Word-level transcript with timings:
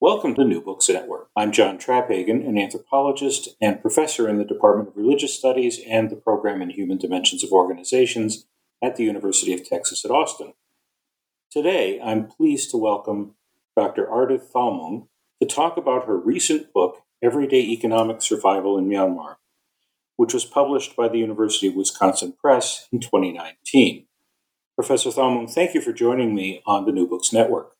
Welcome 0.00 0.36
to 0.36 0.44
New 0.44 0.60
Books 0.60 0.88
Network. 0.88 1.28
I'm 1.34 1.50
John 1.50 1.76
Traphagen, 1.76 2.46
an 2.46 2.56
anthropologist 2.56 3.48
and 3.60 3.82
professor 3.82 4.28
in 4.28 4.38
the 4.38 4.44
Department 4.44 4.90
of 4.90 4.96
Religious 4.96 5.36
Studies 5.36 5.80
and 5.88 6.08
the 6.08 6.14
Program 6.14 6.62
in 6.62 6.70
Human 6.70 6.98
Dimensions 6.98 7.42
of 7.42 7.50
Organizations 7.50 8.46
at 8.80 8.94
the 8.94 9.02
University 9.02 9.52
of 9.52 9.68
Texas 9.68 10.04
at 10.04 10.12
Austin. 10.12 10.52
Today, 11.50 12.00
I'm 12.00 12.28
pleased 12.28 12.70
to 12.70 12.76
welcome 12.76 13.34
Dr. 13.76 14.06
Ardeth 14.06 14.52
Thawnghmung 14.52 15.08
to 15.42 15.48
talk 15.48 15.76
about 15.76 16.06
her 16.06 16.16
recent 16.16 16.72
book, 16.72 17.02
Everyday 17.20 17.62
Economic 17.62 18.22
Survival 18.22 18.78
in 18.78 18.88
Myanmar, 18.88 19.38
which 20.14 20.32
was 20.32 20.44
published 20.44 20.94
by 20.94 21.08
the 21.08 21.18
University 21.18 21.66
of 21.66 21.74
Wisconsin 21.74 22.34
Press 22.40 22.86
in 22.92 23.00
2019. 23.00 24.06
Professor 24.76 25.10
Thalmung, 25.10 25.52
thank 25.52 25.74
you 25.74 25.80
for 25.80 25.92
joining 25.92 26.36
me 26.36 26.62
on 26.66 26.86
the 26.86 26.92
New 26.92 27.08
Books 27.08 27.32
Network. 27.32 27.72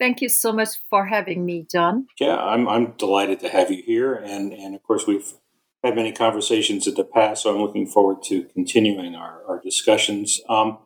Thank 0.00 0.22
you 0.22 0.30
so 0.30 0.50
much 0.50 0.70
for 0.88 1.06
having 1.06 1.44
me, 1.44 1.66
John. 1.70 2.06
Yeah, 2.18 2.36
I'm, 2.36 2.66
I'm 2.66 2.92
delighted 2.92 3.38
to 3.40 3.50
have 3.50 3.70
you 3.70 3.82
here. 3.82 4.14
And, 4.14 4.50
and 4.50 4.74
of 4.74 4.82
course, 4.82 5.06
we've 5.06 5.34
had 5.84 5.94
many 5.94 6.10
conversations 6.10 6.86
in 6.86 6.94
the 6.94 7.04
past, 7.04 7.42
so 7.42 7.54
I'm 7.54 7.60
looking 7.60 7.86
forward 7.86 8.22
to 8.24 8.44
continuing 8.44 9.14
our, 9.14 9.44
our 9.46 9.60
discussions. 9.60 10.40
Um, 10.48 10.78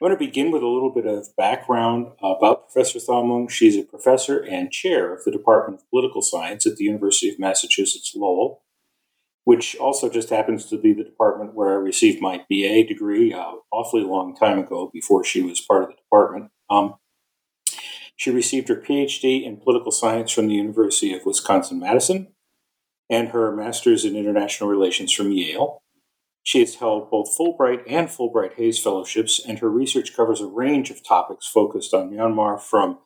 I 0.00 0.04
want 0.04 0.18
to 0.18 0.26
begin 0.26 0.50
with 0.50 0.62
a 0.62 0.68
little 0.68 0.90
bit 0.90 1.06
of 1.06 1.36
background 1.36 2.12
about 2.22 2.70
Professor 2.70 2.98
Thawnghmung. 2.98 3.50
She's 3.50 3.76
a 3.76 3.82
professor 3.82 4.38
and 4.38 4.72
chair 4.72 5.14
of 5.14 5.24
the 5.24 5.30
Department 5.30 5.80
of 5.80 5.90
Political 5.90 6.22
Science 6.22 6.66
at 6.66 6.76
the 6.76 6.84
University 6.84 7.28
of 7.28 7.38
Massachusetts 7.38 8.14
Lowell, 8.16 8.62
which 9.44 9.76
also 9.76 10.08
just 10.08 10.30
happens 10.30 10.64
to 10.66 10.78
be 10.78 10.94
the 10.94 11.04
department 11.04 11.54
where 11.54 11.72
I 11.72 11.76
received 11.76 12.22
my 12.22 12.38
BA 12.48 12.84
degree 12.86 13.34
uh, 13.34 13.52
awfully 13.70 14.02
long 14.02 14.34
time 14.34 14.58
ago 14.58 14.90
before 14.94 15.24
she 15.24 15.42
was 15.42 15.60
part 15.60 15.82
of 15.82 15.90
the 15.90 15.96
department. 15.96 16.50
Um, 16.70 16.94
she 18.16 18.30
received 18.30 18.68
her 18.68 18.76
PhD 18.76 19.44
in 19.44 19.58
political 19.58 19.92
science 19.92 20.32
from 20.32 20.48
the 20.48 20.54
University 20.54 21.14
of 21.14 21.26
Wisconsin 21.26 21.78
Madison 21.78 22.28
and 23.08 23.28
her 23.28 23.54
master's 23.54 24.04
in 24.04 24.16
international 24.16 24.68
relations 24.68 25.12
from 25.12 25.30
Yale. 25.30 25.82
She 26.42 26.60
has 26.60 26.76
held 26.76 27.10
both 27.10 27.36
Fulbright 27.36 27.82
and 27.88 28.08
Fulbright 28.08 28.54
Hays 28.54 28.78
fellowships, 28.78 29.40
and 29.44 29.58
her 29.58 29.70
research 29.70 30.14
covers 30.16 30.40
a 30.40 30.46
range 30.46 30.90
of 30.90 31.06
topics 31.06 31.46
focused 31.46 31.92
on 31.92 32.10
Myanmar, 32.10 32.60
from 32.60 32.98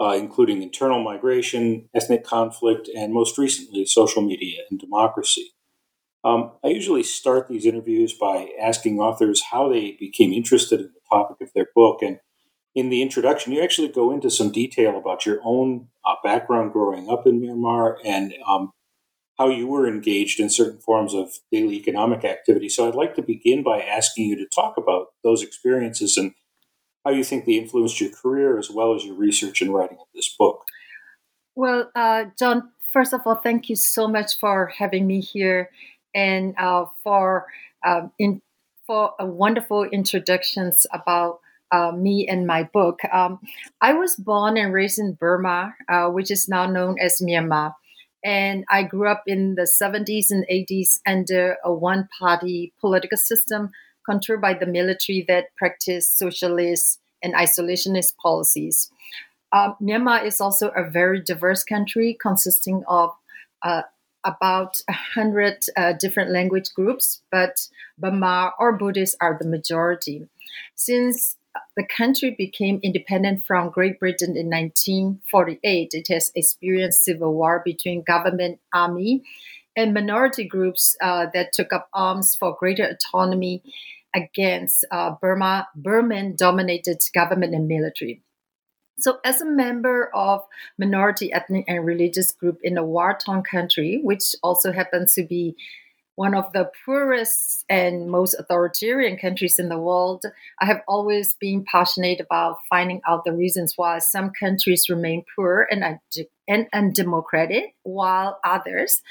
uh, 0.00 0.14
including 0.16 0.62
internal 0.62 1.02
migration, 1.02 1.88
ethnic 1.94 2.24
conflict, 2.24 2.88
and 2.94 3.12
most 3.12 3.38
recently, 3.38 3.84
social 3.86 4.22
media 4.22 4.62
and 4.70 4.78
democracy. 4.78 5.52
Um, 6.22 6.52
I 6.64 6.68
usually 6.68 7.02
start 7.02 7.48
these 7.48 7.66
interviews 7.66 8.12
by 8.12 8.50
asking 8.60 8.98
authors 8.98 9.44
how 9.50 9.68
they 9.68 9.96
became 9.98 10.32
interested 10.32 10.80
in 10.80 10.86
the 10.92 11.00
topic 11.10 11.38
of 11.40 11.52
their 11.54 11.68
book, 11.74 12.02
and 12.02 12.18
in 12.76 12.90
the 12.90 13.00
introduction, 13.00 13.52
you 13.52 13.62
actually 13.62 13.88
go 13.88 14.12
into 14.12 14.30
some 14.30 14.52
detail 14.52 14.98
about 14.98 15.24
your 15.24 15.40
own 15.42 15.88
uh, 16.04 16.14
background 16.22 16.74
growing 16.74 17.08
up 17.08 17.26
in 17.26 17.40
Myanmar 17.40 17.96
and 18.04 18.34
um, 18.46 18.70
how 19.38 19.48
you 19.48 19.66
were 19.66 19.88
engaged 19.88 20.38
in 20.38 20.50
certain 20.50 20.78
forms 20.78 21.14
of 21.14 21.32
daily 21.50 21.76
economic 21.76 22.22
activity. 22.22 22.68
So 22.68 22.86
I'd 22.86 22.94
like 22.94 23.14
to 23.14 23.22
begin 23.22 23.62
by 23.62 23.80
asking 23.80 24.26
you 24.26 24.36
to 24.36 24.46
talk 24.54 24.76
about 24.76 25.06
those 25.24 25.42
experiences 25.42 26.18
and 26.18 26.34
how 27.02 27.12
you 27.12 27.24
think 27.24 27.46
they 27.46 27.54
influenced 27.54 27.98
your 27.98 28.10
career 28.10 28.58
as 28.58 28.70
well 28.70 28.94
as 28.94 29.06
your 29.06 29.14
research 29.14 29.62
and 29.62 29.72
writing 29.72 29.96
of 29.98 30.06
this 30.14 30.28
book. 30.38 30.66
Well, 31.54 31.90
uh, 31.94 32.26
John, 32.38 32.72
first 32.92 33.14
of 33.14 33.22
all, 33.24 33.36
thank 33.36 33.70
you 33.70 33.76
so 33.76 34.06
much 34.06 34.38
for 34.38 34.66
having 34.66 35.06
me 35.06 35.22
here 35.22 35.70
and 36.14 36.54
uh, 36.58 36.84
for 37.02 37.46
um, 37.86 38.12
in, 38.18 38.42
for 38.86 39.14
a 39.18 39.24
wonderful 39.24 39.84
introductions 39.84 40.86
about 40.92 41.40
uh, 41.72 41.92
me 41.92 42.26
and 42.28 42.46
my 42.46 42.64
book. 42.64 43.00
Um, 43.12 43.40
I 43.80 43.92
was 43.94 44.16
born 44.16 44.56
and 44.56 44.72
raised 44.72 44.98
in 44.98 45.14
Burma, 45.14 45.74
uh, 45.88 46.08
which 46.08 46.30
is 46.30 46.48
now 46.48 46.66
known 46.66 46.96
as 47.00 47.20
Myanmar. 47.20 47.74
And 48.24 48.64
I 48.68 48.82
grew 48.82 49.08
up 49.08 49.22
in 49.26 49.54
the 49.54 49.62
70s 49.62 50.30
and 50.30 50.44
80s 50.50 51.00
under 51.06 51.56
a 51.64 51.72
one 51.72 52.08
party 52.18 52.72
political 52.80 53.18
system 53.18 53.70
controlled 54.04 54.40
by 54.40 54.54
the 54.54 54.66
military 54.66 55.24
that 55.28 55.54
practiced 55.56 56.18
socialist 56.18 57.00
and 57.22 57.34
isolationist 57.34 58.16
policies. 58.16 58.90
Um, 59.52 59.76
Myanmar 59.80 60.24
is 60.24 60.40
also 60.40 60.68
a 60.68 60.88
very 60.88 61.20
diverse 61.20 61.64
country 61.64 62.16
consisting 62.20 62.82
of 62.88 63.10
uh, 63.62 63.82
about 64.24 64.80
100 64.88 65.64
uh, 65.76 65.92
different 65.92 66.30
language 66.30 66.74
groups, 66.74 67.22
but 67.30 67.68
Burma 67.98 68.52
or 68.58 68.76
Buddhists 68.76 69.16
are 69.20 69.38
the 69.40 69.48
majority. 69.48 70.28
Since 70.74 71.36
the 71.76 71.86
country 71.86 72.34
became 72.36 72.80
independent 72.82 73.44
from 73.44 73.70
Great 73.70 73.98
Britain 73.98 74.36
in 74.36 74.46
1948. 74.46 75.90
It 75.92 76.08
has 76.08 76.32
experienced 76.34 77.04
civil 77.04 77.34
war 77.34 77.62
between 77.64 78.02
government 78.02 78.60
army 78.72 79.22
and 79.76 79.92
minority 79.92 80.44
groups 80.44 80.96
uh, 81.02 81.26
that 81.34 81.52
took 81.52 81.72
up 81.72 81.88
arms 81.92 82.34
for 82.34 82.56
greater 82.58 82.84
autonomy 82.84 83.62
against 84.14 84.84
uh, 84.90 85.14
Burma, 85.20 85.68
Burman-dominated 85.76 87.02
government 87.14 87.54
and 87.54 87.68
military. 87.68 88.22
So, 88.98 89.18
as 89.24 89.42
a 89.42 89.46
member 89.46 90.10
of 90.14 90.40
minority 90.78 91.30
ethnic 91.30 91.66
and 91.68 91.84
religious 91.84 92.32
group 92.32 92.58
in 92.62 92.78
a 92.78 92.84
war-torn 92.84 93.42
country, 93.42 94.00
which 94.02 94.34
also 94.42 94.72
happens 94.72 95.12
to 95.14 95.22
be 95.22 95.54
one 96.16 96.34
of 96.34 96.52
the 96.52 96.70
poorest 96.84 97.64
and 97.68 98.10
most 98.10 98.34
authoritarian 98.38 99.18
countries 99.18 99.58
in 99.58 99.68
the 99.68 99.78
world, 99.78 100.24
I 100.60 100.64
have 100.64 100.80
always 100.88 101.34
been 101.34 101.64
passionate 101.70 102.20
about 102.20 102.56
finding 102.70 103.02
out 103.06 103.24
the 103.24 103.34
reasons 103.34 103.74
why 103.76 103.98
some 103.98 104.30
countries 104.30 104.88
remain 104.88 105.24
poor 105.36 105.68
and, 105.70 106.00
and 106.48 106.66
undemocratic, 106.72 107.74
while 107.82 108.40
others, 108.42 109.02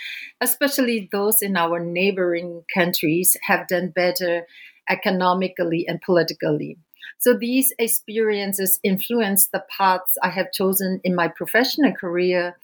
especially 0.41 1.07
those 1.11 1.43
in 1.43 1.55
our 1.55 1.79
neighboring 1.79 2.63
countries, 2.73 3.37
have 3.43 3.67
done 3.67 3.89
better 3.89 4.47
economically 4.89 5.87
and 5.87 6.01
politically. 6.01 6.77
So 7.19 7.37
these 7.37 7.71
experiences 7.77 8.79
influence 8.83 9.47
the 9.47 9.63
paths 9.77 10.17
I 10.23 10.29
have 10.29 10.51
chosen 10.51 11.01
in 11.03 11.13
my 11.13 11.27
professional 11.27 11.93
career, 11.93 12.57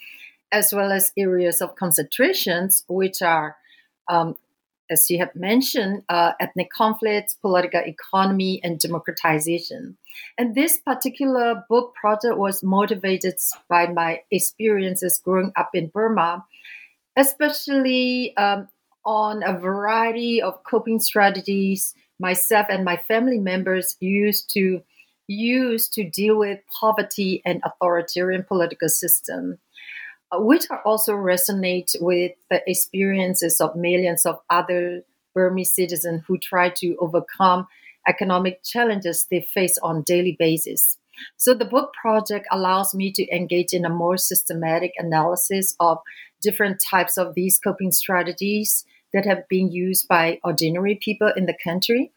as 0.52 0.74
well 0.74 0.92
as 0.92 1.14
areas 1.16 1.62
of 1.62 1.76
concentrations, 1.76 2.84
which 2.88 3.22
are 3.22 3.56
um, 4.12 4.36
as 4.92 5.10
you 5.10 5.18
have 5.20 5.34
mentioned, 5.36 6.04
uh, 6.10 6.34
ethnic 6.40 6.70
conflicts, 6.70 7.34
political 7.34 7.80
economy, 7.80 8.60
and 8.62 8.78
democratization. 8.78 9.98
And 10.38 10.54
this 10.54 10.78
particular 10.78 11.64
book 11.70 11.96
project 11.96 12.38
was 12.38 12.62
motivated 12.62 13.36
by 13.70 13.88
my 13.88 14.20
experiences 14.30 15.22
growing 15.24 15.54
up 15.56 15.70
in 15.74 15.88
Burma, 15.88 16.46
especially 17.16 18.36
um, 18.36 18.68
on 19.06 19.44
a 19.44 19.58
variety 19.58 20.42
of 20.42 20.62
coping 20.64 21.00
strategies 21.00 21.96
myself 22.20 22.68
and 22.70 22.86
my 22.86 22.98
family 22.98 23.40
members 23.40 23.96
used 24.00 24.50
to 24.52 24.82
use 25.28 25.88
to 25.90 26.04
deal 26.04 26.38
with 26.38 26.60
poverty 26.80 27.42
and 27.46 27.62
authoritarian 27.66 28.44
political 28.44 28.90
system. 28.90 29.58
Which 30.34 30.66
also 30.86 31.14
resonate 31.14 31.96
with 32.00 32.32
the 32.50 32.62
experiences 32.66 33.60
of 33.60 33.76
millions 33.76 34.26
of 34.26 34.40
other 34.50 35.04
Burmese 35.34 35.76
citizens 35.76 36.24
who 36.28 36.38
try 36.38 36.70
to 36.70 36.96
overcome 37.00 37.68
economic 38.08 38.64
challenges 38.64 39.28
they 39.30 39.42
face 39.42 39.78
on 39.80 40.04
daily 40.04 40.36
basis. 40.38 40.98
So 41.38 41.54
the 41.54 41.66
book 41.66 41.94
project 41.94 42.48
allows 42.52 42.96
me 42.96 43.12
to 43.12 43.36
engage 43.36 43.74
in 43.74 43.86
a 43.86 43.90
more 43.90 44.18
systematic 44.18 44.94
analysis 44.98 45.76
of 45.80 46.00
different 46.42 46.82
types 46.82 47.18
of 47.18 47.36
these 47.36 47.60
coping 47.60 47.92
strategies 47.92 48.86
that 49.14 49.26
have 49.26 49.48
been 49.48 49.72
used 49.72 50.08
by 50.08 50.40
ordinary 50.44 50.96
people 50.96 51.32
in 51.36 51.46
the 51.46 51.58
country 51.64 52.12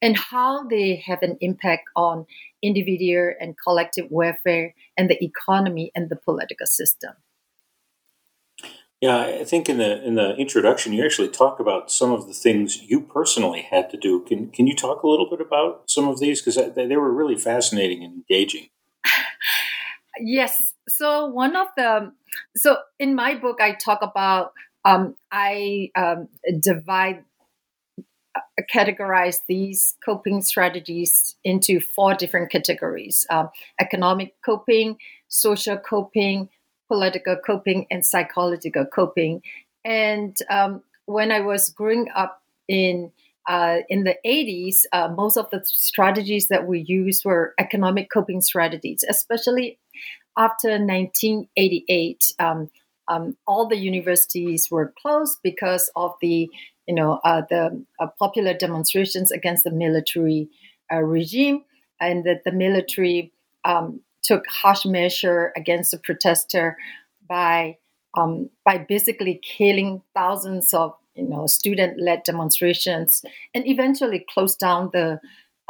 and 0.00 0.16
how 0.16 0.64
they 0.64 0.96
have 0.96 1.22
an 1.22 1.38
impact 1.40 1.88
on 1.96 2.26
individual 2.62 3.32
and 3.40 3.56
collective 3.58 4.10
welfare 4.10 4.74
and 4.96 5.08
the 5.08 5.22
economy 5.24 5.90
and 5.94 6.10
the 6.10 6.16
political 6.16 6.66
system. 6.66 7.12
Yeah, 9.04 9.18
I 9.18 9.44
think 9.44 9.68
in 9.68 9.76
the 9.76 10.02
in 10.02 10.14
the 10.14 10.34
introduction 10.36 10.94
you 10.94 11.04
actually 11.04 11.28
talk 11.28 11.60
about 11.60 11.92
some 11.92 12.10
of 12.10 12.26
the 12.26 12.32
things 12.32 12.80
you 12.84 13.02
personally 13.02 13.60
had 13.60 13.90
to 13.90 13.98
do. 13.98 14.20
Can 14.20 14.48
can 14.48 14.66
you 14.66 14.74
talk 14.74 15.02
a 15.02 15.06
little 15.06 15.28
bit 15.28 15.42
about 15.42 15.82
some 15.90 16.08
of 16.08 16.20
these 16.20 16.40
because 16.40 16.74
they, 16.74 16.96
were 16.96 17.12
really 17.12 17.36
fascinating 17.36 18.02
and 18.02 18.14
engaging? 18.14 18.70
Yes. 20.18 20.72
So 20.88 21.26
one 21.26 21.54
of 21.54 21.66
the 21.76 22.12
so 22.56 22.78
in 22.98 23.14
my 23.14 23.34
book 23.34 23.60
I 23.60 23.72
talk 23.72 23.98
about 24.00 24.52
um, 24.86 25.16
I 25.30 25.90
um, 25.96 26.28
divide 26.62 27.24
uh, 27.98 28.40
categorize 28.74 29.40
these 29.48 29.96
coping 30.02 30.40
strategies 30.40 31.36
into 31.44 31.80
four 31.80 32.14
different 32.14 32.50
categories: 32.50 33.26
um, 33.28 33.50
economic 33.78 34.34
coping, 34.42 34.96
social 35.28 35.76
coping, 35.76 36.48
political 36.88 37.36
coping, 37.36 37.86
and 37.90 38.04
psychological 38.04 38.84
coping. 38.86 39.42
And 39.84 40.36
um, 40.48 40.82
when 41.06 41.30
I 41.30 41.40
was 41.40 41.70
growing 41.70 42.08
up 42.14 42.42
in 42.68 43.12
uh, 43.46 43.80
in 43.90 44.04
the 44.04 44.16
80s, 44.24 44.84
uh, 44.92 45.08
most 45.08 45.36
of 45.36 45.50
the 45.50 45.62
strategies 45.64 46.48
that 46.48 46.66
we 46.66 46.80
used 46.80 47.26
were 47.26 47.54
economic 47.58 48.10
coping 48.10 48.40
strategies, 48.40 49.04
especially 49.06 49.78
after 50.36 50.70
1988. 50.70 52.32
Um, 52.38 52.70
um, 53.06 53.36
all 53.46 53.66
the 53.66 53.76
universities 53.76 54.68
were 54.70 54.94
closed 55.00 55.38
because 55.42 55.90
of 55.94 56.14
the, 56.22 56.48
you 56.86 56.94
know, 56.94 57.20
uh, 57.22 57.42
the 57.50 57.84
uh, 58.00 58.06
popular 58.18 58.54
demonstrations 58.54 59.30
against 59.30 59.64
the 59.64 59.70
military 59.70 60.48
uh, 60.90 61.00
regime, 61.00 61.64
and 62.00 62.24
that 62.24 62.44
the 62.44 62.52
military 62.52 63.30
um, 63.64 64.00
took 64.24 64.46
harsh 64.48 64.84
measure 64.84 65.52
against 65.56 65.90
the 65.92 65.98
protester 65.98 66.76
by 67.28 67.76
um, 68.16 68.50
by 68.64 68.78
basically 68.78 69.40
killing 69.42 70.02
thousands 70.14 70.72
of 70.74 70.94
you 71.14 71.28
know 71.28 71.46
student-led 71.46 72.22
demonstrations 72.24 73.24
and 73.54 73.66
eventually 73.66 74.24
closed 74.32 74.58
down 74.58 74.90
the 74.92 75.20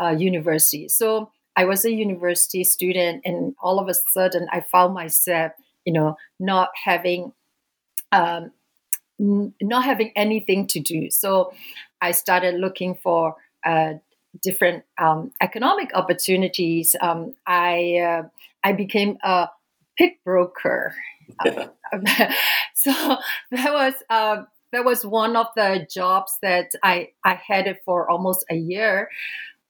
uh, 0.01 0.15
university. 0.17 0.89
So 0.89 1.31
I 1.57 1.65
was 1.65 1.85
a 1.85 1.93
university 1.93 2.65
student, 2.65 3.23
and 3.25 3.55
all 3.63 3.79
of 3.79 3.89
a 3.89 3.95
sudden 3.95 4.49
I 4.51 4.61
found 4.61 4.95
myself, 4.95 5.53
you 5.85 5.93
know, 5.93 6.17
not 6.41 6.71
having 6.85 7.33
um, 8.13 8.53
n- 9.21 9.55
not 9.63 9.85
having 9.85 10.13
anything 10.17 10.67
to 10.69 10.81
do. 10.81 11.11
So 11.11 11.53
I 12.01 12.13
started 12.13 12.55
looking 12.55 12.95
for 12.97 13.37
uh, 13.65 13.95
different 14.43 14.85
um, 15.01 15.33
economic 15.41 15.95
opportunities. 15.95 16.95
Um, 17.01 17.35
I 17.47 17.99
uh, 17.99 18.23
I 18.63 18.73
became 18.73 19.19
a 19.23 19.49
pig 19.97 20.13
broker. 20.25 20.95
Yeah. 21.45 21.69
so 22.75 22.93
that 23.51 23.73
was 23.73 23.95
uh, 24.11 24.43
that 24.73 24.85
was 24.85 25.07
one 25.07 25.37
of 25.37 25.47
the 25.57 25.87
jobs 25.91 26.37
that 26.43 26.71
I 26.83 27.09
I 27.25 27.35
had 27.35 27.67
it 27.67 27.83
for 27.85 28.11
almost 28.11 28.45
a 28.51 28.57
year. 28.57 29.09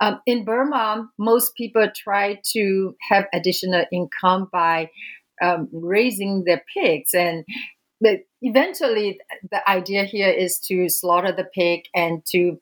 Um, 0.00 0.20
in 0.26 0.44
Burma, 0.44 1.08
most 1.18 1.54
people 1.54 1.88
try 1.94 2.40
to 2.52 2.96
have 3.08 3.26
additional 3.32 3.84
income 3.92 4.48
by 4.52 4.90
um, 5.40 5.68
raising 5.72 6.44
their 6.44 6.62
pigs, 6.74 7.14
and 7.14 7.44
but 8.00 8.20
eventually 8.42 9.18
the 9.50 9.68
idea 9.68 10.04
here 10.04 10.30
is 10.30 10.58
to 10.58 10.88
slaughter 10.88 11.32
the 11.32 11.44
pig 11.54 11.84
and 11.94 12.24
to 12.26 12.58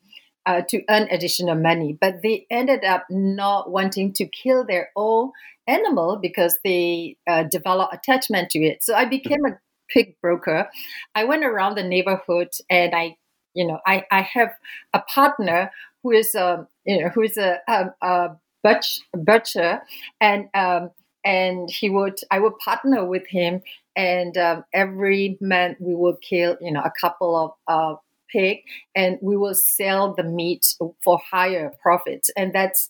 uh, 0.46 0.62
to 0.68 0.82
earn 0.88 1.08
additional 1.10 1.54
money. 1.54 1.96
But 2.00 2.22
they 2.22 2.46
ended 2.50 2.84
up 2.84 3.06
not 3.10 3.70
wanting 3.70 4.12
to 4.14 4.26
kill 4.26 4.64
their 4.64 4.90
own 4.96 5.32
animal 5.66 6.16
because 6.16 6.58
they 6.64 7.16
uh, 7.28 7.44
develop 7.44 7.92
attachment 7.92 8.50
to 8.50 8.58
it. 8.60 8.82
So 8.82 8.94
I 8.94 9.04
became 9.04 9.44
a 9.44 9.58
pig 9.88 10.16
broker. 10.20 10.68
I 11.14 11.24
went 11.24 11.44
around 11.44 11.76
the 11.76 11.82
neighborhood 11.84 12.48
and 12.70 12.94
I, 12.94 13.16
you 13.54 13.66
know, 13.66 13.78
I, 13.86 14.04
I 14.10 14.22
have 14.22 14.52
a 14.92 15.00
partner 15.00 15.70
who 16.02 16.12
is 16.12 16.34
um, 16.34 16.66
you 16.84 17.00
know, 17.02 17.08
who 17.10 17.22
is 17.22 17.36
a, 17.36 17.60
a, 17.68 17.94
a 18.02 18.36
butch, 18.62 19.00
butcher 19.14 19.82
and, 20.20 20.48
um, 20.54 20.90
and 21.24 21.70
he 21.70 21.88
would, 21.88 22.18
I 22.30 22.40
would 22.40 22.58
partner 22.58 23.04
with 23.04 23.26
him 23.28 23.62
and 23.94 24.36
um, 24.36 24.64
every 24.72 25.38
month 25.40 25.78
we 25.80 25.94
would 25.94 26.20
kill, 26.20 26.56
you 26.60 26.72
know, 26.72 26.80
a 26.80 26.92
couple 27.00 27.36
of, 27.36 27.52
uh, 27.68 27.96
pig 28.32 28.58
and 28.94 29.18
we 29.20 29.36
will 29.36 29.54
sell 29.54 30.14
the 30.14 30.22
meat 30.22 30.74
for 31.04 31.20
higher 31.30 31.72
profits 31.82 32.30
and 32.36 32.54
that's 32.54 32.88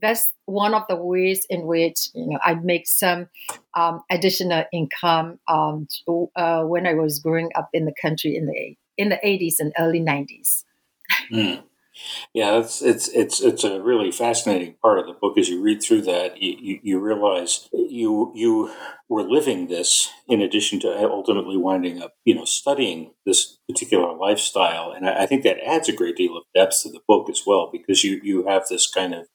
that's 0.00 0.28
one 0.44 0.74
of 0.74 0.82
the 0.88 0.96
ways 0.96 1.46
in 1.48 1.66
which 1.66 2.08
you 2.14 2.26
know 2.26 2.38
I 2.44 2.54
make 2.54 2.86
some 2.86 3.28
um, 3.74 4.02
additional 4.10 4.64
income 4.72 5.38
um, 5.48 5.88
to, 6.06 6.30
uh, 6.36 6.62
when 6.64 6.86
I 6.86 6.94
was 6.94 7.20
growing 7.20 7.50
up 7.54 7.70
in 7.72 7.86
the 7.86 7.94
country 8.00 8.36
in 8.36 8.46
the 8.46 8.76
in 8.96 9.08
the 9.08 9.18
80s 9.24 9.54
and 9.58 9.72
early 9.78 10.00
90s. 10.00 10.64
Mm. 11.32 11.62
Yeah, 12.32 12.58
it's 12.58 12.82
it's 12.82 13.08
it's 13.08 13.40
it's 13.40 13.64
a 13.64 13.80
really 13.80 14.10
fascinating 14.10 14.74
part 14.82 14.98
of 14.98 15.06
the 15.06 15.12
book. 15.12 15.38
As 15.38 15.48
you 15.48 15.62
read 15.62 15.82
through 15.82 16.02
that, 16.02 16.40
you, 16.42 16.56
you, 16.60 16.80
you 16.82 16.98
realize 17.00 17.68
you 17.72 18.32
you 18.34 18.72
were 19.08 19.22
living 19.22 19.68
this 19.68 20.10
in 20.28 20.40
addition 20.40 20.80
to 20.80 21.08
ultimately 21.08 21.56
winding 21.56 22.02
up, 22.02 22.14
you 22.24 22.34
know, 22.34 22.44
studying 22.44 23.12
this 23.24 23.58
particular 23.68 24.12
lifestyle, 24.16 24.90
and 24.92 25.08
I, 25.08 25.22
I 25.22 25.26
think 25.26 25.42
that 25.44 25.64
adds 25.64 25.88
a 25.88 25.92
great 25.92 26.16
deal 26.16 26.36
of 26.36 26.44
depth 26.54 26.82
to 26.82 26.90
the 26.90 27.00
book 27.06 27.30
as 27.30 27.42
well 27.46 27.68
because 27.70 28.04
you 28.04 28.20
you 28.22 28.46
have 28.46 28.66
this 28.68 28.90
kind 28.90 29.14
of 29.14 29.26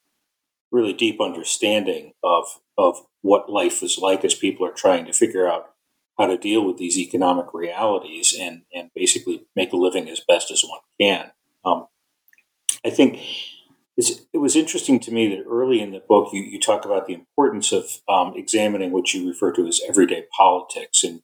really 0.71 0.94
deep 0.94 1.21
understanding 1.21 2.13
of 2.23 2.45
of 2.77 3.05
what 3.21 3.50
life 3.51 3.83
is 3.83 3.97
like 4.00 4.25
as 4.25 4.35
people 4.35 4.65
are 4.67 4.73
trying 4.73 5.05
to 5.05 5.13
figure 5.13 5.47
out 5.50 5.71
how 6.17 6.27
to 6.27 6.38
deal 6.38 6.65
with 6.65 6.77
these 6.77 6.97
economic 6.97 7.53
realities 7.53 8.35
and 8.39 8.63
and 8.75 8.91
basically 8.95 9.45
make 9.55 9.73
a 9.73 9.77
living 9.77 10.09
as 10.09 10.21
best 10.27 10.51
as 10.51 10.63
one 10.63 10.81
can. 11.01 11.31
Um, 11.65 11.88
I 12.85 12.89
think 12.89 13.19
it 13.97 14.37
was 14.37 14.55
interesting 14.55 14.99
to 15.01 15.11
me 15.11 15.27
that 15.35 15.43
early 15.49 15.81
in 15.81 15.91
the 15.91 15.99
book 15.99 16.29
you, 16.31 16.41
you 16.41 16.59
talk 16.59 16.85
about 16.85 17.05
the 17.05 17.13
importance 17.13 17.71
of 17.71 18.01
um, 18.07 18.33
examining 18.35 18.91
what 18.91 19.13
you 19.13 19.27
refer 19.27 19.51
to 19.53 19.67
as 19.67 19.81
everyday 19.87 20.23
politics 20.35 21.03
and 21.03 21.21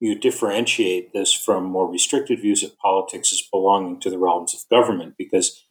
you 0.00 0.18
differentiate 0.18 1.12
this 1.12 1.32
from 1.32 1.64
more 1.64 1.90
restricted 1.90 2.40
views 2.40 2.62
of 2.62 2.76
politics 2.78 3.32
as 3.32 3.42
belonging 3.50 4.00
to 4.00 4.10
the 4.10 4.18
realms 4.18 4.54
of 4.54 4.68
government 4.70 5.14
because 5.16 5.64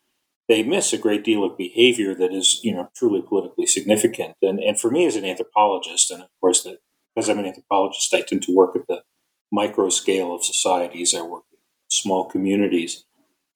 they 0.48 0.64
miss 0.64 0.94
a 0.94 0.98
great 0.98 1.24
deal 1.24 1.44
of 1.44 1.58
behavior 1.58 2.16
that 2.16 2.34
is, 2.34 2.60
you 2.64 2.74
know, 2.74 2.90
truly 2.96 3.22
politically 3.22 3.68
significant. 3.68 4.36
And 4.42 4.60
and 4.60 4.80
for 4.80 4.90
me 4.90 5.06
as 5.06 5.16
an 5.16 5.26
anthropologist, 5.26 6.10
and 6.12 6.24
of 6.24 6.30
course 6.42 6.64
that 6.64 6.80
because 7.16 7.30
I'm 7.30 7.40
an 7.40 7.46
anthropologist, 7.46 8.14
I 8.14 8.22
tend 8.22 8.44
to 8.44 8.56
work 8.56 8.76
at 8.76 8.88
the 8.88 9.04
micro 9.52 9.90
scale 9.90 10.34
of 10.34 10.44
societies. 10.44 11.14
I 11.14 11.22
work 11.22 11.44
in 11.52 11.58
small 11.90 12.26
communities. 12.26 13.06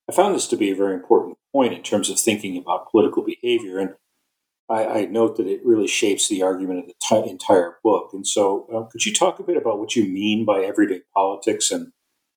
I 0.09 0.13
found 0.13 0.35
this 0.35 0.47
to 0.49 0.57
be 0.57 0.69
a 0.69 0.75
very 0.75 0.93
important 0.93 1.37
point 1.53 1.73
in 1.73 1.83
terms 1.83 2.09
of 2.09 2.19
thinking 2.19 2.57
about 2.57 2.89
political 2.91 3.23
behavior. 3.23 3.79
And 3.79 3.95
I, 4.69 4.85
I 4.85 5.05
note 5.05 5.37
that 5.37 5.47
it 5.47 5.61
really 5.63 5.87
shapes 5.87 6.27
the 6.27 6.41
argument 6.41 6.79
of 6.79 6.87
the 6.87 6.93
t- 7.01 7.29
entire 7.29 7.77
book. 7.83 8.09
And 8.13 8.27
so, 8.27 8.67
uh, 8.73 8.89
could 8.89 9.05
you 9.05 9.13
talk 9.13 9.39
a 9.39 9.43
bit 9.43 9.57
about 9.57 9.79
what 9.79 9.95
you 9.95 10.05
mean 10.05 10.45
by 10.45 10.61
everyday 10.61 11.01
politics 11.15 11.71
and 11.71 11.91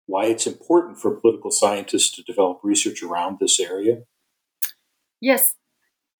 why 0.07 0.27
it's 0.27 0.47
important 0.47 1.01
for 1.01 1.21
political 1.21 1.51
scientists 1.51 2.11
to 2.13 2.23
develop 2.23 2.61
research 2.63 3.03
around 3.03 3.39
this 3.41 3.59
area? 3.59 4.03
Yes. 5.21 5.55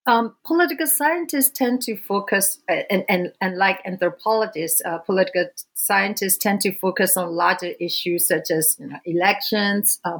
Um, 0.05 0.35
political 0.45 0.87
scientists 0.87 1.49
tend 1.49 1.81
to 1.81 1.97
focus, 1.97 2.59
uh, 2.69 2.83
and, 2.89 3.03
and, 3.09 3.33
and 3.41 3.57
like 3.57 3.81
anthropologists, 3.85 4.81
uh, 4.85 4.99
political 4.99 5.47
scientists 5.73 6.37
tend 6.37 6.61
to 6.61 6.73
focus 6.77 7.17
on 7.17 7.35
larger 7.35 7.73
issues 7.79 8.25
such 8.25 8.49
as 8.49 8.77
you 8.79 8.87
know, 8.87 8.99
elections, 9.03 9.99
uh, 10.05 10.19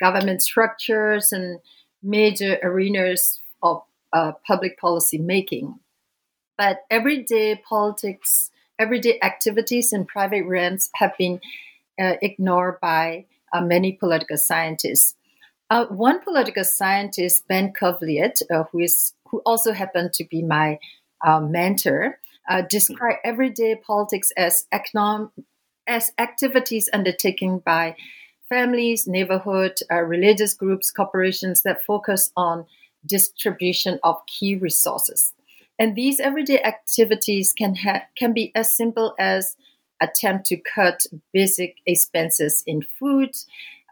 government 0.00 0.40
structures, 0.40 1.32
and 1.32 1.60
major 2.06 2.58
arenas 2.62 3.40
of 3.62 3.82
uh, 4.12 4.32
public 4.46 4.78
policy 4.78 5.18
making. 5.18 5.78
But 6.56 6.84
everyday 6.90 7.56
politics, 7.56 8.50
everyday 8.78 9.18
activities 9.22 9.92
in 9.92 10.06
private 10.06 10.44
realms 10.46 10.90
have 10.94 11.16
been 11.18 11.40
uh, 12.00 12.14
ignored 12.22 12.80
by 12.80 13.26
uh, 13.52 13.60
many 13.60 13.92
political 13.92 14.36
scientists. 14.36 15.14
Uh, 15.68 15.86
one 15.86 16.20
political 16.20 16.64
scientist, 16.64 17.46
Ben 17.48 17.72
Kerkvliet, 17.72 18.42
uh, 18.50 18.64
who 18.70 18.80
is 18.80 19.14
who 19.28 19.42
also 19.44 19.72
happened 19.72 20.12
to 20.12 20.24
be 20.24 20.42
my 20.42 20.78
uh, 21.26 21.40
mentor, 21.40 22.20
described 22.70 23.18
everyday 23.24 23.74
politics 23.74 24.30
as 24.36 24.66
economic 24.70 25.30
as 25.88 26.12
activities 26.18 26.88
undertaken 26.92 27.58
by 27.58 27.96
families, 28.48 29.06
neighborhood, 29.06 29.78
uh, 29.90 30.02
religious 30.02 30.54
groups, 30.54 30.90
corporations 30.90 31.62
that 31.62 31.84
focus 31.84 32.32
on 32.36 32.66
distribution 33.04 33.98
of 34.02 34.16
key 34.26 34.56
resources. 34.56 35.32
And 35.78 35.94
these 35.94 36.20
everyday 36.20 36.60
activities 36.62 37.52
can 37.52 37.76
ha- 37.76 38.04
can 38.16 38.32
be 38.32 38.52
as 38.54 38.74
simple 38.74 39.14
as 39.18 39.56
attempt 40.00 40.46
to 40.46 40.56
cut 40.56 41.06
basic 41.32 41.76
expenses 41.86 42.62
in 42.66 42.82
food, 42.82 43.30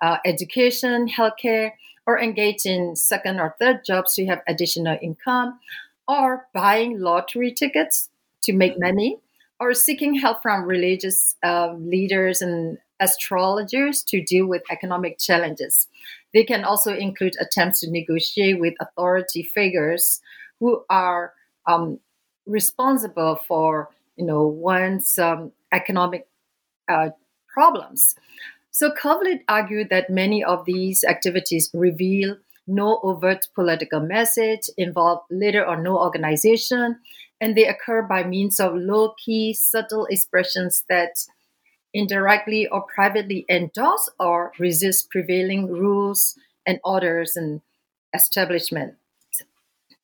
uh, 0.03 0.19
education, 0.25 1.09
healthcare, 1.09 1.73
or 2.07 2.21
engage 2.21 2.67
in 2.67 2.97
second 2.97 3.41
or 3.41 3.55
third 3.59 3.85
jobs 3.85 4.15
to 4.15 4.27
have 4.27 4.43
additional 4.47 4.99
income, 5.01 5.59
or 6.07 6.47
buying 6.53 7.01
lottery 7.01 7.53
tickets 7.53 8.11
to 8.43 8.53
make 8.53 8.79
money, 8.79 9.19
or 9.59 9.73
seeking 9.73 10.15
help 10.15 10.43
from 10.43 10.65
religious 10.65 11.37
uh, 11.43 11.73
leaders 11.75 12.43
and 12.43 12.79
astrologers 13.01 14.03
to 14.05 14.23
deal 14.23 14.47
with 14.47 14.63
economic 14.71 15.19
challenges. 15.19 15.89
They 16.33 16.45
can 16.45 16.65
also 16.65 16.95
include 16.95 17.35
attempts 17.41 17.81
to 17.81 17.91
negotiate 17.91 18.61
with 18.61 18.75
authority 18.81 19.43
figures 19.43 20.21
who 20.61 20.85
are 20.89 21.33
um, 21.67 21.99
responsible 22.47 23.37
for 23.37 23.91
you 24.17 24.27
know 24.27 24.47
one's 24.47 25.19
um, 25.19 25.53
economic 25.73 26.27
uh, 26.89 27.11
problems. 27.49 28.15
So 28.71 28.91
Kerkvliet 28.91 29.43
argued 29.49 29.89
that 29.91 30.11
many 30.11 30.43
of 30.43 30.65
these 30.65 31.05
activities 31.05 31.71
reveal 31.73 32.37
no 32.67 32.99
overt 33.03 33.47
political 33.55 34.01
message, 34.01 34.71
involve 34.77 35.21
little 35.31 35.65
or 35.65 35.81
no 35.81 35.99
organization, 35.99 36.99
and 37.41 37.57
they 37.57 37.67
occur 37.67 38.03
by 38.03 38.25
means 38.25 38.59
of 38.59 38.75
low 38.75 39.15
key, 39.23 39.53
subtle 39.53 40.07
expressions 40.07 40.85
that 40.89 41.27
indirectly 41.95 42.67
or 42.67 42.83
privately 42.83 43.47
endorse 43.49 44.11
or 44.21 44.53
resist 44.59 45.09
prevailing 45.09 45.69
rules 45.69 46.37
and 46.67 46.81
orders 46.85 47.37
and 47.37 47.63
establishment. 48.13 48.97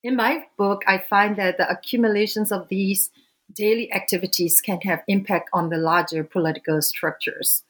In 0.03 0.17
my 0.17 0.45
book, 0.57 0.83
I 0.87 0.99
find 0.99 1.37
that 1.37 1.59
the 1.59 1.69
accumulations 1.69 2.53
of 2.53 2.69
these 2.69 3.11
daily 3.53 3.93
activities 3.93 4.61
can 4.61 4.81
have 4.83 5.03
impact 5.09 5.51
on 5.53 5.69
the 5.69 5.77
larger 5.77 6.25
political 6.25 6.81
structures. 6.81 7.65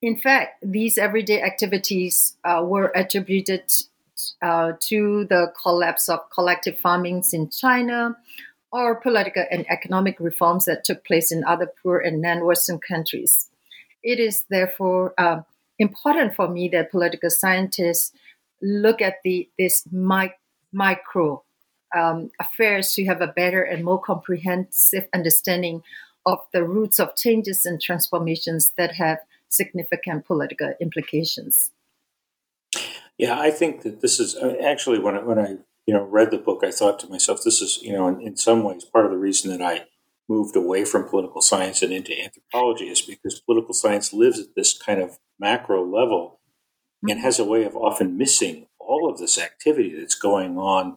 In 0.00 0.16
fact, 0.16 0.58
these 0.62 0.98
everyday 0.98 1.42
activities 1.42 2.36
uh, 2.44 2.62
were 2.64 2.90
attributed 2.94 3.70
uh, 4.40 4.72
to 4.80 5.24
the 5.26 5.52
collapse 5.62 6.08
of 6.08 6.28
collective 6.30 6.78
farmings 6.78 7.32
in 7.32 7.50
China 7.50 8.16
or 8.72 8.94
political 8.94 9.44
and 9.50 9.66
economic 9.70 10.18
reforms 10.18 10.64
that 10.64 10.82
took 10.84 11.04
place 11.04 11.30
in 11.30 11.44
other 11.44 11.70
poor 11.82 11.98
and 11.98 12.22
non 12.22 12.44
Western 12.44 12.78
countries. 12.78 13.48
It 14.02 14.18
is 14.18 14.44
therefore 14.48 15.14
uh, 15.18 15.42
important 15.78 16.34
for 16.34 16.48
me 16.48 16.68
that 16.68 16.90
political 16.90 17.30
scientists 17.30 18.12
look 18.62 19.02
at 19.02 19.16
the 19.24 19.48
this 19.58 19.84
mi- 19.90 20.34
micro 20.72 21.42
um, 21.94 22.30
affairs 22.40 22.94
to 22.94 23.04
have 23.04 23.20
a 23.20 23.26
better 23.26 23.62
and 23.62 23.84
more 23.84 24.00
comprehensive 24.00 25.06
understanding 25.12 25.82
of 26.24 26.38
the 26.52 26.64
roots 26.64 26.98
of 26.98 27.14
changes 27.16 27.66
and 27.66 27.80
transformations 27.80 28.72
that 28.78 28.94
have 28.94 29.18
significant 29.48 30.24
political 30.24 30.72
implications. 30.80 31.70
Yeah, 33.18 33.38
I 33.38 33.50
think 33.50 33.82
that 33.82 34.00
this 34.00 34.18
is 34.18 34.34
uh, 34.34 34.56
actually 34.64 34.98
when 34.98 35.16
I, 35.16 35.22
when 35.22 35.38
I 35.38 35.56
you 35.86 35.94
know 35.94 36.04
read 36.04 36.30
the 36.30 36.38
book, 36.38 36.62
I 36.64 36.70
thought 36.70 36.98
to 37.00 37.08
myself, 37.08 37.42
this 37.44 37.60
is 37.60 37.80
you 37.82 37.92
know 37.92 38.08
in, 38.08 38.20
in 38.20 38.36
some 38.36 38.62
ways 38.62 38.84
part 38.84 39.06
of 39.06 39.10
the 39.12 39.18
reason 39.18 39.50
that 39.50 39.62
I 39.62 39.86
moved 40.28 40.56
away 40.56 40.84
from 40.84 41.08
political 41.08 41.42
science 41.42 41.82
and 41.82 41.92
into 41.92 42.18
anthropology 42.18 42.88
is 42.88 43.00
because 43.00 43.40
political 43.40 43.74
science 43.74 44.12
lives 44.12 44.38
at 44.38 44.54
this 44.56 44.76
kind 44.76 45.00
of 45.00 45.18
macro 45.38 45.84
level 45.84 46.40
and 47.02 47.10
mm-hmm. 47.10 47.20
has 47.20 47.38
a 47.38 47.44
way 47.44 47.64
of 47.64 47.76
often 47.76 48.16
missing 48.16 48.66
all 48.78 49.10
of 49.10 49.18
this 49.18 49.38
activity 49.38 49.94
that's 49.98 50.14
going 50.14 50.56
on 50.56 50.96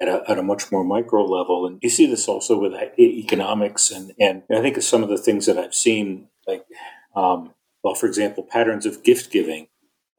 at 0.00 0.08
a, 0.08 0.22
at 0.28 0.38
a 0.38 0.42
much 0.42 0.70
more 0.70 0.84
micro 0.84 1.24
level. 1.24 1.66
And 1.66 1.78
you 1.82 1.88
see 1.88 2.06
this 2.06 2.28
also 2.28 2.58
with 2.58 2.74
economics. 2.98 3.90
And, 3.90 4.12
and 4.18 4.42
I 4.50 4.60
think 4.60 4.76
of 4.76 4.84
some 4.84 5.02
of 5.02 5.08
the 5.08 5.18
things 5.18 5.46
that 5.46 5.58
I've 5.58 5.74
seen, 5.74 6.28
like, 6.46 6.64
um, 7.14 7.54
well, 7.82 7.94
for 7.94 8.06
example, 8.06 8.42
patterns 8.42 8.84
of 8.84 9.02
gift 9.02 9.30
giving 9.30 9.68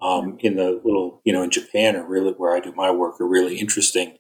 um, 0.01 0.37
in 0.39 0.55
the 0.55 0.81
little, 0.83 1.21
you 1.23 1.33
know, 1.33 1.43
in 1.43 1.49
Japan 1.49 1.95
or 1.95 2.07
really 2.07 2.31
where 2.31 2.55
I 2.55 2.59
do 2.59 2.71
my 2.73 2.91
work 2.91 3.19
are 3.19 3.27
really 3.27 3.59
interesting. 3.59 4.17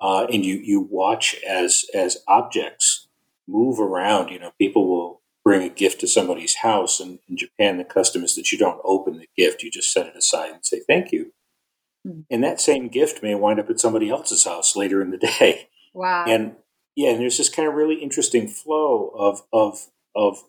Uh, 0.00 0.26
and 0.32 0.44
you, 0.44 0.56
you 0.56 0.80
watch 0.80 1.36
as, 1.46 1.84
as 1.94 2.18
objects 2.26 3.08
move 3.46 3.78
around, 3.78 4.30
you 4.30 4.38
know, 4.38 4.52
people 4.58 4.88
will 4.88 5.20
bring 5.44 5.62
a 5.62 5.68
gift 5.68 6.00
to 6.00 6.06
somebody's 6.06 6.56
house. 6.56 7.00
And 7.00 7.18
in 7.28 7.36
Japan, 7.36 7.78
the 7.78 7.84
custom 7.84 8.24
is 8.24 8.34
that 8.36 8.50
you 8.50 8.58
don't 8.58 8.80
open 8.84 9.18
the 9.18 9.28
gift, 9.36 9.62
you 9.62 9.70
just 9.70 9.92
set 9.92 10.06
it 10.06 10.16
aside 10.16 10.52
and 10.52 10.64
say 10.64 10.80
thank 10.86 11.12
you. 11.12 11.32
Hmm. 12.06 12.20
And 12.30 12.42
that 12.44 12.60
same 12.60 12.88
gift 12.88 13.22
may 13.22 13.34
wind 13.34 13.60
up 13.60 13.70
at 13.70 13.80
somebody 13.80 14.10
else's 14.10 14.44
house 14.44 14.74
later 14.76 15.02
in 15.02 15.10
the 15.10 15.18
day. 15.38 15.68
Wow. 15.92 16.24
And 16.26 16.56
yeah, 16.96 17.10
and 17.10 17.20
there's 17.20 17.38
this 17.38 17.48
kind 17.48 17.68
of 17.68 17.74
really 17.74 17.96
interesting 17.96 18.48
flow 18.48 19.12
of 19.14 19.42
of 19.52 19.88
of 20.14 20.44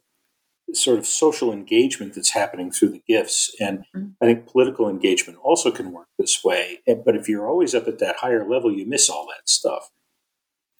sort 0.74 1.00
of 1.00 1.06
social 1.06 1.52
engagement 1.52 2.14
that's 2.16 2.32
happening 2.32 2.72
through 2.72 2.90
the 2.90 3.04
gifts. 3.08 3.56
And 3.60 3.86
mm-hmm. 3.96 4.10
I 4.22 4.26
think 4.26 4.48
political 4.48 4.90
engagement 4.90 5.40
also 5.44 5.72
can 5.72 5.92
work 5.92 6.08
this 6.18 6.44
way. 6.44 6.80
But 6.88 7.16
if 7.16 7.28
you're 7.28 7.48
always 7.48 7.76
up 7.76 7.88
at 7.88 8.00
that 8.00 8.18
higher 8.18 8.48
level, 8.48 8.72
you 8.72 8.86
miss 8.86 9.10
all 9.10 9.26
that 9.28 9.50
stuff. 9.50 9.90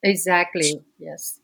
Exactly. 0.04 0.82
Yes. 0.98 1.40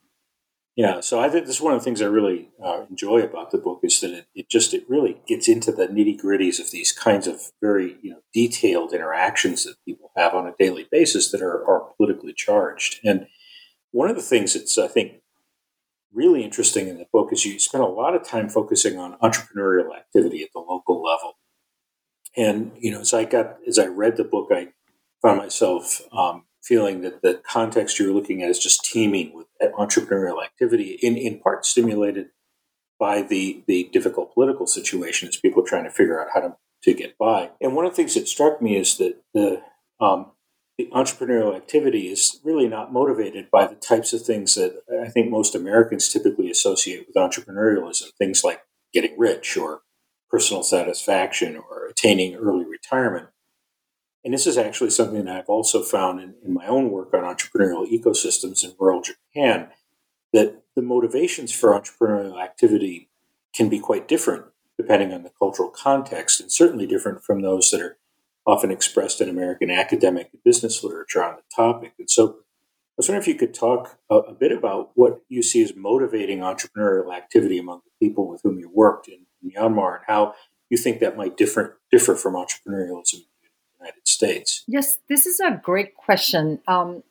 Yeah, 0.78 1.00
so 1.00 1.20
I 1.20 1.28
think 1.28 1.48
this 1.48 1.56
is 1.56 1.62
one 1.62 1.74
of 1.74 1.80
the 1.80 1.84
things 1.84 2.04
I 2.04 2.06
really 2.06 2.50
uh, 2.64 2.86
enjoy 2.88 3.22
about 3.22 3.50
the 3.50 3.58
book 3.58 3.80
is 3.82 4.00
that 4.02 4.12
it, 4.12 4.28
it 4.36 4.48
just 4.48 4.76
it 4.76 4.88
really 4.88 5.20
gets 5.28 5.48
into 5.48 5.72
the 5.72 5.88
nitty 5.88 6.22
gritties 6.22 6.60
of 6.60 6.70
these 6.70 6.92
kinds 6.92 7.26
of 7.26 7.52
very 7.60 7.98
you 8.04 8.12
know 8.12 8.20
detailed 8.32 8.94
interactions 8.94 9.64
that 9.64 9.84
people 9.86 10.12
have 10.16 10.36
on 10.36 10.46
a 10.46 10.54
daily 10.60 10.88
basis 10.92 11.32
that 11.32 11.42
are, 11.42 11.68
are 11.68 11.90
politically 11.98 12.32
charged. 12.32 13.00
And 13.04 13.26
one 13.90 14.12
of 14.12 14.16
the 14.16 14.22
things 14.22 14.54
that's 14.54 14.78
I 14.78 14.88
think 14.88 15.14
really 16.14 16.44
interesting 16.44 16.88
in 16.88 16.98
the 16.98 17.08
book 17.12 17.32
is 17.32 17.46
you 17.46 17.60
spend 17.60 17.84
a 17.84 17.88
lot 17.88 18.16
of 18.16 18.28
time 18.28 18.50
focusing 18.50 18.98
on 18.98 19.18
entrepreneurial 19.20 19.96
activity 19.96 20.44
at 20.44 20.50
the 20.54 20.60
local 20.60 21.04
level. 21.04 21.38
And 22.36 22.72
you 22.78 22.92
know, 22.92 23.02
as 23.02 23.14
I 23.14 23.26
got 23.26 23.58
as 23.68 23.80
I 23.80 23.88
read 23.88 24.18
the 24.18 24.24
book, 24.24 24.50
I 24.52 24.70
found 25.22 25.38
myself 25.40 26.02
um, 26.12 26.46
feeling 26.68 27.02
that 27.02 27.22
the 27.22 27.42
context 27.50 27.98
you're 27.98 28.14
looking 28.14 28.44
at 28.44 28.50
is 28.50 28.60
just 28.60 28.84
teeming 28.84 29.34
with 29.34 29.48
entrepreneurial 29.80 30.44
activity, 30.44 31.00
in, 31.02 31.16
in 31.18 31.40
part 31.40 31.66
stimulated 31.66 32.28
by 33.00 33.22
the, 33.22 33.64
the 33.68 33.90
difficult 33.94 34.34
political 34.34 34.68
situation 34.68 35.30
as 35.30 35.38
people 35.38 35.64
are 35.64 35.68
trying 35.68 35.86
to 35.86 35.92
figure 35.92 36.22
out 36.22 36.28
how 36.34 36.42
to, 36.42 36.56
to 36.84 36.94
get 36.94 37.18
by. 37.18 37.52
And 37.62 37.76
one 37.76 37.86
of 37.86 37.92
the 37.92 37.96
things 37.96 38.16
that 38.16 38.28
struck 38.28 38.62
me 38.62 38.76
is 38.76 38.98
that 38.98 39.16
the, 39.34 39.62
um, 40.02 40.32
the 40.78 40.88
entrepreneurial 40.94 41.56
activity 41.56 42.08
is 42.08 42.40
really 42.44 42.68
not 42.68 42.94
motivated 42.94 43.50
by 43.50 43.66
the 43.66 43.76
types 43.76 44.14
of 44.14 44.22
things 44.22 44.56
that 44.56 44.84
I 45.04 45.10
think 45.10 45.30
most 45.30 45.56
Americans 45.56 46.10
typically 46.10 46.52
associate 46.52 47.08
with 47.08 47.16
entrepreneurialism, 47.16 48.14
things 48.18 48.44
like 48.44 48.62
getting 48.94 49.18
rich 49.18 49.58
or 49.58 49.82
personal 50.30 50.62
satisfaction 50.62 51.58
or 51.58 51.88
attaining 51.88 52.36
early 52.36 52.66
retirement. 52.66 53.28
And 54.24 54.34
this 54.34 54.46
is 54.46 54.58
actually 54.58 54.90
something 54.92 55.26
that 55.26 55.36
I've 55.36 55.50
also 55.50 55.82
found 55.82 56.20
in, 56.20 56.36
in 56.46 56.54
my 56.54 56.68
own 56.68 56.92
work 56.92 57.14
on 57.14 57.24
entrepreneurial 57.24 57.90
ecosystems 57.90 58.64
in 58.64 58.74
rural 58.80 59.02
Japan 59.02 59.70
that 60.34 60.64
the 60.76 60.82
motivations 60.82 61.54
for 61.54 61.72
entrepreneurial 61.72 62.42
activity 62.42 63.10
can 63.56 63.70
be 63.70 63.80
quite 63.80 64.08
different 64.08 64.46
depending 64.78 65.12
on 65.12 65.24
the 65.24 65.32
cultural 65.40 65.70
context, 65.70 66.40
and 66.40 66.52
certainly 66.52 66.86
different 66.86 67.24
from 67.24 67.42
those 67.42 67.72
that 67.72 67.82
are 67.82 67.98
often 68.48 68.72
expressed 68.72 69.20
in 69.20 69.28
American 69.28 69.70
academic 69.70 70.30
and 70.32 70.42
business 70.44 70.84
literature 70.84 71.24
on 71.24 71.36
the 71.36 71.44
topic. 71.54 71.94
And 72.00 72.10
so 72.10 72.30
I 72.30 72.96
was 72.98 73.10
wondering 73.10 73.22
if 73.22 73.28
you 73.28 73.36
could 73.36 73.54
talk 73.54 74.00
a, 74.10 74.16
a 74.16 74.34
bit 74.34 74.54
about 74.54 74.92
what 74.96 75.22
you 75.28 75.44
see 75.44 75.62
as 75.62 75.76
motivating 75.76 76.40
entrepreneurial 76.40 77.16
activity 77.16 77.60
among 77.60 77.82
the 77.86 78.08
people 78.08 78.28
with 78.28 78.42
whom 78.44 78.58
you 78.58 78.72
worked 78.74 79.10
in, 79.10 79.26
in 79.44 79.52
Myanmar 79.52 79.98
and 79.98 80.04
how 80.08 80.34
you 80.70 80.78
think 80.78 81.00
that 81.00 81.18
might 81.18 81.38
differ, 81.38 81.80
differ 81.92 82.16
from 82.16 82.34
entrepreneurialism 82.34 83.16
in 83.16 83.26
the 83.44 83.50
United 83.80 84.08
States? 84.08 84.64
Yes, 84.68 84.98
this 85.10 85.26
is 85.26 85.40
a 85.40 85.60
great 85.62 85.96
question. 85.96 86.60
Um, 86.68 87.04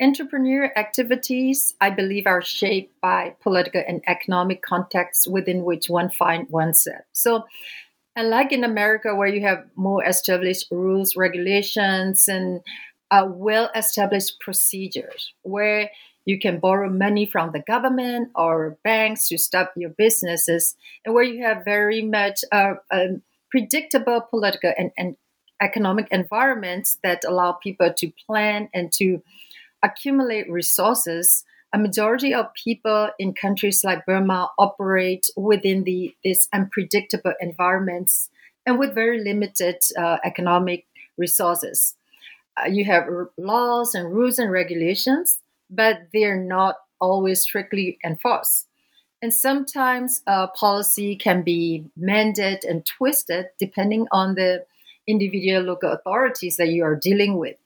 entrepreneur 0.00 0.72
activities, 0.76 1.74
I 1.80 1.90
believe, 1.90 2.26
are 2.26 2.42
shaped 2.42 3.00
by 3.00 3.36
political 3.40 3.82
and 3.86 4.02
economic 4.06 4.62
contexts 4.62 5.26
within 5.26 5.64
which 5.64 5.88
one 5.88 6.10
finds 6.10 6.50
oneself. 6.50 7.02
So, 7.12 7.44
unlike 8.18 8.50
in 8.52 8.64
America, 8.64 9.14
where 9.14 9.28
you 9.28 9.42
have 9.42 9.64
more 9.76 10.04
established 10.04 10.66
rules, 10.72 11.14
regulations, 11.14 12.26
and 12.26 12.60
uh, 13.12 13.24
well 13.30 13.70
established 13.76 14.40
procedures, 14.40 15.32
where 15.42 15.90
you 16.24 16.38
can 16.38 16.58
borrow 16.58 16.90
money 16.90 17.24
from 17.24 17.52
the 17.52 17.60
government 17.60 18.28
or 18.34 18.76
banks 18.82 19.28
to 19.28 19.38
start 19.38 19.68
your 19.76 19.90
businesses, 19.90 20.74
and 21.04 21.14
where 21.14 21.24
you 21.24 21.44
have 21.44 21.64
very 21.64 22.02
much 22.02 22.44
uh, 22.50 22.74
um, 22.90 23.22
predictable 23.50 24.20
political 24.20 24.72
and, 24.76 24.90
and 24.98 25.16
economic 25.62 26.08
environments 26.10 26.98
that 27.04 27.22
allow 27.24 27.52
people 27.52 27.92
to 27.96 28.12
plan 28.26 28.68
and 28.74 28.92
to 28.92 29.22
accumulate 29.82 30.50
resources, 30.50 31.44
a 31.72 31.78
majority 31.78 32.32
of 32.34 32.52
people 32.54 33.10
in 33.18 33.34
countries 33.34 33.84
like 33.84 34.06
Burma 34.06 34.50
operate 34.58 35.30
within 35.36 35.84
the 35.84 36.14
these 36.24 36.48
unpredictable 36.52 37.34
environments 37.40 38.30
and 38.66 38.78
with 38.78 38.94
very 38.94 39.22
limited 39.22 39.76
uh, 39.98 40.18
economic 40.24 40.86
resources. 41.16 41.94
Uh, 42.56 42.68
you 42.68 42.84
have 42.84 43.04
r- 43.04 43.30
laws 43.38 43.94
and 43.94 44.12
rules 44.12 44.38
and 44.38 44.50
regulations, 44.50 45.40
but 45.70 46.08
they're 46.12 46.42
not 46.42 46.76
always 47.00 47.42
strictly 47.42 47.98
enforced. 48.04 48.66
And 49.22 49.34
sometimes 49.34 50.22
uh, 50.26 50.48
policy 50.48 51.16
can 51.16 51.42
be 51.42 51.84
mended 51.96 52.64
and 52.64 52.86
twisted 52.86 53.46
depending 53.58 54.06
on 54.12 54.34
the 54.34 54.64
individual 55.06 55.62
local 55.62 55.92
authorities 55.92 56.56
that 56.56 56.68
you 56.68 56.84
are 56.84 56.96
dealing 56.96 57.36
with. 57.38 57.56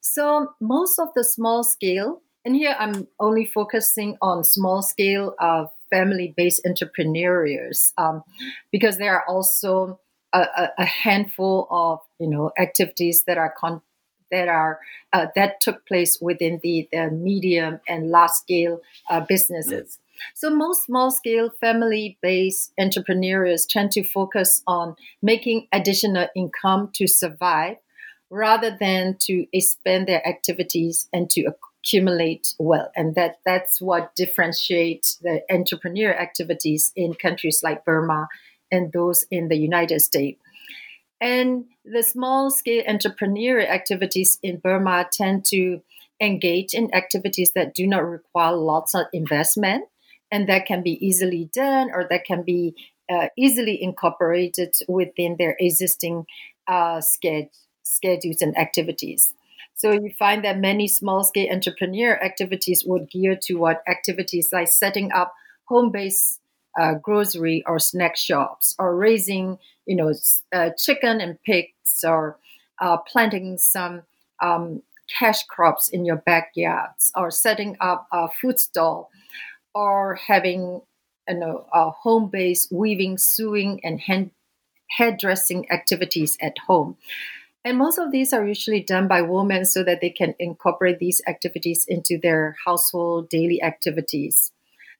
So 0.00 0.54
most 0.60 0.98
of 0.98 1.08
the 1.14 1.24
small 1.24 1.64
scale, 1.64 2.22
and 2.44 2.54
here 2.54 2.76
I'm 2.78 3.08
only 3.20 3.44
focusing 3.44 4.16
on 4.22 4.44
small 4.44 4.82
scale 4.82 5.34
uh, 5.38 5.66
family-based 5.90 6.66
entrepreneurs 6.66 7.92
um, 7.98 8.22
because 8.70 8.98
there 8.98 9.14
are 9.14 9.24
also 9.28 10.00
a, 10.32 10.68
a, 10.78 10.84
handful 10.84 11.66
of 11.70 12.00
you 12.18 12.28
know 12.28 12.52
activities 12.58 13.24
that 13.26 13.38
are 13.38 13.54
con- 13.58 13.82
that 14.30 14.48
are 14.48 14.80
uh, 15.12 15.26
that 15.34 15.60
took 15.60 15.86
place 15.86 16.18
within 16.20 16.60
the, 16.62 16.88
the 16.92 17.10
medium 17.10 17.80
and 17.88 18.10
large 18.10 18.30
scale 18.30 18.80
uh, 19.10 19.20
businesses. 19.20 19.98
So 20.34 20.50
most 20.50 20.84
small 20.84 21.10
scale 21.10 21.50
family 21.60 22.18
based 22.20 22.72
entrepreneurs 22.78 23.66
tend 23.66 23.92
to 23.92 24.04
focus 24.04 24.62
on 24.66 24.96
making 25.22 25.68
additional 25.72 26.28
income 26.34 26.90
to 26.94 27.06
survive 27.06 27.76
rather 28.30 28.76
than 28.78 29.16
to 29.20 29.46
expand 29.52 30.06
their 30.06 30.26
activities 30.26 31.08
and 31.12 31.30
to 31.30 31.46
accumulate 31.88 32.54
wealth. 32.58 32.90
And 32.94 33.14
that, 33.14 33.38
that's 33.44 33.80
what 33.80 34.14
differentiates 34.14 35.16
the 35.16 35.40
entrepreneur 35.50 36.12
activities 36.12 36.92
in 36.94 37.14
countries 37.14 37.62
like 37.62 37.84
Burma 37.84 38.28
and 38.70 38.92
those 38.92 39.24
in 39.30 39.48
the 39.48 39.56
United 39.56 40.00
States. 40.00 40.40
And 41.20 41.64
the 41.84 42.02
small 42.02 42.50
scale 42.50 42.84
entrepreneur 42.86 43.60
activities 43.60 44.38
in 44.42 44.58
Burma 44.58 45.08
tend 45.10 45.44
to 45.46 45.80
engage 46.20 46.74
in 46.74 46.94
activities 46.94 47.52
that 47.54 47.74
do 47.74 47.86
not 47.86 48.04
require 48.04 48.54
lots 48.54 48.94
of 48.94 49.06
investment 49.12 49.86
and 50.30 50.48
that 50.48 50.66
can 50.66 50.82
be 50.82 51.04
easily 51.04 51.48
done 51.54 51.90
or 51.92 52.06
that 52.10 52.24
can 52.24 52.42
be 52.42 52.74
uh, 53.10 53.28
easily 53.36 53.82
incorporated 53.82 54.74
within 54.86 55.36
their 55.38 55.56
existing 55.58 56.26
uh, 56.66 57.00
schedules 57.00 58.42
and 58.42 58.56
activities. 58.58 59.32
So 59.78 59.92
you 59.92 60.10
find 60.18 60.44
that 60.44 60.58
many 60.58 60.88
small 60.88 61.22
scale 61.22 61.52
entrepreneur 61.52 62.20
activities 62.22 62.84
would 62.84 63.08
gear 63.10 63.36
toward 63.36 63.76
activities 63.86 64.50
like 64.52 64.68
setting 64.68 65.12
up 65.12 65.34
home 65.66 65.92
based 65.92 66.40
uh, 66.78 66.94
grocery 66.94 67.62
or 67.64 67.78
snack 67.78 68.16
shops 68.16 68.74
or 68.78 68.96
raising, 68.96 69.58
you 69.86 69.94
know, 69.94 70.12
uh, 70.52 70.70
chicken 70.76 71.20
and 71.20 71.40
pigs 71.44 72.04
or 72.04 72.38
uh, 72.80 72.96
planting 72.96 73.56
some 73.56 74.02
um, 74.42 74.82
cash 75.16 75.44
crops 75.44 75.88
in 75.88 76.04
your 76.04 76.16
backyards 76.16 77.12
or 77.16 77.30
setting 77.30 77.76
up 77.80 78.08
a 78.12 78.28
food 78.28 78.58
stall 78.58 79.10
or 79.74 80.16
having 80.16 80.82
you 81.28 81.34
know 81.38 81.66
a 81.72 81.90
home-based 81.90 82.72
weaving 82.72 83.16
sewing 83.16 83.80
and 83.84 84.00
hand 84.00 84.30
hairdressing 84.90 85.70
activities 85.70 86.36
at 86.40 86.56
home 86.66 86.96
and 87.68 87.76
most 87.76 87.98
of 87.98 88.10
these 88.10 88.32
are 88.32 88.46
usually 88.46 88.80
done 88.80 89.08
by 89.08 89.20
women 89.20 89.66
so 89.66 89.84
that 89.84 90.00
they 90.00 90.08
can 90.08 90.34
incorporate 90.38 91.00
these 91.00 91.20
activities 91.28 91.84
into 91.86 92.18
their 92.18 92.56
household 92.64 93.28
daily 93.28 93.62
activities. 93.62 94.52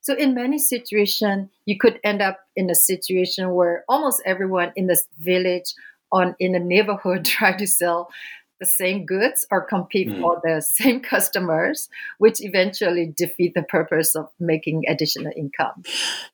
So 0.03 0.15
in 0.15 0.35
many 0.35 0.59
situations 0.59 1.49
you 1.65 1.79
could 1.79 1.99
end 2.05 2.21
up 2.21 2.41
in 2.55 2.69
a 2.69 2.75
situation 2.75 3.55
where 3.55 3.85
almost 3.89 4.21
everyone 4.27 4.73
in 4.77 4.87
this 4.87 5.07
village 5.19 5.73
on 6.13 6.37
in 6.39 6.55
a 6.55 6.59
neighborhood 6.59 7.25
try 7.37 7.57
to 7.57 7.67
sell 7.67 8.11
the 8.61 8.67
same 8.67 9.07
goods 9.07 9.47
or 9.51 9.61
compete 9.61 10.09
mm. 10.09 10.21
for 10.21 10.41
the 10.43 10.61
same 10.63 11.01
customers, 11.01 11.89
which 12.19 12.41
eventually 12.41 13.13
defeat 13.17 13.55
the 13.55 13.63
purpose 13.63 14.15
of 14.15 14.29
making 14.39 14.85
additional 14.89 15.33
income. 15.37 15.83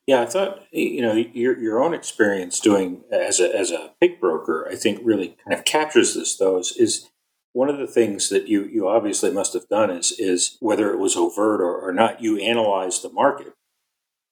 Yeah, 0.07 0.21
I 0.21 0.25
thought 0.25 0.63
you 0.71 1.01
know 1.01 1.13
your 1.13 1.57
your 1.59 1.83
own 1.83 1.93
experience 1.93 2.59
doing 2.59 3.03
as 3.11 3.39
a 3.39 3.55
as 3.55 3.71
a 3.71 3.91
pig 3.99 4.19
broker, 4.19 4.67
I 4.69 4.75
think 4.75 4.99
really 5.03 5.37
kind 5.43 5.57
of 5.57 5.65
captures 5.65 6.15
this. 6.15 6.35
Though 6.37 6.59
is, 6.59 6.75
is 6.77 7.09
one 7.53 7.69
of 7.69 7.77
the 7.77 7.87
things 7.87 8.29
that 8.29 8.47
you 8.47 8.63
you 8.65 8.87
obviously 8.87 9.31
must 9.31 9.53
have 9.53 9.67
done 9.69 9.89
is 9.89 10.11
is 10.19 10.57
whether 10.59 10.91
it 10.91 10.99
was 10.99 11.15
overt 11.15 11.61
or, 11.61 11.75
or 11.77 11.93
not, 11.93 12.21
you 12.21 12.37
analyzed 12.37 13.01
the 13.01 13.09
market, 13.09 13.53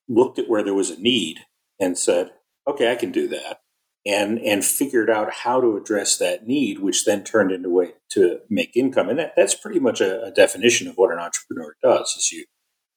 looked 0.08 0.40
at 0.40 0.50
where 0.50 0.64
there 0.64 0.74
was 0.74 0.90
a 0.90 1.02
need, 1.02 1.40
and 1.80 1.98
said, 1.98 2.32
okay, 2.68 2.92
I 2.92 2.96
can 2.96 3.12
do 3.12 3.28
that 3.30 3.63
and 4.06 4.40
and 4.40 4.66
figured 4.66 5.10
out 5.10 5.34
how 5.34 5.62
to 5.62 5.78
address 5.78 6.18
that 6.18 6.46
need, 6.46 6.80
which 6.80 7.06
then 7.06 7.24
turned 7.24 7.52
into 7.52 7.70
a 7.70 7.72
way 7.72 7.94
to 8.12 8.40
make 8.50 8.76
income. 8.76 9.10
And 9.10 9.20
that, 9.20 9.34
that's 9.36 9.56
pretty 9.56 9.80
much 9.80 10.02
a, 10.02 10.24
a 10.24 10.32
definition 10.32 10.88
of 10.88 10.96
what 10.96 11.12
an 11.12 11.20
entrepreneur 11.20 11.76
does. 11.82 12.14
Is 12.18 12.32
you, 12.32 12.46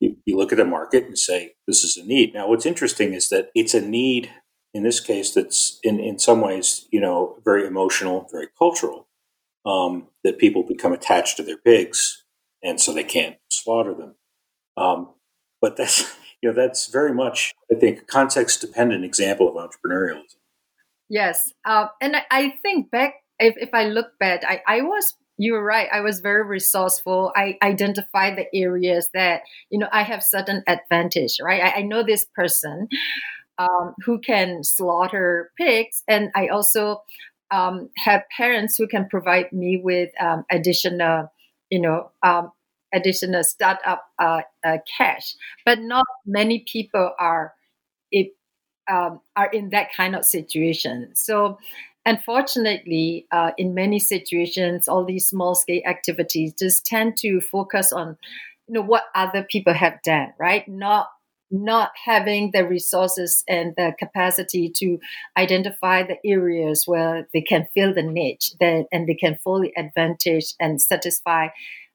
you 0.01 0.17
you 0.25 0.37
look 0.37 0.53
at 0.53 0.61
a 0.61 0.65
market 0.65 1.05
and 1.05 1.19
say 1.19 1.55
this 1.67 1.85
is 1.85 1.97
a 1.97 2.05
need. 2.05 2.35
Now, 2.35 2.49
what's 2.49 2.67
interesting 2.67 3.15
is 3.15 3.29
that 3.29 3.51
it's 3.55 3.75
a 3.75 3.81
need 3.81 4.31
in 4.75 4.83
this 4.83 5.01
case 5.01 5.33
that's 5.33 5.79
in 5.83 6.01
in 6.01 6.19
some 6.19 6.41
ways 6.41 6.87
you 6.91 7.01
know 7.01 7.39
very 7.45 7.67
emotional, 7.67 8.29
very 8.31 8.49
cultural. 8.59 9.09
Um, 9.65 10.09
that 10.23 10.39
people 10.39 10.63
become 10.63 10.93
attached 10.93 11.37
to 11.37 11.43
their 11.43 11.59
pigs, 11.59 12.25
and 12.63 12.81
so 12.81 12.93
they 12.93 13.03
can't 13.03 13.37
slaughter 13.51 13.95
them. 13.95 14.15
Um, 14.77 15.15
but 15.61 15.77
that's 15.77 16.17
you 16.43 16.51
know 16.51 16.55
that's 16.55 16.89
very 16.89 17.15
much 17.15 17.53
I 17.71 17.77
think 17.77 18.01
a 18.01 18.05
context 18.05 18.61
dependent 18.61 19.05
example 19.05 19.49
of 19.49 19.55
entrepreneurialism. 19.55 20.37
Yes. 21.09 21.53
Uh, 21.65 21.87
and 22.01 22.17
I, 22.31 22.55
think 22.63 22.91
back, 22.91 23.15
if, 23.39 23.55
if 23.59 23.71
I 23.73 23.85
look 23.85 24.19
back, 24.19 24.43
I, 24.47 24.63
I 24.67 24.81
was, 24.83 25.15
you 25.39 25.53
were 25.53 25.63
right. 25.63 25.89
I 25.93 26.01
was 26.01 26.21
very 26.21 26.45
resourceful. 26.45 27.33
I 27.37 27.59
identified 27.63 28.37
the 28.37 28.47
areas 28.59 29.09
that, 29.15 29.43
you 29.71 29.79
know, 29.79 29.89
I 29.93 30.03
have 30.03 30.23
certain 30.23 30.63
advantage, 30.67 31.37
right? 31.41 31.63
I, 31.63 31.79
I 31.79 31.83
know 31.83 32.03
this 32.03 32.27
person 32.35 32.89
um, 33.59 33.95
who 34.05 34.19
can 34.19 34.65
slaughter 34.65 35.51
pigs. 35.57 36.03
And 36.09 36.31
I 36.35 36.49
also 36.49 37.03
um, 37.51 37.91
have 37.97 38.23
parents 38.37 38.77
who 38.77 38.89
can 38.89 39.09
provide 39.09 39.53
me 39.53 39.77
with 39.83 40.11
um, 40.21 40.45
additional, 40.51 41.33
you 41.71 41.81
know, 41.81 42.11
um, 42.23 42.51
additional 42.93 43.45
startup 43.45 44.05
uh, 44.19 44.41
uh, 44.65 44.79
cash. 44.97 45.35
But 45.65 45.81
not 45.81 46.05
many 46.25 46.65
people 46.71 47.13
are 47.19 47.53
um, 48.89 49.21
are 49.37 49.51
in 49.51 49.71
that 49.71 49.93
kind 49.93 50.15
of 50.15 50.25
situation. 50.25 51.11
So, 51.15 51.59
unfortunately, 52.05 53.27
uh, 53.33 53.51
in 53.59 53.75
many 53.75 53.99
situations, 53.99 54.89
all 54.89 55.05
these 55.05 55.29
small 55.29 55.55
scale 55.55 55.83
activities 55.87 56.55
just 56.55 56.87
tend 56.87 57.17
to 57.19 57.41
focus 57.41 57.93
on, 57.93 58.17
you 58.69 58.75
know, 58.75 58.83
what 58.83 59.05
other 59.15 59.43
people 59.43 59.75
have 59.75 60.01
done, 60.03 60.33
right? 60.39 60.67
Not 60.69 61.09
not 61.51 61.93
having 62.05 62.51
the 62.53 62.67
resources 62.67 63.45
and 63.47 63.75
the 63.77 63.95
capacity 63.99 64.69
to 64.69 64.99
identify 65.37 66.03
the 66.03 66.17
areas 66.25 66.85
where 66.87 67.29
they 67.33 67.41
can 67.41 67.69
fill 67.73 67.95
the 67.95 68.03
niche 68.03 68.53
that, 68.59 68.87
and 68.91 69.09
they 69.09 69.15
can 69.15 69.39
fully 69.45 69.73
advantage 69.77 70.55
and 70.59 70.83
satisfy 70.83 71.49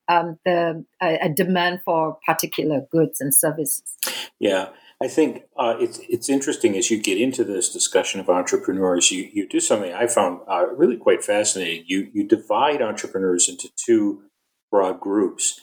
um, 0.08 0.38
the 0.45 0.84
a 1.01 1.30
demand 1.30 1.82
for 1.86 2.17
particular 2.25 2.82
goods 2.91 3.21
and 3.21 3.34
services. 3.34 3.97
Yeah, 4.39 4.69
I 5.02 5.08
think 5.08 5.44
uh, 5.58 5.76
it's 5.80 6.00
it's 6.10 6.30
interesting 6.30 6.78
as 6.78 6.92
you 6.92 7.02
get 7.02 7.20
into 7.20 7.44
this 7.44 7.74
discussion 7.74 8.20
of 8.20 8.30
entrepreneurs. 8.30 9.12
You 9.12 9.30
you 9.34 9.48
do 9.48 9.60
something 9.60 9.92
I 9.94 10.06
found 10.08 10.42
uh, 10.48 10.68
really 10.68 10.98
quite 10.98 11.24
fascinating. 11.24 11.86
You 11.88 12.10
you 12.14 12.28
divide 12.28 12.82
entrepreneurs 12.82 13.50
into 13.50 13.70
two 13.76 14.24
broad 14.70 15.00
groups 15.00 15.62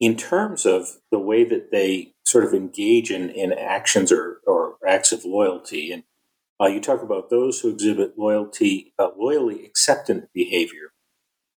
in 0.00 0.16
terms 0.16 0.64
of 0.64 0.98
the 1.10 1.18
way 1.18 1.44
that 1.44 1.70
they 1.70 2.14
sort 2.24 2.44
of 2.44 2.54
engage 2.54 3.10
in, 3.10 3.30
in 3.30 3.52
actions 3.52 4.12
or, 4.12 4.38
or 4.46 4.76
acts 4.86 5.12
of 5.12 5.24
loyalty. 5.24 5.92
And 5.92 6.04
uh, 6.60 6.66
you 6.66 6.80
talk 6.80 7.02
about 7.02 7.30
those 7.30 7.60
who 7.60 7.70
exhibit 7.70 8.18
loyalty, 8.18 8.92
uh, 8.98 9.08
loyally 9.18 9.64
acceptant 9.64 10.32
behavior 10.32 10.92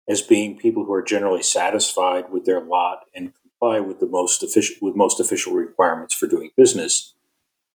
as 0.08 0.22
being 0.22 0.58
people 0.58 0.86
who 0.86 0.94
are 0.94 1.04
generally 1.04 1.44
satisfied 1.44 2.32
with 2.32 2.46
their 2.46 2.62
lot 2.62 3.02
and 3.14 3.34
comply 3.62 3.80
with 3.80 4.00
the 4.00 4.08
most 4.08 4.44
official 4.44 4.76
with 4.82 4.96
most 4.96 5.20
official 5.20 5.54
requirements 5.54 6.14
for 6.14 6.28
doing 6.28 6.52
business, 6.58 7.14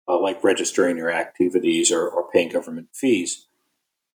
uh, 0.07 0.19
like 0.19 0.43
registering 0.43 0.97
your 0.97 1.11
activities 1.11 1.91
or, 1.91 2.07
or 2.07 2.29
paying 2.31 2.49
government 2.49 2.87
fees. 2.93 3.47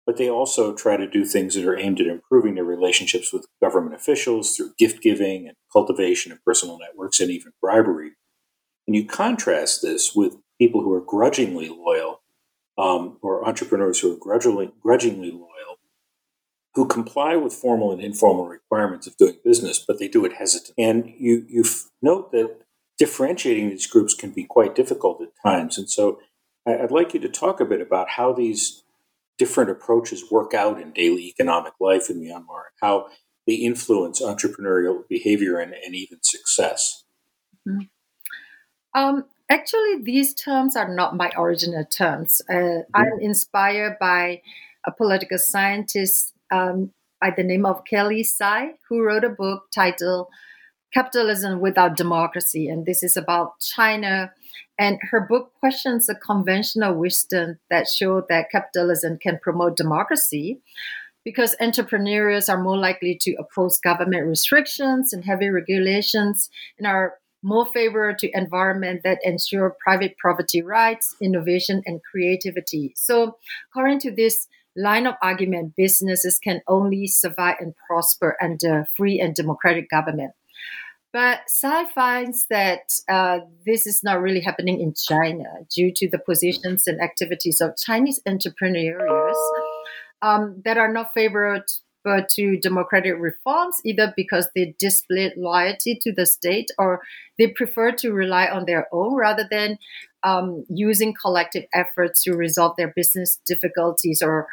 But 0.07 0.17
they 0.17 0.29
also 0.29 0.75
try 0.75 0.97
to 0.97 1.09
do 1.09 1.25
things 1.25 1.55
that 1.55 1.65
are 1.65 1.79
aimed 1.79 2.01
at 2.01 2.07
improving 2.07 2.57
their 2.57 2.65
relationships 2.65 3.33
with 3.33 3.47
government 3.61 3.95
officials 3.95 4.57
through 4.57 4.75
gift 4.79 5.03
giving 5.03 5.47
and 5.47 5.57
cultivation 5.73 6.33
of 6.33 6.45
personal 6.45 6.79
networks 6.79 7.21
and 7.21 7.31
even 7.31 7.53
bribery. 7.61 8.13
And 8.87 8.97
you 8.97 9.05
contrast 9.05 9.83
this 9.83 10.15
with 10.15 10.37
people 10.59 10.83
who 10.83 10.93
are 10.93 11.01
grudgingly 11.01 11.69
loyal 11.69 12.23
um, 12.77 13.19
or 13.23 13.47
entrepreneurs 13.47 14.01
who 14.01 14.13
are 14.13 14.19
grudgingly, 14.19 14.73
grudgingly 14.83 15.31
loyal 15.31 15.50
who 16.75 16.87
comply 16.87 17.37
with 17.37 17.53
formal 17.53 17.93
and 17.93 18.01
informal 18.01 18.47
requirements 18.47 19.07
of 19.07 19.17
doing 19.17 19.37
business, 19.45 19.85
but 19.87 19.99
they 19.99 20.09
do 20.09 20.25
it 20.25 20.35
hesitant. 20.35 20.75
And 20.79 21.13
you, 21.19 21.45
you 21.49 21.65
note 22.01 22.31
that 22.33 22.59
differentiating 22.99 23.71
these 23.71 23.87
groups 23.87 24.15
can 24.15 24.31
be 24.31 24.45
quite 24.45 24.75
difficult 24.75 25.21
at 25.21 25.31
times. 25.45 25.79
And 25.79 25.91
so 25.91 26.21
I'd 26.67 26.91
like 26.91 27.15
you 27.15 27.21
to 27.21 27.29
talk 27.29 27.61
a 27.61 27.65
bit 27.65 27.81
about 27.81 28.11
how 28.11 28.33
these 28.33 28.85
different 29.39 29.71
approaches 29.71 30.31
work 30.31 30.55
out 30.55 30.81
in 30.81 30.93
daily 30.93 31.23
economic 31.23 31.73
life 31.81 32.11
in 32.11 32.21
Myanmar, 32.21 32.65
how 32.81 33.09
they 33.47 33.55
influence 33.55 34.21
entrepreneurial 34.21 35.09
behavior 35.09 35.59
and, 35.59 35.73
and 35.73 35.95
even 35.95 36.19
success. 36.23 37.05
Mm-hmm. 37.67 39.01
Um, 39.01 39.25
actually, 39.51 40.03
these 40.03 40.35
terms 40.35 40.77
are 40.77 40.95
not 40.95 41.17
my 41.17 41.33
original 41.37 41.85
terms. 41.85 42.43
Uh, 42.49 42.53
mm-hmm. 42.53 42.81
I'm 42.95 43.19
inspired 43.21 43.97
by 43.99 44.43
a 44.87 44.93
political 44.93 45.39
scientist 45.39 46.35
um, 46.51 46.93
by 47.21 47.33
the 47.37 47.43
name 47.43 47.67
of 47.67 47.85
Kellee 47.85 48.25
Tsai, 48.25 48.75
who 48.89 49.03
wrote 49.03 49.25
a 49.25 49.29
book 49.29 49.65
titled 49.75 50.29
Capitalism 50.93 51.61
Without 51.61 51.97
Democracy. 51.97 52.69
And 52.69 52.87
this 52.87 53.03
is 53.03 53.17
about 53.17 53.61
China. 53.61 54.33
And 54.79 54.99
her 55.11 55.21
book 55.21 55.53
questions 55.61 56.07
the 56.07 56.15
conventional 56.15 56.95
wisdom 56.95 57.59
that 57.69 57.87
show 57.89 58.25
that 58.29 58.51
capitalism 58.51 59.19
can 59.19 59.39
promote 59.43 59.77
democracy 59.77 60.61
because 61.25 61.55
entrepreneurs 61.61 62.49
are 62.49 62.63
more 62.63 62.79
likely 62.79 63.17
to 63.21 63.35
oppose 63.35 63.79
government 63.79 64.27
restrictions 64.27 65.13
and 65.13 65.25
heavy 65.25 65.51
regulations 65.51 66.49
and 66.79 66.87
are 66.87 67.15
more 67.43 67.67
favor 67.67 68.13
to 68.13 68.31
environment 68.37 69.03
that 69.03 69.19
ensure 69.23 69.77
private 69.83 70.17
property 70.19 70.63
rights, 70.63 71.17
innovation, 71.21 71.83
and 71.87 72.01
creativity. 72.11 72.93
So, 72.97 73.37
according 73.71 74.01
to 74.01 74.11
this 74.11 74.47
line 74.77 75.07
of 75.07 75.15
argument, 75.23 75.75
businesses 75.77 76.39
can 76.39 76.61
only 76.67 77.07
survive 77.07 77.57
and 77.61 77.75
prosper 77.89 78.37
under 78.43 78.87
free 78.97 79.21
and 79.21 79.35
democratic 79.35 79.91
government. 79.91 80.33
But 81.13 81.41
Tsai 81.49 81.87
finds 81.93 82.47
that 82.51 82.93
uh, 83.09 83.41
this 83.67 83.87
is 83.87 84.03
not 84.05 84.21
really 84.21 84.41
happening 84.41 84.81
in 84.81 84.95
China 84.95 85.45
due 85.75 85.93
to 85.97 86.09
the 86.09 86.21
positions 86.21 86.87
and 86.87 87.01
activities 87.01 87.61
of 87.61 87.77
Chinese 87.77 88.21
entrepreneurs 88.27 89.37
um, 90.23 90.63
that 90.65 90.79
are 90.79 90.93
not 90.93 91.13
favored 91.13 91.65
to 92.29 92.57
democratic 92.59 93.15
reforms, 93.19 93.77
either 93.85 94.13
because 94.17 94.49
they 94.55 94.75
display 94.79 95.33
loyalty 95.37 95.99
to 96.01 96.13
the 96.13 96.25
state 96.27 96.71
or 96.79 97.01
they 97.39 97.49
prefer 97.49 97.93
to 97.93 98.13
rely 98.13 98.47
on 98.47 98.65
their 98.67 98.87
own 98.93 99.15
rather 99.15 99.47
than 99.51 99.79
um, 100.23 100.65
using 100.69 101.15
collective 101.15 101.65
efforts 101.73 102.23
to 102.25 102.35
resolve 102.35 102.77
their 102.77 102.93
business 102.95 103.41
difficulties 103.47 104.23
or 104.23 104.47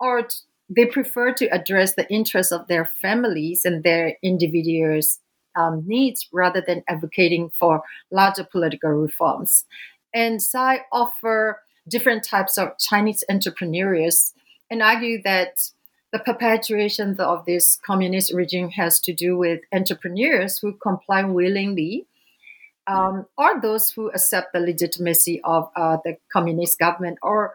or 0.00 0.26
they 0.68 0.86
prefer 0.86 1.32
to 1.34 1.46
address 1.46 1.94
the 1.94 2.10
interests 2.10 2.52
of 2.52 2.66
their 2.66 2.84
families 2.84 3.64
and 3.64 3.84
their 3.84 4.16
individuals 4.22 5.20
um, 5.54 5.84
needs 5.86 6.28
rather 6.32 6.62
than 6.66 6.82
advocating 6.88 7.50
for 7.58 7.82
larger 8.10 8.44
political 8.44 8.90
reforms. 8.90 9.64
And 10.14 10.40
Tsai 10.40 10.80
offer 10.90 11.60
different 11.86 12.24
types 12.24 12.58
of 12.58 12.78
Chinese 12.78 13.24
entrepreneurs 13.30 14.32
and 14.70 14.82
argue 14.82 15.20
that 15.22 15.70
the 16.12 16.18
perpetuation 16.18 17.18
of 17.18 17.44
this 17.46 17.78
communist 17.84 18.32
regime 18.34 18.70
has 18.70 19.00
to 19.00 19.14
do 19.14 19.36
with 19.36 19.60
entrepreneurs 19.72 20.58
who 20.58 20.74
comply 20.74 21.24
willingly 21.24 22.06
um, 22.86 23.26
or 23.36 23.60
those 23.60 23.90
who 23.90 24.10
accept 24.10 24.52
the 24.52 24.60
legitimacy 24.60 25.40
of 25.44 25.70
uh, 25.76 25.98
the 26.04 26.16
communist 26.32 26.78
government 26.78 27.18
or 27.22 27.54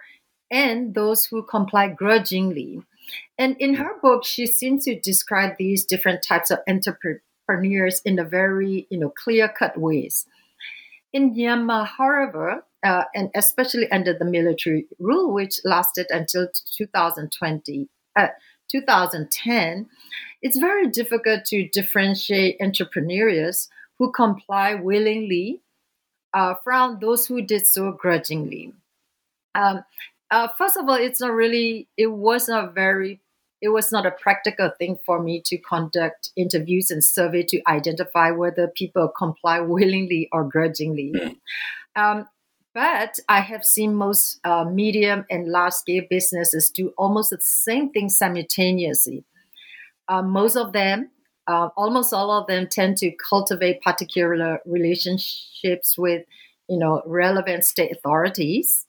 and 0.50 0.94
those 0.96 1.26
who 1.26 1.44
comply 1.44 1.90
grudgingly. 1.90 2.82
And 3.38 3.58
in 3.60 3.76
her 3.76 4.00
book, 4.02 4.26
she 4.26 4.48
seems 4.48 4.86
to 4.86 5.00
describe 5.00 5.58
these 5.58 5.86
different 5.86 6.24
types 6.24 6.52
of 6.52 6.60
entrepreneurs 6.68 8.02
in 8.06 8.20
a 8.20 8.24
very 8.24 8.88
you 8.90 9.00
know 9.00 9.10
clear 9.10 9.48
cut 9.48 9.78
ways. 9.78 10.26
In 11.14 11.34
Myanmar, 11.34 11.88
however, 11.88 12.64
uh, 12.84 13.04
and 13.16 13.30
especially 13.34 13.90
under 13.92 14.14
the 14.14 14.26
military 14.26 14.88
rule, 15.00 15.34
which 15.34 15.60
lasted 15.64 16.08
until 16.10 16.48
2020, 16.78 17.90
uh, 18.16 18.28
2010, 18.70 19.88
it's 20.42 20.58
very 20.58 20.88
difficult 20.88 21.46
to 21.46 21.68
differentiate 21.70 22.58
entrepreneurs 22.62 23.70
who 24.00 24.12
comply 24.12 24.76
willingly 24.76 25.62
uh, 26.34 26.56
from 26.64 27.00
those 27.00 27.26
who 27.26 27.42
did 27.42 27.66
so 27.66 27.92
grudgingly. 27.92 28.74
Um, 29.56 29.84
uh, 30.30 30.50
first 30.58 30.78
of 30.78 30.88
all, 30.88 30.96
it's 30.96 31.22
not 31.22 31.34
really, 31.34 31.88
it 31.98 32.08
was 32.08 32.48
not 32.48 32.76
very 32.76 33.22
it 33.62 33.70
was 33.70 33.92
not 33.92 34.06
a 34.06 34.12
practical 34.12 34.72
thing 34.78 35.00
for 35.06 35.22
me 35.22 35.42
to 35.46 35.58
conduct 35.58 36.30
interviews 36.36 36.92
and 36.92 37.04
survey 37.04 37.44
to 37.44 37.62
identify 37.68 38.32
whether 38.32 38.68
people 38.68 39.08
comply 39.08 39.60
willingly 39.62 40.30
or 40.32 40.44
grudgingly. 40.44 41.14
Hmm. 41.18 42.02
Um, 42.02 42.28
but 42.74 43.18
I 43.28 43.40
have 43.42 43.66
seen 43.66 43.96
most 43.96 44.40
uh, 44.44 44.64
medium 44.66 45.26
and 45.32 45.48
large 45.48 45.74
scale 45.74 46.04
businesses 46.08 46.70
do 46.70 46.94
almost 46.96 47.32
the 47.32 47.40
same 47.42 47.90
thing 47.90 48.10
simultaneously. 48.10 49.24
Uh, 50.08 50.22
most 50.22 50.56
of 50.56 50.74
them, 50.74 51.10
uh, 51.48 51.70
almost 51.78 52.14
all 52.14 52.32
of 52.32 52.48
them, 52.48 52.68
tend 52.68 52.98
to 52.98 53.12
cultivate 53.12 53.82
particular 53.82 54.60
relationships 54.66 55.98
with, 55.98 56.26
you 56.68 56.78
know, 56.78 57.02
relevant 57.06 57.64
state 57.64 57.92
authorities. 57.92 58.86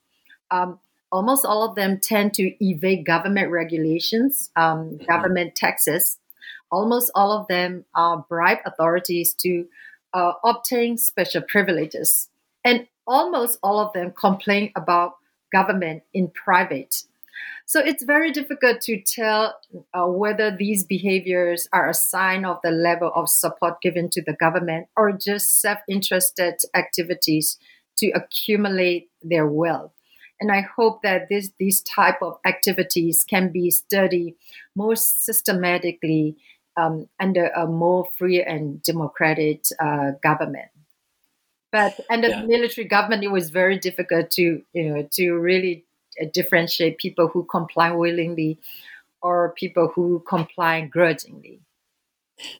Um, 0.51 0.81
almost 1.13 1.45
all 1.45 1.69
of 1.69 1.77
them 1.77 2.01
tend 2.01 2.35
to 2.35 2.65
evade 2.65 3.07
government 3.07 3.51
regulations, 3.51 4.51
um, 4.57 4.91
mm-hmm. 4.91 5.05
government 5.05 5.55
taxes. 5.55 6.19
Almost 6.71 7.11
all 7.15 7.33
of 7.33 7.47
them 7.49 7.85
uh, 7.95 8.17
bribe 8.29 8.59
authorities 8.67 9.33
to 9.35 9.67
uh, 10.13 10.33
obtain 10.45 10.99
special 10.99 11.43
privileges. 11.43 12.29
And 12.65 12.89
almost 13.07 13.59
all 13.63 13.79
of 13.79 13.93
them 13.93 14.13
complain 14.13 14.73
about 14.77 15.17
government 15.53 16.03
in 16.13 16.29
private. 16.29 17.05
So 17.69 17.81
it's 17.81 18.03
very 18.03 18.33
difficult 18.33 18.81
to 18.83 18.99
tell 18.99 19.55
uh, 19.93 20.07
whether 20.07 20.51
these 20.51 20.85
behaviors 20.85 21.69
are 21.71 21.91
a 21.91 21.93
sign 21.93 22.47
of 22.47 22.57
the 22.65 22.71
level 22.71 23.13
of 23.15 23.29
support 23.29 23.83
given 23.83 24.09
to 24.13 24.23
the 24.23 24.33
government 24.33 24.87
or 24.97 25.13
just 25.13 25.61
self 25.61 25.79
interested 25.87 26.55
activities 26.75 27.59
to 27.99 28.09
accumulate 28.13 29.11
their 29.23 29.47
wealth. 29.47 29.93
And 30.41 30.51
I 30.51 30.63
hope 30.63 31.03
that 31.03 31.29
this, 31.29 31.51
these 31.59 31.83
type 31.83 32.23
of 32.23 32.39
activities 32.47 33.23
can 33.29 33.53
be 33.53 33.71
studied 33.71 34.37
more 34.75 34.97
systematically 34.97 36.37
um, 36.75 37.07
under 37.21 37.49
a 37.49 37.67
more 37.67 38.09
free 38.17 38.43
and 38.43 38.83
democratic 38.83 39.65
uh, 39.79 40.13
government. 40.23 40.71
But 41.71 42.01
under 42.09 42.29
yeah. 42.29 42.41
the 42.41 42.49
military 42.49 42.87
government, 42.87 43.25
it 43.25 43.31
was 43.31 43.51
very 43.51 43.79
difficult 43.79 44.31
to 44.33 44.63
you 44.73 44.89
know 44.89 45.09
to 45.13 45.33
really 45.35 45.85
differentiate 46.27 46.99
people 46.99 47.29
who 47.29 47.45
comply 47.45 47.91
willingly 47.91 48.59
or 49.23 49.55
people 49.57 49.93
who 49.95 50.25
comply 50.29 50.81
grudgingly. 50.83 51.61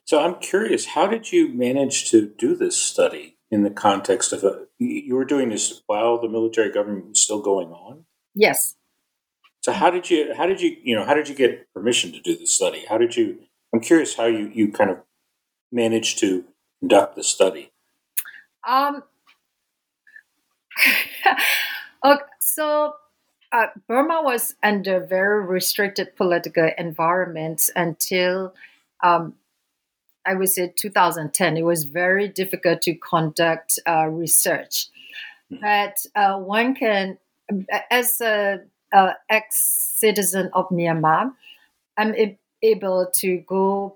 So 0.03 0.19
I'm 0.19 0.35
curious, 0.35 0.87
how 0.87 1.07
did 1.07 1.31
you 1.31 1.47
manage 1.47 2.09
to 2.11 2.27
do 2.37 2.55
this 2.55 2.75
study? 2.75 3.37
in 3.51 3.63
the 3.63 3.69
context 3.69 4.31
of 4.31 4.43
a 4.43 4.65
you 4.77 5.15
were 5.15 5.25
doing 5.25 5.49
this 5.49 5.81
while 5.87 6.19
the 6.19 6.29
military 6.29 6.71
government 6.71 7.09
was 7.09 7.19
still 7.19 7.41
going 7.41 7.69
on 7.69 8.05
yes 8.35 8.75
so 9.61 9.71
how 9.71 9.89
did 9.89 10.09
you 10.09 10.33
how 10.35 10.45
did 10.45 10.61
you 10.61 10.75
you 10.83 10.95
know 10.95 11.05
how 11.05 11.13
did 11.13 11.27
you 11.27 11.35
get 11.35 11.71
permission 11.73 12.11
to 12.11 12.19
do 12.19 12.37
the 12.37 12.47
study 12.47 12.85
how 12.87 12.97
did 12.97 13.15
you 13.15 13.39
i'm 13.73 13.79
curious 13.79 14.15
how 14.15 14.25
you 14.25 14.51
you 14.53 14.71
kind 14.71 14.89
of 14.89 14.97
managed 15.71 16.19
to 16.19 16.45
conduct 16.79 17.15
the 17.15 17.23
study 17.23 17.71
um 18.67 19.03
okay, 22.05 22.23
so 22.39 22.93
uh, 23.51 23.67
Burma 23.87 24.21
was 24.23 24.55
under 24.61 24.99
very 24.99 25.43
restricted 25.45 26.15
political 26.15 26.69
environment 26.77 27.69
until 27.75 28.53
um, 29.01 29.35
I 30.25 30.35
would 30.35 30.49
say 30.49 30.71
2010, 30.75 31.57
it 31.57 31.63
was 31.63 31.85
very 31.85 32.27
difficult 32.27 32.81
to 32.83 32.93
conduct 32.95 33.79
uh, 33.87 34.05
research. 34.07 34.87
Mm-hmm. 35.51 35.63
But 35.63 36.05
uh, 36.15 36.39
one 36.39 36.75
can, 36.75 37.17
as 37.89 38.21
a, 38.21 38.59
a 38.93 39.13
ex-citizen 39.29 40.51
of 40.53 40.69
Myanmar, 40.69 41.33
I'm 41.97 42.13
able 42.61 43.09
to 43.15 43.37
go 43.47 43.95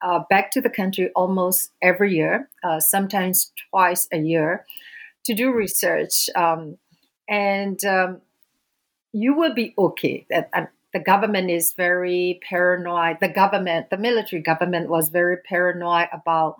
uh, 0.00 0.20
back 0.30 0.50
to 0.52 0.60
the 0.60 0.70
country 0.70 1.10
almost 1.14 1.70
every 1.82 2.14
year, 2.14 2.48
uh, 2.62 2.80
sometimes 2.80 3.52
twice 3.70 4.08
a 4.12 4.18
year, 4.18 4.64
to 5.24 5.34
do 5.34 5.52
research. 5.52 6.30
Um, 6.34 6.78
and 7.28 7.82
um, 7.84 8.20
you 9.14 9.34
will 9.34 9.54
be 9.54 9.74
okay. 9.78 10.26
That 10.28 10.50
the 10.92 11.00
government 11.00 11.50
is 11.50 11.72
very 11.72 12.40
paranoid. 12.48 13.18
The 13.20 13.28
government, 13.28 13.90
the 13.90 13.96
military 13.96 14.42
government, 14.42 14.90
was 14.90 15.08
very 15.08 15.38
paranoid 15.38 16.08
about 16.12 16.56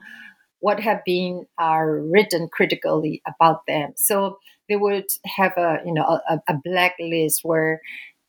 what 0.61 0.81
have 0.81 1.05
been 1.05 1.47
uh, 1.61 1.81
written 1.83 2.49
critically 2.49 3.23
about 3.27 3.67
them. 3.67 3.93
So 3.97 4.39
they 4.69 4.77
would 4.77 5.07
have 5.27 5.53
a 5.59 5.81
you 5.85 5.93
know 5.93 6.21
a, 6.29 6.41
a 6.49 6.55
blacklist 6.65 7.41
where 7.45 7.83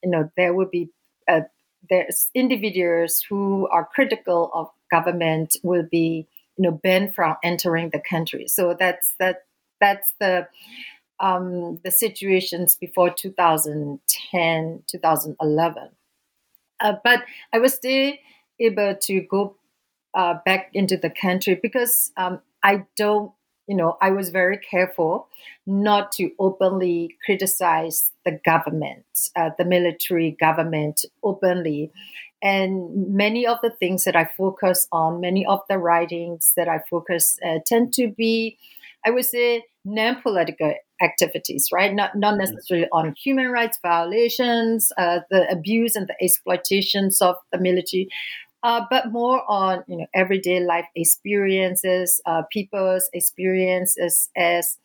you 0.04 0.10
know 0.10 0.30
there 0.36 0.54
would 0.54 0.72
be 0.72 0.90
uh, 1.30 1.42
there's 1.90 2.30
individuals 2.34 3.24
who 3.30 3.70
are 3.72 3.88
critical 3.94 4.52
of 4.54 4.70
government 4.92 5.56
will 5.64 5.88
be 5.90 6.28
you 6.58 6.64
know 6.64 6.72
banned 6.72 7.16
from 7.16 7.38
entering 7.44 7.92
the 7.92 8.02
country. 8.02 8.48
So 8.48 8.76
that's 8.78 9.16
that 9.20 9.44
that's 9.80 10.14
the 10.20 10.48
um, 11.20 11.80
the 11.84 11.92
situations 11.92 12.76
before 12.76 13.10
2010, 13.10 14.84
2011. 14.88 15.90
Uh, 16.80 16.94
but 17.04 17.24
I 17.54 17.60
was 17.60 17.74
still 17.74 18.14
able 18.60 18.96
to 18.96 19.22
go 19.22 19.56
uh, 20.14 20.36
back 20.46 20.70
into 20.74 20.98
the 20.98 21.10
country 21.10 21.60
because 21.62 22.12
um, 22.18 22.40
I 22.64 22.86
don't, 22.98 23.32
you 23.68 23.76
know, 23.76 23.98
I 24.02 24.12
was 24.12 24.30
very 24.30 24.58
careful 24.58 25.28
not 25.66 26.12
to 26.14 26.32
openly 26.40 27.16
criticize 27.26 28.12
the 28.24 28.40
government, 28.46 29.06
uh, 29.36 29.50
the 29.58 29.66
military 29.66 30.32
government 30.40 31.06
openly. 31.24 31.92
And 32.42 33.16
many 33.16 33.48
of 33.48 33.58
the 33.64 33.72
things 33.72 34.04
that 34.04 34.16
I 34.16 34.26
focus 34.26 34.88
on, 34.92 35.20
many 35.20 35.46
of 35.46 35.62
the 35.68 35.80
writings 35.80 36.54
that 36.56 36.68
I 36.68 36.80
focus 36.90 37.40
uh, 37.46 37.60
tend 37.66 37.92
to 37.94 38.08
be, 38.08 38.58
I 39.06 39.12
would 39.12 39.26
say, 39.26 39.64
non-political 39.86 40.74
activities, 41.02 41.70
right? 41.74 41.94
Not 41.94 42.16
not 42.16 42.38
necessarily 42.38 42.88
on 42.92 43.14
human 43.22 43.50
rights 43.52 43.78
violations, 43.82 44.92
uh, 44.98 45.20
the 45.30 45.48
abuse 45.52 45.96
and 45.96 46.08
the 46.08 46.16
exploitations 46.22 47.22
of 47.22 47.36
the 47.52 47.60
military. 47.60 48.10
uh, 48.64 48.82
but 48.90 49.12
more 49.12 49.44
on 49.50 49.84
you 49.88 49.98
know 49.98 50.08
everyday 50.16 50.60
life 50.60 50.88
experiences, 50.96 52.22
uh, 52.26 52.44
people's 52.52 53.10
experiences 53.14 54.30
as 54.36 54.78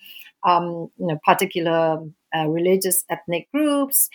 um, 0.46 0.90
you 0.98 1.06
know 1.08 1.18
particular 1.24 1.98
uh, 2.36 2.46
religious 2.48 3.04
ethnic 3.10 3.48
groups, 3.52 4.08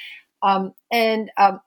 um, 0.44 0.74
and 0.92 1.32
um, 1.38 1.62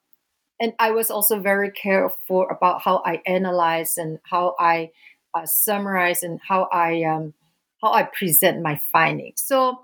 and 0.61 0.73
I 0.79 0.91
was 0.91 1.11
also 1.11 1.41
very 1.41 1.71
careful 1.71 2.47
about 2.51 2.83
how 2.83 3.03
I 3.05 3.23
analyze 3.27 3.97
and 3.97 4.19
how 4.25 4.55
I 4.59 4.91
uh, 5.35 5.47
summarize 5.47 6.23
and 6.23 6.41
how 6.49 6.69
I 6.73 7.05
um, 7.05 7.35
how 7.83 7.93
I 7.93 8.05
present 8.05 8.63
my 8.63 8.81
findings. 8.93 9.43
So 9.43 9.81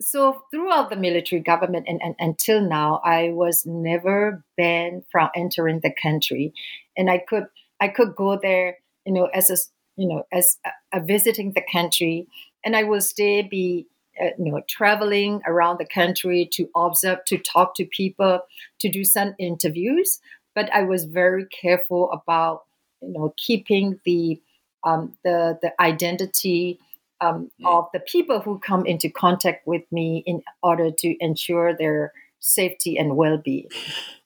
so 0.00 0.42
throughout 0.50 0.90
the 0.90 0.96
military 0.96 1.40
government 1.40 1.86
and, 1.88 2.00
and, 2.02 2.14
until 2.18 2.60
now 2.60 3.00
i 3.04 3.30
was 3.30 3.64
never 3.64 4.44
banned 4.56 5.04
from 5.10 5.30
entering 5.34 5.80
the 5.80 5.92
country. 6.02 6.52
And 6.96 7.10
i 7.10 7.18
could 7.18 7.46
i 7.80 7.88
could 7.88 8.14
go 8.14 8.38
there 8.40 8.78
you 9.04 9.12
know 9.12 9.26
as 9.26 9.50
a 9.50 9.56
you 9.96 10.08
know 10.08 10.24
as 10.32 10.58
a, 10.64 10.98
a 10.98 11.00
visiting 11.00 11.52
the 11.52 11.64
country. 11.72 12.26
And 12.64 12.76
i 12.76 12.82
will 12.82 13.00
still 13.00 13.44
be 13.48 13.86
uh, 14.20 14.30
you 14.38 14.52
know 14.52 14.62
traveling 14.68 15.40
around 15.46 15.78
the 15.78 15.86
country 15.86 16.48
to 16.52 16.68
observe 16.76 17.24
to 17.26 17.38
talk 17.38 17.74
to 17.76 17.84
people 17.86 18.40
to 18.80 18.88
do 18.90 19.04
some 19.04 19.34
interviews. 19.38 20.20
But 20.54 20.72
i 20.74 20.82
was 20.82 21.04
very 21.04 21.46
careful 21.46 22.10
about 22.12 22.64
you 23.00 23.12
know 23.12 23.34
keeping 23.36 23.98
the 24.04 24.40
um, 24.84 25.14
the 25.24 25.58
the 25.62 25.72
identity 25.80 26.78
um, 27.20 27.50
of 27.64 27.86
the 27.92 28.00
people 28.00 28.40
who 28.40 28.58
come 28.58 28.84
into 28.84 29.08
contact 29.08 29.66
with 29.66 29.82
me 29.90 30.22
in 30.26 30.42
order 30.62 30.90
to 30.90 31.16
ensure 31.20 31.74
their 31.76 32.12
safety 32.40 32.98
and 32.98 33.16
well-being. 33.16 33.68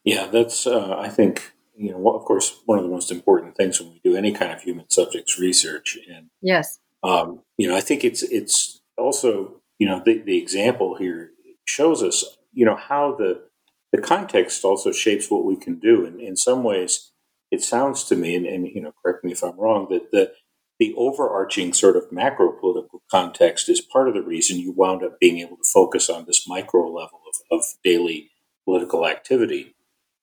Yeah, 0.05 0.27
that's 0.27 0.67
uh, 0.67 0.97
I 0.99 1.09
think 1.09 1.53
you 1.77 1.93
know 1.93 2.09
of 2.11 2.25
course 2.25 2.61
one 2.67 2.79
of 2.79 2.85
the 2.85 2.91
most 2.91 3.11
important 3.11 3.57
things 3.57 3.81
when 3.81 3.91
we 3.91 4.01
do 4.03 4.17
any 4.17 4.33
kind 4.33 4.53
of 4.53 4.63
human 4.63 4.89
subjects 4.91 5.39
research. 5.39 5.99
And 6.13 6.31
yes, 6.43 6.81
um, 7.03 7.41
you 7.57 7.69
know 7.69 7.77
I 7.77 7.81
think 7.81 8.05
it's 8.05 8.23
it's 8.23 8.81
also 8.99 9.61
you 9.79 9.89
know 9.89 10.03
the, 10.05 10.19
the 10.19 10.39
example 10.39 10.97
here 10.97 11.31
shows 11.65 12.03
us 12.03 12.37
you 12.53 12.65
know 12.65 12.77
how 12.77 13.15
the 13.15 13.43
the 13.93 14.01
context 14.01 14.65
also 14.65 14.93
shapes 14.93 15.31
what 15.31 15.45
we 15.45 15.57
can 15.57 15.79
do. 15.79 16.05
And 16.07 16.21
in 16.21 16.37
some 16.37 16.63
ways, 16.63 17.11
it 17.51 17.63
sounds 17.63 18.05
to 18.05 18.17
me, 18.17 18.37
and, 18.37 18.47
and 18.47 18.67
you 18.67 18.81
know, 18.81 18.93
correct 19.03 19.25
me 19.25 19.33
if 19.33 19.43
I'm 19.43 19.59
wrong, 19.59 19.89
that 19.91 20.11
the 20.13 20.33
the 20.81 20.95
overarching 20.97 21.75
sort 21.75 21.95
of 21.95 22.11
macro 22.11 22.51
political 22.53 23.03
context 23.11 23.69
is 23.69 23.83
part 23.83 24.09
of 24.09 24.15
the 24.15 24.23
reason 24.23 24.59
you 24.59 24.73
wound 24.73 25.05
up 25.05 25.21
being 25.21 25.39
able 25.39 25.57
to 25.57 25.71
focus 25.73 26.09
on 26.09 26.25
this 26.25 26.49
micro 26.49 26.89
level 26.89 27.21
of, 27.29 27.59
of 27.59 27.65
daily 27.85 28.31
political 28.65 29.07
activity, 29.07 29.75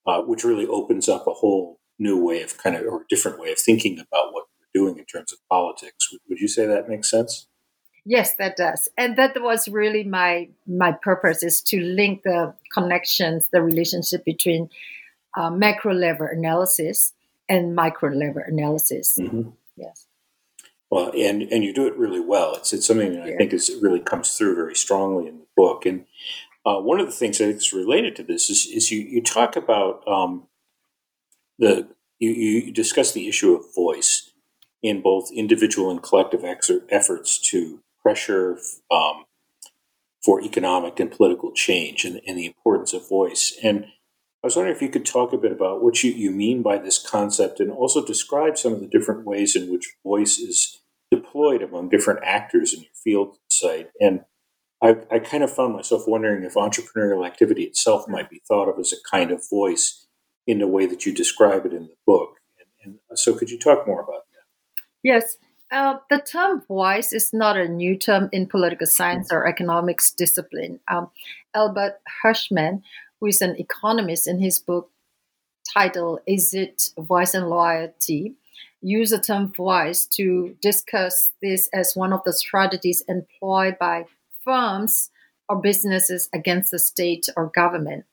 uh, 0.08 0.20
which 0.24 0.43
really 0.43 0.65
opens 0.65 1.08
up 1.08 1.28
a 1.28 1.34
whole 1.34 1.80
new 2.00 2.22
way 2.22 2.41
of 2.41 2.58
kind 2.58 2.76
of 2.76 2.82
or 2.88 3.06
different 3.08 3.39
way 3.39 3.52
of 3.52 3.60
thinking 3.60 4.00
about 4.00 4.34
what 4.34 4.46
we're 4.60 4.82
doing 4.82 4.98
in 4.98 5.06
terms 5.06 5.32
of 5.32 5.38
politics. 5.48 6.12
Would, 6.12 6.22
would 6.28 6.39
you 6.39 6.48
say 6.48 6.65
that 6.65 6.89
makes 6.89 7.12
sense? 7.12 7.46
Yes, 8.04 8.34
that 8.39 8.58
does, 8.58 8.89
and 8.98 9.15
that 9.17 9.39
was 9.39 9.67
really 9.67 10.06
my 10.06 10.50
my 10.65 10.93
purpose 10.93 11.43
is 11.43 11.62
to 11.63 11.80
link 11.80 12.24
the 12.24 12.56
connections, 12.74 13.48
the 13.52 13.62
relationship 13.62 14.26
between 14.26 14.70
uh, 15.36 15.52
macro 15.52 15.93
level 15.93 16.28
analysis 16.32 17.13
and 17.48 17.76
micro 17.76 18.10
level 18.10 18.41
analysis. 18.48 19.20
Mm-hmm. 19.22 19.50
Yes. 19.76 20.07
Well, 20.89 21.12
and 21.15 21.41
and 21.41 21.63
you 21.63 21.73
do 21.73 21.88
it 21.88 21.97
really 21.97 22.21
well. 22.21 22.56
It's 22.56 22.71
it's 22.71 22.88
something 22.88 23.13
that 23.13 23.23
I 23.23 23.36
think 23.36 23.54
is 23.54 23.71
really 23.82 24.00
comes 24.00 24.38
through 24.38 24.56
very 24.56 24.76
strongly 24.76 25.28
in 25.28 25.39
the 25.39 25.47
book. 25.56 25.86
And 25.86 26.06
uh, 26.65 26.80
one 26.80 27.00
of 27.00 27.06
the 27.06 27.12
things 27.12 27.41
I 27.41 27.45
think 27.45 27.58
is 27.58 27.73
related 27.73 28.15
to 28.17 28.23
this 28.23 28.50
is 28.50 28.65
is 28.67 28.91
you 28.91 29.02
you 29.02 29.21
talk 29.21 29.56
about 29.56 30.08
um, 30.08 30.47
the 31.60 31.89
you, 32.19 32.32
you 32.32 32.71
discuss 32.71 33.12
the 33.12 33.28
issue 33.28 33.54
of 33.54 33.76
voice 33.76 34.32
in 34.82 35.02
both 35.02 35.30
individual 35.34 35.91
and 35.91 36.02
collective 36.02 36.45
efforts 36.89 37.38
to 37.52 37.82
pressure 38.02 38.58
um, 38.89 39.26
for 40.23 40.41
economic 40.41 41.00
and 41.00 41.12
political 41.12 41.52
change 41.52 42.06
and, 42.06 42.21
and 42.26 42.38
the 42.38 42.45
importance 42.45 42.93
of 42.93 43.08
voice. 43.10 43.58
And 43.63 43.88
I 44.43 44.47
was 44.47 44.56
wondering 44.56 44.76
if 44.76 44.82
you 44.82 44.89
could 44.89 45.06
talk 45.06 45.34
a 45.34 45.38
bit 45.38 45.52
about 45.52 45.84
what 45.84 46.04
you, 46.04 46.12
you 46.12 46.32
mean 46.32 46.62
by 46.62 46.78
this 46.78 47.00
concept 47.00 47.60
and 47.60 47.71
also 47.71 48.06
describe 48.06 48.58
some 48.58 48.73
of 48.73 48.80
the 48.80 48.88
different 48.88 49.26
ways 49.26 49.56
in 49.56 49.71
which 49.71 49.95
voice 50.04 50.38
is 50.38 50.82
deployed 51.10 51.62
among 51.62 51.89
different 51.89 52.19
actors 52.23 52.73
in 52.73 52.82
your 52.82 52.91
field 53.04 53.38
site. 53.50 53.89
And 54.00 54.21
I, 54.82 54.97
I 55.10 55.19
kind 55.19 55.43
of 55.43 55.52
found 55.52 55.73
myself 55.73 56.04
wondering 56.08 56.43
if 56.43 56.54
entrepreneurial 56.54 57.26
activity 57.26 57.63
itself 57.63 58.08
might 58.08 58.30
be 58.30 58.41
thought 58.47 58.69
of 58.69 58.80
as 58.80 58.93
a 58.93 59.10
kind 59.10 59.32
of 59.32 59.43
voice 59.50 60.06
in 60.45 60.60
the 60.60 60.67
way 60.67 60.86
that 60.86 61.06
you 61.06 61.13
describe 61.13 61.65
it 61.65 61.73
in 61.73 61.84
the 61.84 61.95
book. 62.06 62.36
And, 62.84 63.00
and 63.10 63.17
so, 63.17 63.34
could 63.34 63.50
you 63.50 63.58
talk 63.58 63.88
more 63.88 64.02
about 64.02 64.23
that? 64.32 64.43
Yes. 65.04 65.38
Uh, 65.69 65.97
the 66.10 66.19
term 66.19 66.63
voice 66.65 67.12
is 67.12 67.32
not 67.34 67.58
a 67.58 67.67
new 67.67 67.97
term 67.97 68.30
in 68.32 68.47
political 68.47 68.88
science 68.88 69.30
or 69.32 69.45
economics 69.45 70.13
discipline. 70.13 70.80
Um, 70.89 71.10
Albert 71.54 72.00
Hirschman, 72.23 72.82
who 73.19 73.27
is 73.27 73.41
an 73.41 73.56
economist 73.58 74.27
in 74.27 74.39
his 74.39 74.60
book 74.60 74.89
titled 75.73 76.19
Exit 76.27 76.89
Voice 76.97 77.34
and 77.34 77.49
Loyalty? 77.49 78.36
use 78.82 79.10
the 79.10 79.19
term 79.19 79.51
voice 79.51 80.06
to 80.06 80.56
discuss 80.62 81.32
this 81.41 81.67
as 81.73 81.93
one 81.95 82.13
of 82.13 82.23
the 82.25 82.34
strategies 82.34 83.03
employed 83.08 83.77
by 83.80 84.06
firms 84.43 85.10
or 85.49 85.60
businesses 85.60 86.30
against 86.34 86.71
the 86.71 86.80
state 86.80 87.27
or 87.36 87.47
government. 87.47 88.06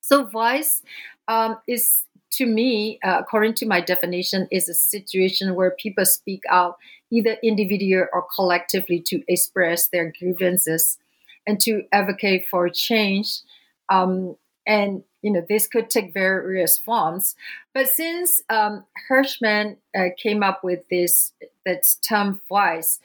So, 0.00 0.24
voice 0.24 0.82
um, 1.28 1.58
is, 1.66 2.02
to 2.32 2.46
me, 2.46 2.98
uh, 3.02 3.18
according 3.20 3.54
to 3.54 3.66
my 3.66 3.80
definition, 3.80 4.48
is 4.50 4.68
a 4.68 4.74
situation 4.74 5.54
where 5.54 5.70
people 5.70 6.04
speak 6.04 6.42
out 6.50 6.76
either 7.10 7.36
individually 7.42 8.06
or 8.12 8.26
collectively 8.34 9.00
to 9.06 9.22
express 9.28 9.88
their 9.88 10.12
grievances 10.18 10.98
and 11.46 11.60
to 11.60 11.84
advocate 11.92 12.46
for 12.50 12.68
change 12.68 13.40
um, 13.88 14.36
and 14.66 15.02
you 15.22 15.30
know 15.32 15.44
this 15.48 15.66
could 15.66 15.90
take 15.90 16.12
various 16.14 16.78
forms. 16.78 17.34
But 17.72 17.88
since 17.88 18.42
um, 18.48 18.84
hirschman 19.10 19.76
uh, 19.96 20.08
came 20.16 20.42
up 20.42 20.64
with 20.64 20.88
this 20.88 21.32
that 21.64 21.84
term 22.06 22.40
voice 22.48 23.00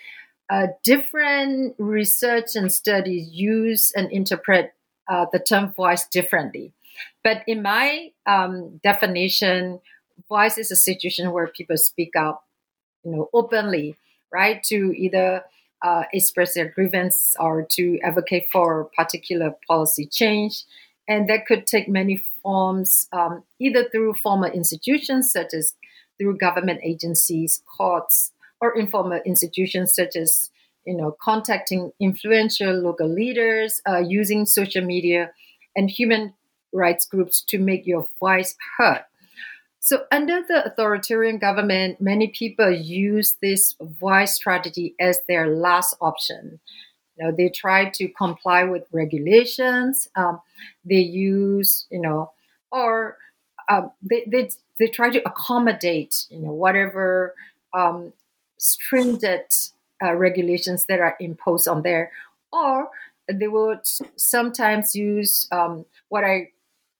uh, 0.49 0.67
different 0.83 1.75
research 1.77 2.55
and 2.55 2.71
studies 2.71 3.29
use 3.31 3.91
and 3.91 4.11
interpret 4.11 4.73
uh, 5.07 5.27
the 5.31 5.39
term 5.39 5.71
voice 5.73 6.07
differently. 6.07 6.73
But 7.23 7.43
in 7.45 7.61
my 7.61 8.11
um, 8.25 8.79
definition 8.83 9.79
voice 10.27 10.57
is 10.57 10.71
a 10.71 10.75
situation 10.75 11.31
where 11.31 11.47
people 11.47 11.77
speak 11.77 12.15
out 12.15 12.41
you 13.03 13.11
know 13.11 13.29
openly 13.33 13.95
right 14.31 14.61
to 14.63 14.93
either 14.97 15.43
uh, 15.81 16.03
express 16.13 16.53
their 16.53 16.69
grievance 16.69 17.35
or 17.39 17.65
to 17.71 17.99
advocate 18.01 18.47
for 18.51 18.89
particular 18.95 19.55
policy 19.67 20.05
change. 20.05 20.63
And 21.07 21.29
that 21.29 21.45
could 21.47 21.65
take 21.65 21.87
many 21.87 22.21
forms, 22.43 23.07
um, 23.11 23.43
either 23.59 23.89
through 23.89 24.15
formal 24.15 24.51
institutions 24.51 25.31
such 25.31 25.53
as 25.53 25.73
through 26.19 26.37
government 26.37 26.81
agencies, 26.83 27.63
courts, 27.77 28.31
or 28.61 28.77
informal 28.77 29.19
institutions 29.25 29.95
such 29.95 30.15
as 30.15 30.49
you 30.85 30.95
know 30.95 31.15
contacting 31.21 31.91
influential 31.99 32.73
local 32.73 33.07
leaders, 33.07 33.81
uh, 33.87 33.99
using 33.99 34.45
social 34.45 34.83
media, 34.83 35.31
and 35.75 35.89
human 35.89 36.33
rights 36.73 37.05
groups 37.05 37.41
to 37.41 37.57
make 37.57 37.87
your 37.87 38.07
voice 38.19 38.55
heard. 38.77 39.03
So, 39.79 40.03
under 40.11 40.41
the 40.41 40.65
authoritarian 40.65 41.37
government, 41.37 42.01
many 42.01 42.27
people 42.27 42.69
use 42.69 43.37
this 43.41 43.75
voice 43.79 44.35
strategy 44.35 44.93
as 44.99 45.21
their 45.27 45.47
last 45.47 45.95
option. 46.01 46.59
You 47.15 47.25
know, 47.25 47.31
they 47.35 47.49
try 47.49 47.89
to 47.89 48.07
comply 48.09 48.63
with 48.63 48.83
regulations. 48.91 50.09
Um, 50.15 50.41
they 50.83 50.99
use, 50.99 51.85
you 51.89 51.99
know, 52.01 52.31
or 52.71 53.17
um, 53.69 53.91
they, 54.01 54.25
they 54.27 54.49
they 54.79 54.87
try 54.87 55.09
to 55.09 55.21
accommodate, 55.27 56.25
you 56.29 56.39
know, 56.39 56.51
whatever 56.51 57.35
um, 57.73 58.13
stringent 58.57 59.71
uh, 60.03 60.13
regulations 60.13 60.85
that 60.85 60.99
are 60.99 61.15
imposed 61.19 61.67
on 61.67 61.83
there, 61.83 62.11
or 62.51 62.89
they 63.31 63.47
would 63.47 63.81
sometimes 64.15 64.95
use 64.95 65.47
um, 65.51 65.85
what 66.09 66.23
I 66.23 66.51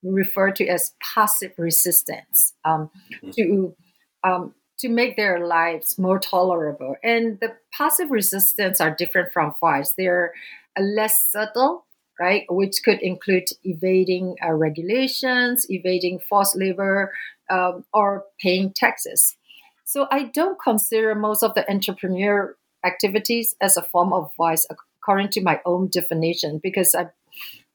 refer 0.04 0.52
to 0.52 0.68
as 0.68 0.94
passive 1.02 1.52
resistance 1.58 2.54
um, 2.66 2.90
mm-hmm. 3.24 3.32
to 3.32 3.76
um, 4.24 4.54
to 4.80 4.90
make 4.90 5.18
their 5.18 5.46
lives 5.46 6.00
more 6.00 6.20
tolerable. 6.20 6.96
And 7.04 7.40
the 7.42 7.56
passive 7.74 8.10
resistance 8.12 8.80
are 8.80 8.96
different 8.96 9.34
from 9.34 9.54
voice. 9.60 9.94
They're 9.98 10.34
less 10.80 11.26
subtle, 11.30 11.86
right? 12.20 12.46
Which 12.50 12.82
could 12.84 13.02
include 13.02 13.46
evading 13.64 14.36
uh, 14.44 14.54
regulations, 14.54 15.66
evading 15.70 16.20
forced 16.20 16.58
labor, 16.58 17.12
um, 17.50 17.84
or 17.94 18.24
paying 18.42 18.72
taxes. 18.74 19.36
So 19.84 20.08
I 20.12 20.24
don't 20.24 20.58
consider 20.62 21.16
most 21.16 21.44
of 21.44 21.56
the 21.56 21.70
entrepreneur 21.70 22.56
activities 22.86 23.56
as 23.60 23.76
a 23.76 23.84
form 23.84 24.14
of 24.14 24.32
vice, 24.38 24.66
according 24.70 25.30
to 25.30 25.42
my 25.42 25.60
own 25.66 25.90
definition 25.92 26.60
because 26.62 26.96
I 26.96 27.08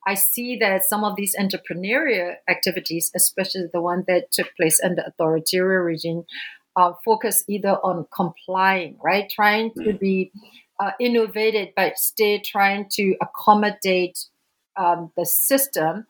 I 0.07 0.15
see 0.15 0.57
that 0.59 0.85
some 0.85 1.05
of 1.05 1.17
these 1.17 1.35
entrepreneurial 1.37 2.35
activities, 2.49 3.11
especially 3.15 3.69
the 3.73 3.81
one 3.81 4.05
that 4.07 4.31
took 4.31 4.55
place 4.57 4.81
under 4.85 5.03
authoritarian 5.03 5.83
regime, 5.83 6.25
uh, 6.77 6.93
focus 7.05 7.45
either 7.49 7.77
on 7.83 8.07
complying, 8.15 8.99
right, 9.03 9.31
trying 9.31 9.73
to 9.75 9.93
mm. 9.93 9.99
be 9.99 10.33
uh, 10.81 10.91
innovative, 11.01 11.69
but 11.77 11.99
still 11.99 12.39
trying 12.45 12.87
to 12.91 13.15
accommodate 13.21 14.27
um, 14.77 15.13
the 15.17 15.25
system 15.25 16.07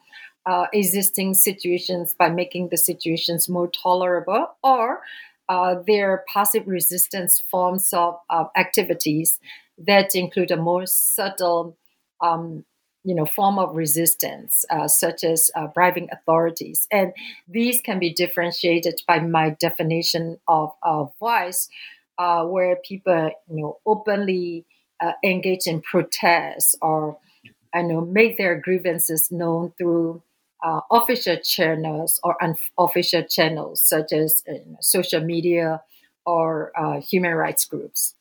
uh, 0.46 0.66
existing 0.72 1.34
situations 1.34 2.14
by 2.14 2.28
making 2.28 2.68
the 2.68 2.76
situations 2.76 3.48
more 3.48 3.68
tolerable, 3.68 4.48
or 4.62 5.00
uh, 5.48 5.76
their 5.86 6.24
passive 6.32 6.66
resistance 6.66 7.42
forms 7.50 7.92
of 7.92 8.18
uh, 8.30 8.44
activities 8.56 9.38
that 9.78 10.14
include 10.14 10.50
a 10.50 10.56
more 10.56 10.86
subtle, 10.86 11.76
um, 12.20 12.64
you 13.04 13.14
know, 13.14 13.26
form 13.26 13.58
of 13.58 13.76
resistance, 13.76 14.64
uh, 14.70 14.88
such 14.88 15.24
as 15.24 15.50
uh, 15.54 15.66
bribing 15.68 16.08
authorities, 16.12 16.88
and 16.90 17.12
these 17.48 17.80
can 17.82 17.98
be 17.98 18.12
differentiated 18.12 19.00
by 19.06 19.18
my 19.20 19.50
definition 19.60 20.38
of 20.48 20.72
uh, 22.18 22.44
where 22.44 22.76
people, 22.76 23.30
you 23.50 23.56
know, 23.62 23.78
openly 23.86 24.64
engage 25.24 25.66
in 25.66 25.80
protests 25.82 26.74
or, 26.80 27.18
I 27.74 27.82
know, 27.82 28.00
make 28.02 28.38
their 28.38 28.56
grievances 28.60 29.30
known 29.32 29.72
through 29.78 30.22
uh, 30.64 30.80
official 30.90 31.36
channels 31.38 32.20
or 32.22 32.36
unofficial 32.42 33.22
channels 33.24 33.82
such 33.82 34.12
as 34.12 34.42
uh, 34.48 34.54
social 34.80 35.20
media 35.20 35.82
or 36.26 36.72
uh, 36.78 37.00
human 37.00 37.34
rights 37.34 37.64
groups. 37.66 38.13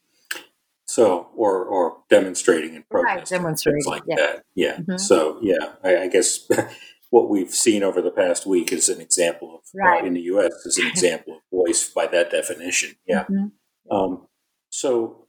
So, 0.94 1.30
or 1.36 1.66
or 1.66 1.98
demonstrating 2.08 2.76
and 2.76 2.88
protesting, 2.88 3.18
right, 3.18 3.42
demonstrating 3.42 3.84
like 3.88 4.04
yeah. 4.08 4.16
that. 4.16 4.44
Yeah. 4.54 4.76
Mm-hmm. 4.76 4.98
So, 4.98 5.40
yeah, 5.42 5.74
I, 5.84 6.04
I 6.04 6.08
guess 6.08 6.48
what 7.10 7.32
we've 7.32 7.50
seen 7.50 7.82
over 7.82 8.00
the 8.00 8.12
past 8.12 8.46
week 8.46 8.72
is 8.72 8.90
an 8.90 9.02
example 9.02 9.56
of 9.56 9.62
uh, 9.74 9.84
right. 9.84 10.04
uh, 10.04 10.06
in 10.06 10.14
the 10.14 10.22
U.S. 10.22 10.54
is 10.68 10.78
an 10.78 10.86
example 10.92 11.38
of 11.38 11.42
voice 11.52 11.90
by 11.90 12.06
that 12.06 12.30
definition. 12.30 12.92
Yeah. 13.08 13.24
Mm-hmm. 13.24 13.92
Um, 13.92 14.28
so, 14.70 15.26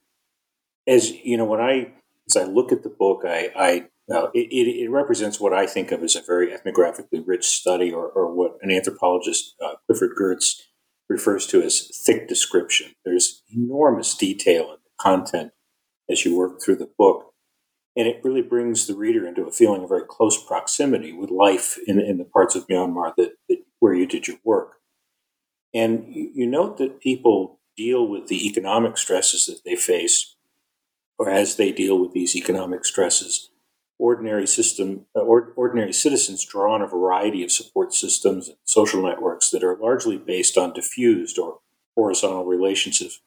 as 0.86 1.10
you 1.10 1.38
know, 1.38 1.46
when 1.46 1.62
I 1.62 1.94
as 2.28 2.36
I 2.36 2.44
look 2.44 2.70
at 2.70 2.82
the 2.82 2.90
book, 2.90 3.22
I, 3.26 3.50
I 3.56 3.86
now, 4.06 4.26
it, 4.34 4.48
it, 4.50 4.68
it, 4.82 4.90
represents 4.90 5.40
what 5.40 5.54
I 5.54 5.66
think 5.66 5.92
of 5.92 6.02
as 6.02 6.14
a 6.14 6.20
very 6.20 6.48
ethnographically 6.48 7.22
rich 7.24 7.46
study, 7.46 7.90
or, 7.90 8.06
or 8.06 8.34
what 8.34 8.58
an 8.60 8.70
anthropologist, 8.70 9.54
uh, 9.64 9.76
Clifford 9.86 10.10
Geertz, 10.20 10.60
refers 11.08 11.46
to 11.46 11.62
as 11.62 11.90
thick 12.04 12.28
description. 12.28 12.92
There's 13.06 13.42
enormous 13.50 14.14
detail 14.14 14.64
in 14.72 14.76
content 15.04 15.52
as 16.10 16.24
you 16.24 16.36
work 16.36 16.60
through 16.60 16.76
the 16.76 16.90
book, 16.98 17.32
and 17.96 18.08
it 18.08 18.20
really 18.24 18.42
brings 18.42 18.86
the 18.86 18.94
reader 18.94 19.26
into 19.26 19.46
a 19.46 19.52
feeling 19.52 19.82
of 19.82 19.88
very 19.88 20.04
close 20.08 20.42
proximity 20.42 21.12
with 21.12 21.30
life 21.30 21.78
in, 21.86 22.00
in 22.00 22.18
the 22.18 22.24
parts 22.24 22.56
of 22.56 22.66
Myanmar 22.66 23.14
that, 23.16 23.32
that 23.48 23.58
where 23.78 23.94
you 23.94 24.06
did 24.06 24.26
your 24.26 24.38
work. 24.44 24.78
And 25.72 26.06
you, 26.08 26.46
note 26.46 26.78
that 26.78 27.00
people 27.00 27.60
deal 27.76 28.06
with 28.06 28.28
the 28.28 28.46
economic 28.46 28.96
stresses 28.96 29.46
that 29.46 29.60
they 29.64 29.76
face, 29.76 30.36
or 31.18 31.28
as 31.28 31.56
they 31.56 31.72
deal 31.72 31.98
with 32.00 32.12
these 32.12 32.36
economic 32.36 32.84
stresses 32.84 33.50
ordinary 33.98 34.46
system, 34.46 35.06
uh, 35.16 35.20
or, 35.20 35.52
ordinary 35.56 35.92
citizens 35.92 36.44
draw 36.44 36.74
on 36.74 36.82
a 36.82 36.86
variety 36.86 37.44
of 37.44 37.52
support 37.52 37.94
systems 37.94 38.48
and 38.48 38.56
social 38.64 39.02
networks 39.02 39.50
that 39.50 39.62
are 39.62 39.76
largely 39.76 40.18
based 40.18 40.58
on 40.58 40.72
diffused 40.72 41.38
or 41.38 41.58
horizontal 41.96 42.44
relationships 42.44 43.20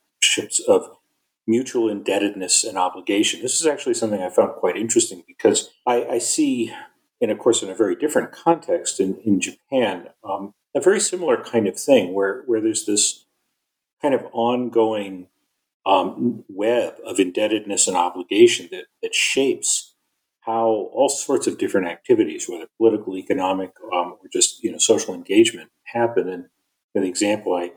of 0.68 0.90
mutual 1.48 1.90
indebtedness 1.90 2.64
and 2.64 2.78
obligation. 2.78 3.42
This 3.42 3.60
is 3.60 3.66
actually 3.66 3.94
something 3.94 4.22
I 4.22 4.30
found 4.30 4.54
quite 4.54 4.78
interesting 4.78 5.24
because 5.26 5.72
I, 5.86 6.06
I 6.06 6.18
see, 6.18 6.74
and 7.22 7.32
of 7.32 7.40
course, 7.40 7.64
in 7.64 7.70
a 7.70 7.76
very 7.76 7.96
different 7.96 8.32
context 8.34 9.00
in, 9.00 9.18
in 9.26 9.40
Japan, 9.40 10.10
um, 10.24 10.54
a 10.76 10.82
very 10.82 11.00
similar 11.00 11.42
kind 11.42 11.68
of 11.68 11.80
thing 11.80 12.14
where, 12.14 12.44
where 12.46 12.62
there's 12.62 12.86
this 12.86 13.26
kind 14.02 14.14
of 14.14 14.26
ongoing 14.34 15.28
um, 15.86 16.44
web 16.50 16.96
of 17.06 17.20
indebtedness 17.20 17.88
and 17.88 17.96
obligation 17.96 18.68
that, 18.72 18.86
that 19.02 19.16
shapes 19.16 19.94
how 20.42 20.90
all 20.94 21.10
sorts 21.10 21.48
of 21.48 21.58
different 21.58 21.88
activities, 21.88 22.48
whether 22.48 22.68
political, 22.78 23.18
economic, 23.18 23.72
um, 23.94 24.16
or 24.22 24.30
just 24.32 24.64
you 24.64 24.72
know 24.72 24.78
social 24.78 25.14
engagement, 25.14 25.70
happen. 25.86 26.30
And 26.30 26.46
the 26.94 27.04
example 27.04 27.54
I 27.54 27.72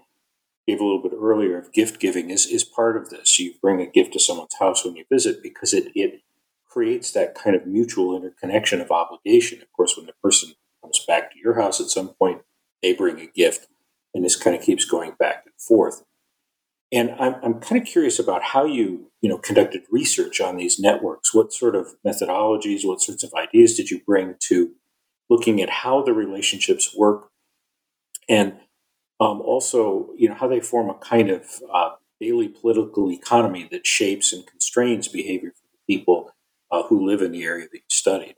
gave 0.71 0.81
a 0.81 0.85
little 0.85 1.03
bit 1.03 1.13
earlier 1.21 1.59
of 1.59 1.73
gift 1.73 2.01
giving 2.01 2.31
is 2.31 2.47
is 2.47 2.65
part 2.65 2.97
of 2.97 3.11
this. 3.11 3.39
You 3.39 3.55
bring 3.61 3.81
a 3.81 3.87
gift 3.87 4.13
to 4.13 4.21
someone's 4.21 4.55
house 4.59 4.85
when 4.85 4.97
you 4.97 5.05
visit 5.11 5.43
because 5.43 5.75
it 5.75 5.91
it 5.95 6.23
creates 6.69 7.11
that 7.13 7.35
kind 7.35 7.57
of 7.57 7.67
mutual 7.67 8.17
interconnection 8.17 8.81
of 8.81 8.91
obligation. 8.91 9.61
Of 9.61 9.73
course, 9.73 9.97
when 9.97 10.07
the 10.07 10.13
person 10.23 10.53
comes 10.83 11.05
back 11.07 11.33
to 11.33 11.39
your 11.39 11.61
house 11.61 11.81
at 11.81 11.89
some 11.89 12.11
point, 12.11 12.43
they 12.83 12.95
bring 12.95 13.19
a 13.19 13.27
gift, 13.27 13.67
and 14.15 14.25
this 14.25 14.37
kind 14.37 14.57
of 14.57 14.63
keeps 14.63 14.85
going 14.85 15.15
back 15.19 15.43
and 15.45 15.55
forth. 15.59 16.05
And 16.93 17.11
I'm, 17.19 17.37
I'm 17.43 17.61
kind 17.61 17.81
of 17.81 17.87
curious 17.87 18.19
about 18.19 18.43
how 18.43 18.65
you, 18.65 19.11
you 19.21 19.29
know, 19.29 19.39
conducted 19.39 19.83
research 19.91 20.41
on 20.41 20.57
these 20.57 20.79
networks. 20.79 21.33
What 21.33 21.53
sort 21.53 21.77
of 21.77 21.95
methodologies, 22.07 22.85
what 22.85 23.01
sorts 23.01 23.23
of 23.23 23.33
ideas 23.35 23.77
did 23.77 23.91
you 23.91 24.01
bring 24.05 24.35
to 24.49 24.73
looking 25.29 25.61
at 25.63 25.71
how 25.71 26.03
the 26.03 26.13
relationships 26.13 26.95
work, 26.97 27.31
and 28.29 28.55
um, 29.21 29.41
also, 29.43 30.09
you 30.17 30.29
know, 30.29 30.35
how 30.35 30.49
they 30.49 30.61
form 30.61 30.89
a 30.89 30.95
kind 30.95 31.31
of 31.31 31.45
uh, 31.73 31.91
daily 32.21 32.49
political 32.49 33.11
economy 33.13 33.69
that 33.71 33.87
shapes 33.87 34.33
and 34.33 34.47
constrains 34.47 35.09
behavior 35.09 35.51
for 35.51 35.69
the 35.73 35.95
people 35.95 36.33
uh, 36.71 36.83
who 36.85 37.07
live 37.07 37.21
in 37.21 37.33
the 37.33 37.45
area 37.45 37.67
that 37.71 37.79
you 37.79 37.83
studied. 37.89 38.37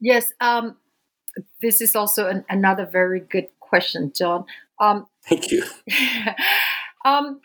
Yes, 0.00 0.32
um, 0.40 0.76
this 1.62 1.80
is 1.80 1.96
also 1.96 2.28
an, 2.28 2.44
another 2.50 2.84
very 2.84 3.20
good 3.20 3.48
question, 3.60 4.12
John. 4.14 4.44
Um, 4.78 5.06
Thank 5.26 5.50
you. 5.50 5.64
um, 7.04 7.40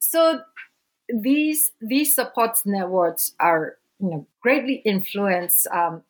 so 0.00 0.40
these 1.08 1.72
these 1.80 2.14
support 2.14 2.58
networks 2.64 3.34
are 3.38 3.76
you 4.00 4.10
know 4.10 4.26
greatly 4.40 4.82
influence 4.84 5.66
um, 5.72 6.02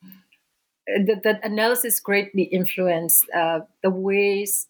the, 0.87 1.19
the, 1.23 1.39
analysis 1.43 1.99
greatly 1.99 2.43
influence 2.43 3.25
uh, 3.35 3.59
the 3.81 3.89
ways 3.89 4.67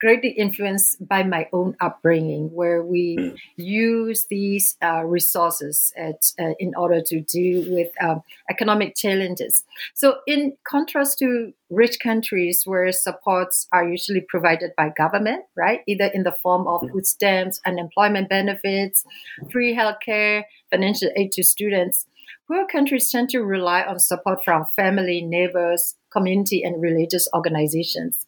greatly 0.00 0.30
influenced 0.30 1.06
by 1.06 1.22
my 1.22 1.48
own 1.52 1.76
upbringing, 1.80 2.50
where 2.52 2.82
we 2.82 3.16
mm. 3.16 3.38
use 3.56 4.26
these 4.30 4.76
uh, 4.82 5.02
resources 5.04 5.92
at, 5.96 6.32
uh, 6.38 6.54
in 6.58 6.74
order 6.76 7.00
to 7.00 7.20
deal 7.20 7.64
with 7.72 7.90
um, 8.00 8.22
economic 8.50 8.94
challenges. 8.94 9.64
So, 9.94 10.18
in 10.26 10.56
contrast 10.64 11.18
to 11.18 11.52
rich 11.70 11.98
countries 12.00 12.62
where 12.64 12.90
supports 12.92 13.66
are 13.72 13.88
usually 13.88 14.20
provided 14.20 14.70
by 14.76 14.90
government, 14.96 15.44
right, 15.56 15.80
either 15.86 16.06
in 16.06 16.22
the 16.22 16.36
form 16.42 16.66
of 16.66 16.80
hmm. 16.82 16.88
food 16.88 17.06
stamps, 17.06 17.60
unemployment 17.66 18.28
benefits, 18.28 19.04
free 19.50 19.74
healthcare, 19.74 20.44
financial 20.70 21.10
aid 21.16 21.32
to 21.32 21.42
students. 21.42 22.06
Poor 22.46 22.66
countries 22.66 23.10
tend 23.10 23.28
to 23.28 23.40
rely 23.40 23.82
on 23.82 23.98
support 23.98 24.42
from 24.42 24.64
family, 24.74 25.20
neighbors, 25.20 25.96
community, 26.10 26.62
and 26.62 26.80
religious 26.80 27.28
organizations. 27.34 28.26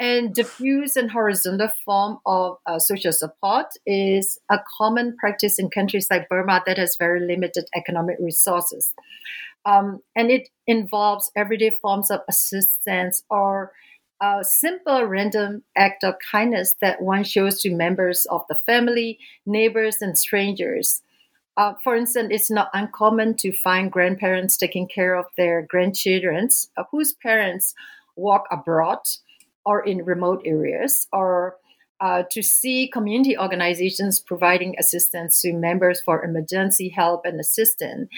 And 0.00 0.32
diffuse 0.32 0.96
and 0.96 1.10
horizontal 1.10 1.70
form 1.84 2.18
of 2.24 2.58
uh, 2.66 2.78
social 2.78 3.12
support 3.12 3.66
is 3.84 4.38
a 4.48 4.58
common 4.78 5.16
practice 5.16 5.58
in 5.58 5.70
countries 5.70 6.06
like 6.08 6.28
Burma 6.28 6.62
that 6.66 6.78
has 6.78 6.96
very 6.96 7.20
limited 7.20 7.64
economic 7.74 8.16
resources. 8.20 8.94
Um, 9.64 10.00
and 10.14 10.30
it 10.30 10.50
involves 10.68 11.32
everyday 11.34 11.70
forms 11.82 12.10
of 12.12 12.20
assistance 12.28 13.24
or 13.28 13.72
a 14.20 14.42
simple 14.42 15.04
random 15.04 15.62
act 15.76 16.04
of 16.04 16.14
kindness 16.30 16.74
that 16.80 17.02
one 17.02 17.24
shows 17.24 17.60
to 17.62 17.74
members 17.74 18.24
of 18.26 18.42
the 18.48 18.56
family, 18.66 19.18
neighbors, 19.46 20.00
and 20.00 20.16
strangers. 20.16 21.02
Uh, 21.56 21.74
for 21.82 21.96
instance, 21.96 22.28
it's 22.30 22.50
not 22.50 22.70
uncommon 22.72 23.36
to 23.36 23.52
find 23.52 23.90
grandparents 23.90 24.56
taking 24.56 24.86
care 24.86 25.14
of 25.14 25.26
their 25.36 25.62
grandchildren 25.62 26.48
uh, 26.76 26.84
whose 26.92 27.14
parents 27.14 27.74
work 28.16 28.44
abroad 28.50 29.00
or 29.68 29.84
in 29.84 30.02
remote 30.14 30.40
areas, 30.46 31.06
or 31.12 31.56
uh, 32.00 32.22
to 32.30 32.42
see 32.42 32.88
community 32.88 33.36
organizations 33.36 34.18
providing 34.18 34.74
assistance 34.78 35.42
to 35.42 35.52
members 35.52 36.00
for 36.00 36.24
emergency 36.24 36.88
help 36.88 37.26
and 37.26 37.38
assistance. 37.38 38.08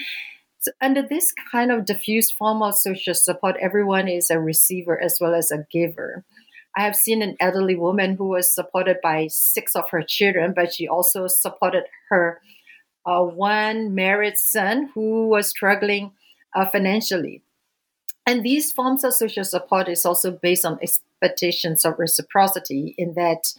So 0.59 0.71
under 0.79 1.01
this 1.01 1.33
kind 1.51 1.69
of 1.71 1.85
diffuse 1.85 2.31
form 2.31 2.61
of 2.61 2.75
social 2.75 3.15
support, 3.15 3.57
everyone 3.59 4.07
is 4.07 4.29
a 4.29 4.39
receiver 4.39 4.95
as 5.01 5.17
well 5.19 5.33
as 5.33 5.51
a 5.51 5.65
giver. 5.71 6.23
I 6.77 6.83
have 6.83 6.95
seen 6.95 7.21
an 7.21 7.35
elderly 7.39 7.75
woman 7.75 8.15
who 8.15 8.29
was 8.29 8.55
supported 8.55 8.97
by 9.03 9.27
six 9.27 9.75
of 9.75 9.89
her 9.89 10.03
children, 10.07 10.53
but 10.55 10.73
she 10.73 10.87
also 10.87 11.27
supported 11.27 11.83
her 12.09 12.39
uh, 13.05 13.23
one 13.23 13.93
married 13.93 14.37
son 14.37 14.89
who 14.93 15.27
was 15.27 15.49
struggling 15.49 16.13
uh, 16.55 16.65
financially. 16.69 17.43
And 18.25 18.43
these 18.43 18.71
forms 18.71 19.03
of 19.03 19.13
social 19.13 19.43
support 19.43 19.89
is 19.89 20.05
also 20.05 20.31
based 20.31 20.65
on 20.65 20.77
expectations 21.21 21.85
of 21.85 21.99
reciprocity 21.99 22.95
in 22.97 23.13
that 23.13 23.53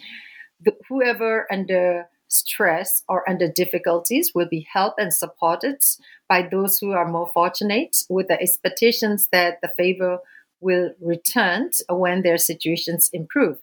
the, 0.61 0.73
whoever 0.89 1.47
under 1.53 2.09
stress 2.29 3.03
or 3.09 3.29
under 3.29 3.47
difficulties 3.47 4.33
will 4.35 4.49
be 4.49 4.67
helped 4.73 4.99
and 4.99 5.13
supported 5.13 5.83
by 6.29 6.43
those 6.43 6.79
who 6.79 6.93
are 6.93 7.09
more 7.09 7.31
fortunate 7.35 8.05
with 8.09 8.29
the 8.29 8.41
expectations 8.41 9.29
that 9.33 9.61
the 9.61 9.69
favor 9.77 10.19
will 10.61 10.91
return 11.01 11.71
when 11.91 12.23
their 12.23 12.39
situations 12.39 13.11
improve. 13.13 13.59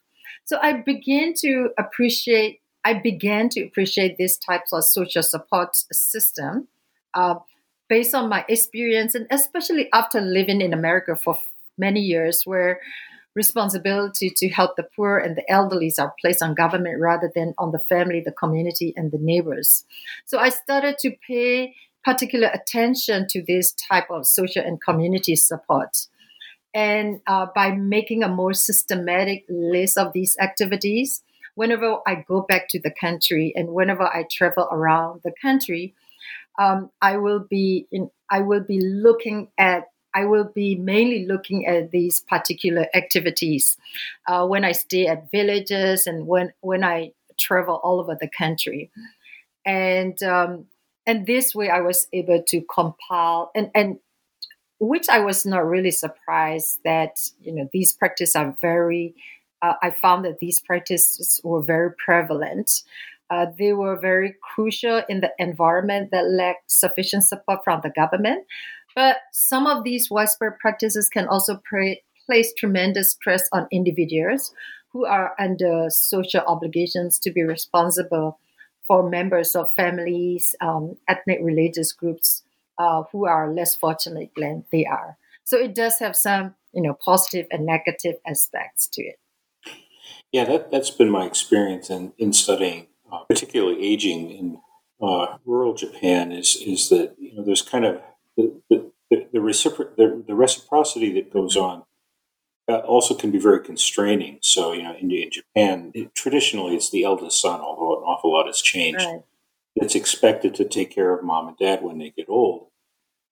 So 0.45 0.59
I 0.61 0.73
begin 0.73 1.33
to 1.39 1.69
appreciate 1.77 2.61
I 2.85 2.93
began 2.93 3.49
to 3.49 3.63
appreciate 3.63 4.17
these 4.17 4.37
types 4.37 4.71
of 4.71 4.85
social 4.85 5.21
support 5.21 5.75
system 5.75 6.69
uh, 7.13 7.35
based 7.89 8.15
on 8.15 8.29
my 8.29 8.45
experience 8.47 9.15
and 9.15 9.27
especially 9.31 9.89
after 9.91 10.21
living 10.21 10.61
in 10.61 10.73
America 10.73 11.17
for 11.17 11.37
many 11.77 11.99
years 11.99 12.43
where 12.45 12.79
responsibility 13.35 14.29
to 14.29 14.49
help 14.49 14.75
the 14.75 14.87
poor 14.95 15.17
and 15.17 15.35
the 15.35 15.49
elderly 15.49 15.93
are 15.99 16.13
placed 16.19 16.41
on 16.41 16.55
government 16.55 16.99
rather 16.99 17.31
than 17.33 17.53
on 17.57 17.71
the 17.71 17.79
family, 17.89 18.21
the 18.21 18.31
community, 18.31 18.93
and 18.95 19.11
the 19.11 19.17
neighbors. 19.19 19.85
So 20.25 20.39
I 20.39 20.49
started 20.49 20.97
to 20.99 21.11
pay 21.25 21.75
particular 22.03 22.47
attention 22.47 23.27
to 23.29 23.43
this 23.45 23.73
type 23.73 24.09
of 24.09 24.25
social 24.25 24.63
and 24.63 24.81
community 24.81 25.35
support. 25.35 26.07
And 26.73 27.21
uh, 27.27 27.47
by 27.53 27.71
making 27.71 28.23
a 28.23 28.29
more 28.29 28.53
systematic 28.53 29.45
list 29.49 29.97
of 29.97 30.13
these 30.13 30.37
activities, 30.39 31.23
whenever 31.55 31.97
I 32.07 32.23
go 32.27 32.41
back 32.41 32.69
to 32.69 32.79
the 32.79 32.91
country 32.91 33.53
and 33.55 33.69
whenever 33.69 34.03
I 34.03 34.25
travel 34.31 34.67
around 34.71 35.21
the 35.23 35.33
country, 35.41 35.93
um, 36.59 36.91
I 37.01 37.17
will 37.17 37.39
be 37.39 37.87
in, 37.91 38.09
I 38.29 38.41
will 38.41 38.63
be 38.63 38.79
looking 38.81 39.49
at 39.57 39.85
I 40.13 40.25
will 40.25 40.45
be 40.45 40.75
mainly 40.75 41.25
looking 41.25 41.65
at 41.65 41.91
these 41.91 42.19
particular 42.21 42.87
activities 42.95 43.77
uh, 44.27 44.45
when 44.45 44.65
I 44.65 44.71
stay 44.71 45.07
at 45.07 45.31
villages 45.31 46.07
and 46.07 46.27
when 46.27 46.53
when 46.61 46.83
I 46.83 47.13
travel 47.37 47.79
all 47.83 47.99
over 47.99 48.17
the 48.19 48.29
country, 48.29 48.91
and 49.65 50.21
um, 50.23 50.65
and 51.05 51.25
this 51.25 51.53
way 51.53 51.69
I 51.69 51.81
was 51.81 52.07
able 52.13 52.43
to 52.43 52.61
compile 52.61 53.51
and 53.55 53.69
and 53.75 53.99
which 54.79 55.09
I 55.09 55.19
was 55.19 55.45
not 55.45 55.65
really 55.67 55.91
surprised 55.91 56.79
that 56.83 57.19
you 57.41 57.51
know 57.53 57.69
these 57.71 57.93
practices 57.93 58.35
are 58.35 58.55
very. 58.61 59.15
Uh, 59.61 59.73
I 59.83 59.91
found 59.91 60.23
that 60.23 60.39
these 60.39 60.61
practices 60.61 61.41
were 61.43 61.61
very 61.61 61.91
prevalent. 61.93 62.83
Uh, 63.29 63.47
they 63.59 63.73
were 63.73 63.97
very 63.97 64.35
crucial 64.41 65.03
in 65.09 65.19
the 65.19 65.31
environment 65.37 66.11
that 66.11 66.29
lacked 66.29 66.71
sufficient 66.71 67.25
support 67.25 67.59
from 67.63 67.81
the 67.83 67.89
government. 67.89 68.45
But 68.99 69.21
some 69.31 69.65
of 69.65 69.85
these 69.85 70.11
widespread 70.11 70.59
practices 70.59 71.07
can 71.07 71.25
also 71.25 71.61
pre- 71.63 72.01
place 72.25 72.53
tremendous 72.53 73.11
stress 73.11 73.47
on 73.53 73.65
individuals 73.71 74.53
who 74.91 75.05
are 75.05 75.35
under 75.39 75.85
social 75.89 76.41
obligations 76.41 77.17
to 77.19 77.31
be 77.31 77.41
responsible 77.43 78.39
for 78.85 79.09
members 79.09 79.55
of 79.55 79.71
families, 79.71 80.53
um, 80.59 80.97
ethnic 81.07 81.39
religious 81.41 81.93
groups 81.93 82.43
uh, 82.77 83.03
who 83.13 83.25
are 83.25 83.53
less 83.53 83.73
fortunate 83.73 84.31
than 84.35 84.65
they 84.69 84.83
are. 84.83 85.17
So 85.45 85.57
it 85.57 85.73
does 85.73 85.99
have 85.99 86.17
some, 86.17 86.55
you 86.73 86.81
know, 86.81 86.93
positive 86.93 87.47
and 87.51 87.65
negative 87.65 88.15
aspects 88.27 88.89
to 88.95 89.01
it. 89.01 89.19
Yeah, 90.33 90.43
that, 90.43 90.71
that's 90.71 90.91
been 90.91 91.09
my 91.09 91.25
experience 91.25 91.89
in, 91.89 92.11
in 92.17 92.33
studying, 92.33 92.87
uh, 93.09 93.19
particularly 93.29 93.81
aging 93.81 94.29
in 94.29 94.57
uh, 95.01 95.37
rural 95.45 95.73
Japan, 95.73 96.33
is, 96.33 96.57
is 96.57 96.89
that, 96.89 97.15
you 97.17 97.33
know, 97.33 97.45
there's 97.45 97.61
kind 97.61 97.85
of 97.85 98.01
the, 98.39 98.61
the, 98.69 98.91
the, 99.09 99.27
the, 99.33 99.39
recipro- 99.39 99.95
the, 99.95 100.23
the 100.27 100.35
reciprocity 100.35 101.13
that 101.13 101.33
goes 101.33 101.57
on 101.57 101.83
uh, 102.69 102.77
also 102.79 103.13
can 103.13 103.31
be 103.31 103.39
very 103.39 103.63
constraining. 103.63 104.39
So, 104.41 104.73
you 104.73 104.83
know, 104.83 104.95
in, 104.95 105.11
in 105.11 105.29
Japan, 105.31 105.91
it, 105.93 106.15
traditionally 106.15 106.75
it's 106.75 106.91
the 106.91 107.03
eldest 107.03 107.41
son, 107.41 107.59
although 107.59 107.97
an 107.97 108.03
awful 108.03 108.33
lot 108.33 108.47
has 108.47 108.61
changed. 108.61 109.05
Right. 109.05 109.21
It's 109.75 109.95
expected 109.95 110.55
to 110.55 110.65
take 110.65 110.91
care 110.91 111.13
of 111.13 111.23
mom 111.23 111.47
and 111.47 111.57
dad 111.57 111.81
when 111.83 111.97
they 111.97 112.11
get 112.15 112.29
old. 112.29 112.67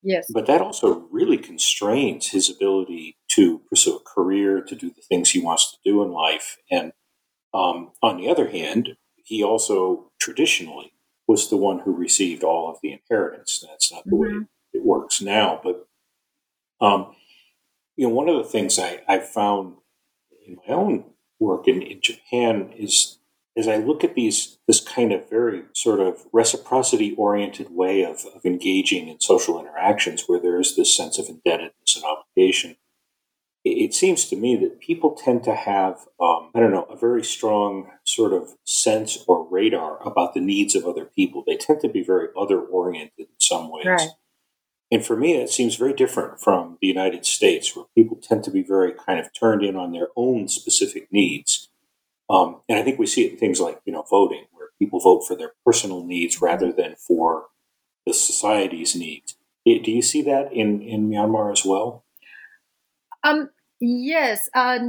Yes. 0.03 0.27
But 0.31 0.45
that 0.45 0.61
also 0.61 1.07
really 1.11 1.37
constrains 1.37 2.29
his 2.29 2.49
ability 2.49 3.17
to 3.31 3.59
pursue 3.69 3.97
a 3.97 3.99
career, 3.99 4.61
to 4.61 4.75
do 4.75 4.89
the 4.89 5.01
things 5.01 5.31
he 5.31 5.39
wants 5.39 5.71
to 5.71 5.77
do 5.83 6.03
in 6.03 6.11
life. 6.11 6.57
And 6.71 6.93
um, 7.53 7.91
on 8.01 8.17
the 8.17 8.29
other 8.29 8.49
hand, 8.49 8.95
he 9.23 9.43
also 9.43 10.11
traditionally 10.19 10.93
was 11.27 11.49
the 11.49 11.57
one 11.57 11.79
who 11.79 11.93
received 11.93 12.43
all 12.43 12.69
of 12.69 12.77
the 12.81 12.93
inheritance. 12.93 13.63
That's 13.67 13.91
not 13.91 14.05
the 14.05 14.11
mm-hmm. 14.11 14.39
way 14.39 14.45
it 14.77 14.85
works 14.85 15.21
now. 15.21 15.59
But 15.63 15.87
um, 16.79 17.15
you 17.95 18.07
know, 18.07 18.13
one 18.13 18.29
of 18.29 18.37
the 18.37 18.49
things 18.49 18.77
I, 18.77 19.01
I 19.07 19.19
found 19.19 19.75
in 20.45 20.57
my 20.67 20.73
own 20.73 21.05
work 21.39 21.67
in, 21.67 21.81
in 21.81 21.99
Japan 22.01 22.71
is 22.77 23.17
as 23.57 23.67
I 23.67 23.77
look 23.77 24.03
at 24.03 24.13
these 24.13 24.59
this 24.67 24.79
kind 24.79 25.11
of 25.11 25.27
very 25.29 25.63
sort 25.73 25.99
of 25.99 26.27
reciprocity 26.31 27.15
oriented 27.15 27.71
way 27.71 28.03
of, 28.03 28.25
of 28.35 28.45
engaging 28.45 29.07
in 29.07 29.19
social 29.19 29.59
interactions 29.59 30.25
where 30.27 30.39
there 30.39 30.59
is 30.59 30.75
this 30.75 30.95
sense 30.95 31.17
of 31.17 31.27
indebtedness 31.27 31.95
and 31.95 32.05
obligation, 32.05 32.77
it, 33.65 33.93
seems 33.93 34.25
to 34.25 34.35
me 34.35 34.55
that 34.57 34.79
people 34.79 35.11
tend 35.11 35.43
to 35.43 35.55
have 35.55 36.05
um, 36.21 36.51
I 36.53 36.59
don't 36.59 36.71
know 36.71 36.83
a 36.83 36.95
very 36.95 37.23
strong 37.23 37.89
sort 38.05 38.31
of 38.31 38.55
sense 38.63 39.17
or 39.27 39.47
radar 39.49 40.01
about 40.07 40.33
the 40.35 40.39
needs 40.39 40.75
of 40.75 40.85
other 40.85 41.05
people. 41.05 41.43
They 41.45 41.57
tend 41.57 41.81
to 41.81 41.89
be 41.89 42.03
very 42.03 42.27
other 42.39 42.61
oriented 42.61 43.11
in 43.17 43.39
some 43.39 43.71
ways. 43.71 43.85
Right. 43.85 44.09
And 44.89 45.05
for 45.05 45.17
me, 45.17 45.33
it 45.33 45.49
seems 45.49 45.75
very 45.75 45.93
different 45.93 46.39
from 46.39 46.77
the 46.81 46.87
United 46.87 47.25
States, 47.25 47.75
where 47.75 47.85
people 47.93 48.17
tend 48.17 48.43
to 48.45 48.51
be 48.51 48.63
very 48.63 48.93
kind 48.93 49.19
of 49.19 49.33
turned 49.33 49.63
in 49.63 49.75
on 49.75 49.91
their 49.91 50.07
own 50.15 50.47
specific 50.47 51.11
needs. 51.11 51.69
Um, 52.29 52.61
and 52.69 52.79
I 52.79 52.83
think 52.83 52.97
we 52.97 53.05
see 53.05 53.25
it 53.25 53.33
in 53.33 53.37
things 53.37 53.59
like, 53.59 53.81
you 53.85 53.91
know, 53.91 54.05
voting, 54.09 54.45
where 54.53 54.69
people 54.79 54.99
vote 54.99 55.25
for 55.27 55.35
their 55.35 55.51
personal 55.65 56.05
needs 56.05 56.41
rather 56.41 56.71
than 56.71 56.95
for 56.95 57.47
the 58.05 58.13
society's 58.13 58.95
needs. 58.95 59.35
Do 59.65 59.91
you 59.91 60.01
see 60.01 60.21
that 60.21 60.53
in, 60.53 60.81
in 60.81 61.09
Myanmar 61.09 61.51
as 61.51 61.65
well? 61.65 62.05
Um, 63.23 63.49
yes. 63.81 64.49
Uh, 64.53 64.79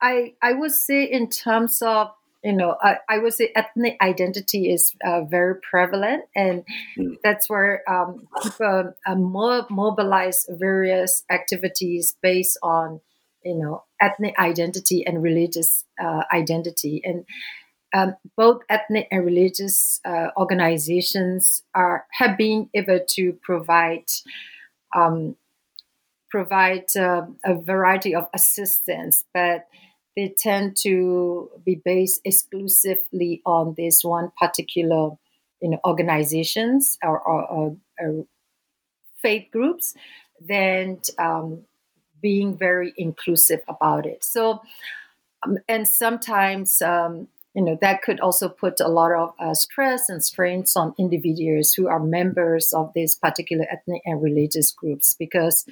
I, 0.00 0.32
I 0.40 0.54
would 0.54 0.72
say 0.72 1.04
in 1.04 1.28
terms 1.28 1.82
of 1.82 2.12
you 2.42 2.54
know, 2.54 2.76
I, 2.80 2.96
I 3.08 3.18
would 3.18 3.34
say 3.34 3.52
ethnic 3.54 3.98
identity 4.00 4.70
is 4.72 4.94
uh, 5.04 5.22
very 5.24 5.56
prevalent, 5.56 6.24
and 6.34 6.64
mm. 6.98 7.16
that's 7.22 7.50
where 7.50 7.82
um, 7.90 8.26
people 8.42 8.94
uh, 9.06 9.14
more 9.14 9.66
mobilize 9.68 10.46
various 10.48 11.22
activities 11.30 12.16
based 12.22 12.56
on, 12.62 13.00
you 13.44 13.54
know, 13.56 13.84
ethnic 14.00 14.38
identity 14.38 15.06
and 15.06 15.22
religious 15.22 15.84
uh, 16.02 16.22
identity, 16.32 17.02
and 17.04 17.26
um, 17.92 18.16
both 18.36 18.62
ethnic 18.70 19.08
and 19.10 19.24
religious 19.24 20.00
uh, 20.06 20.28
organizations 20.36 21.62
are 21.74 22.06
have 22.12 22.38
been 22.38 22.70
able 22.74 23.00
to 23.08 23.34
provide. 23.42 24.04
Um, 24.94 25.36
provide 26.30 26.84
uh, 26.96 27.26
a 27.44 27.54
variety 27.54 28.14
of 28.14 28.28
assistance, 28.32 29.24
but 29.34 29.66
they 30.20 30.34
tend 30.36 30.76
to 30.76 31.50
be 31.64 31.80
based 31.82 32.20
exclusively 32.26 33.40
on 33.46 33.74
this 33.78 34.04
one 34.04 34.30
particular 34.38 35.10
you 35.62 35.70
know 35.70 35.80
organizations 35.84 36.98
or, 37.02 37.20
or, 37.20 37.76
or, 37.98 38.26
faith 39.22 39.46
groups 39.52 39.94
than 40.40 40.98
um, 41.18 41.62
being 42.22 42.56
very 42.56 42.94
inclusive 42.96 43.60
about 43.68 44.06
it. 44.06 44.24
So 44.24 44.62
um, 45.42 45.58
and 45.68 45.86
sometimes 45.86 46.80
um, 46.80 47.28
you 47.54 47.62
know 47.62 47.76
that 47.80 48.02
could 48.02 48.20
also 48.20 48.48
put 48.48 48.80
a 48.80 48.88
lot 48.88 49.12
of 49.12 49.34
uh, 49.38 49.54
stress 49.54 50.08
and 50.08 50.24
strains 50.24 50.76
on 50.76 50.94
individuals 50.98 51.72
who 51.74 51.88
are 51.88 52.00
members 52.00 52.72
of 52.72 52.92
these 52.94 53.14
particular 53.14 53.66
ethnic 53.70 54.02
and 54.06 54.22
religious 54.22 54.70
groups 54.70 55.16
because 55.18 55.66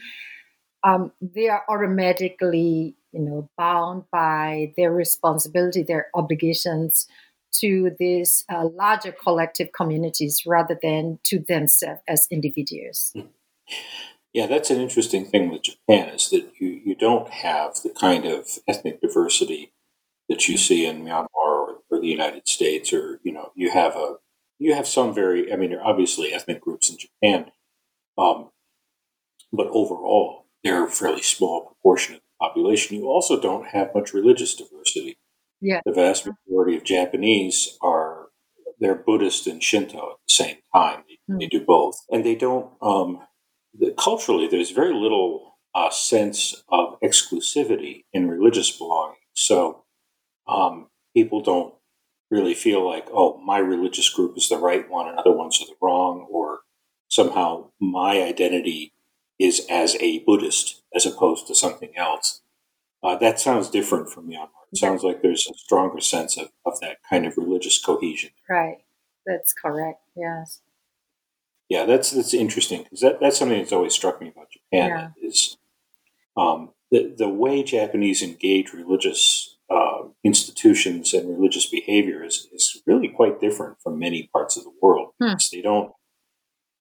um, 0.85 1.13
they 1.21 1.49
are 1.49 1.65
automatically 1.69 2.98
you 3.13 3.21
know, 3.21 3.49
bound 3.57 4.05
by 4.13 4.73
their 4.77 4.93
responsibility, 4.93 5.83
their 5.83 6.09
obligations 6.15 7.07
to 7.51 7.93
these 7.99 8.45
uh, 8.53 8.67
larger 8.67 9.13
collective 9.13 9.73
communities 9.73 10.43
rather 10.47 10.79
than 10.83 11.19
to 11.25 11.39
themselves 11.49 12.01
as 12.09 12.27
individuals. 12.31 13.15
Yeah, 14.33 14.47
that's 14.47 14.71
an 14.71 14.81
interesting 14.81 15.25
thing 15.25 15.51
with 15.51 15.63
Japan 15.63 16.11
is 16.11 16.29
that 16.31 16.53
you, 16.59 16.81
you 16.85 16.95
don't 16.95 17.29
have 17.31 17.77
the 17.83 17.91
kind 17.91 18.27
of 18.27 18.59
ethnic 18.69 19.01
diversity 19.01 19.73
that 20.29 20.49
you 20.49 20.59
see 20.59 20.85
in 20.85 21.03
Myanmar 21.05 21.29
or, 21.35 21.79
or 21.91 22.01
the 22.01 22.07
United 22.07 22.47
States, 22.47 22.93
or 22.93 23.21
you 23.23 23.33
know, 23.33 23.53
you 23.55 23.71
have 23.71 23.97
a 23.97 24.17
you 24.59 24.75
have 24.75 24.87
some 24.87 25.15
very, 25.15 25.53
I 25.53 25.57
mean, 25.57 25.75
obviously 25.75 26.33
ethnic 26.33 26.61
groups 26.61 26.91
in 26.91 26.99
Japan, 26.99 27.53
um, 28.19 28.51
but 29.53 29.69
overall, 29.69 30.47
they're 30.63 30.87
a 30.87 30.91
fairly 30.91 31.23
small 31.23 31.63
proportion 31.67 32.17
of 32.17 32.21
population, 32.41 32.97
you 32.97 33.09
also 33.09 33.41
don't 33.41 33.69
have 33.69 33.95
much 33.95 34.13
religious 34.13 34.55
diversity. 34.55 35.19
Yeah. 35.61 35.81
The 35.85 35.93
vast 35.93 36.27
majority 36.27 36.77
of 36.77 36.85
Japanese 36.85 37.77
are 37.83 38.27
they're 38.81 38.95
Buddhist 38.95 39.47
and 39.47 39.63
Shinto 39.63 39.99
at 39.99 40.17
the 40.29 40.33
same 40.33 40.57
time. 40.75 41.05
They, 41.09 41.35
mm. 41.35 41.41
they 41.41 41.47
do 41.47 41.65
both, 41.65 41.97
and 42.11 42.25
they 42.25 42.35
don't. 42.35 42.73
Um, 42.81 43.21
the, 43.77 43.93
culturally, 43.99 44.47
there's 44.47 44.71
very 44.71 44.95
little 44.95 45.59
uh, 45.75 45.91
sense 45.91 46.63
of 46.69 47.01
exclusivity 47.01 48.05
in 48.13 48.29
religious 48.29 48.71
belonging. 48.71 49.17
So 49.35 49.85
um, 50.47 50.89
people 51.15 51.41
don't 51.43 51.75
really 52.31 52.55
feel 52.55 52.87
like, 52.87 53.09
oh, 53.13 53.39
my 53.39 53.59
religious 53.59 54.09
group 54.11 54.37
is 54.37 54.49
the 54.49 54.59
right 54.59 54.89
one 54.89 55.09
and 55.09 55.19
other 55.19 55.33
ones 55.33 55.61
are 55.61 55.67
the 55.67 55.77
wrong, 55.81 56.27
or 56.31 56.61
somehow 57.09 57.71
my 57.81 58.23
identity 58.23 58.93
is 59.39 59.67
as 59.71 59.97
a 60.01 60.21
Buddhist 60.21 60.83
as 60.95 61.07
opposed 61.07 61.47
to 61.47 61.55
something 61.55 61.91
else. 61.97 62.43
Uh, 63.03 63.17
that 63.17 63.39
sounds 63.39 63.71
different 63.71 64.11
from 64.11 64.29
Myanmar. 64.29 64.49
It 64.73 64.79
sounds 64.79 65.03
like 65.03 65.23
there's 65.23 65.47
a 65.47 65.57
stronger 65.57 66.01
sense 66.01 66.37
of, 66.37 66.51
of 66.67 66.81
that 66.81 66.99
kind 67.09 67.25
of 67.27 67.37
religious 67.37 67.83
cohesion. 67.83 68.31
Right. 68.49 68.79
That's 69.25 69.53
correct. 69.53 70.01
Yes. 70.17 70.61
Yeah, 71.69 71.85
that's 71.85 72.11
that's 72.11 72.33
interesting 72.33 72.83
because 72.83 73.01
that, 73.01 73.21
that's 73.21 73.37
something 73.39 73.59
that's 73.59 73.73
always 73.73 73.93
struck 73.93 74.21
me 74.23 74.29
about 74.29 74.51
Japan 74.51 74.89
yeah. 75.21 75.29
is 75.29 75.59
um, 76.37 76.71
the 76.91 77.15
the 77.17 77.29
way 77.29 77.63
Japanese 77.63 78.23
engage 78.23 78.73
religious 78.73 79.59
uh, 79.71 80.05
institutions 80.25 81.13
and 81.13 81.29
religious 81.29 81.67
behavior 81.67 82.25
is, 82.25 82.49
is 82.53 82.81
really 82.87 83.09
quite 83.09 83.39
different 83.39 83.81
from 83.83 83.99
many 83.99 84.31
parts 84.33 84.57
of 84.57 84.65
the 84.65 84.73
world. 84.81 85.13
Hmm. 85.21 85.35
They 85.53 85.61
don't 85.61 85.93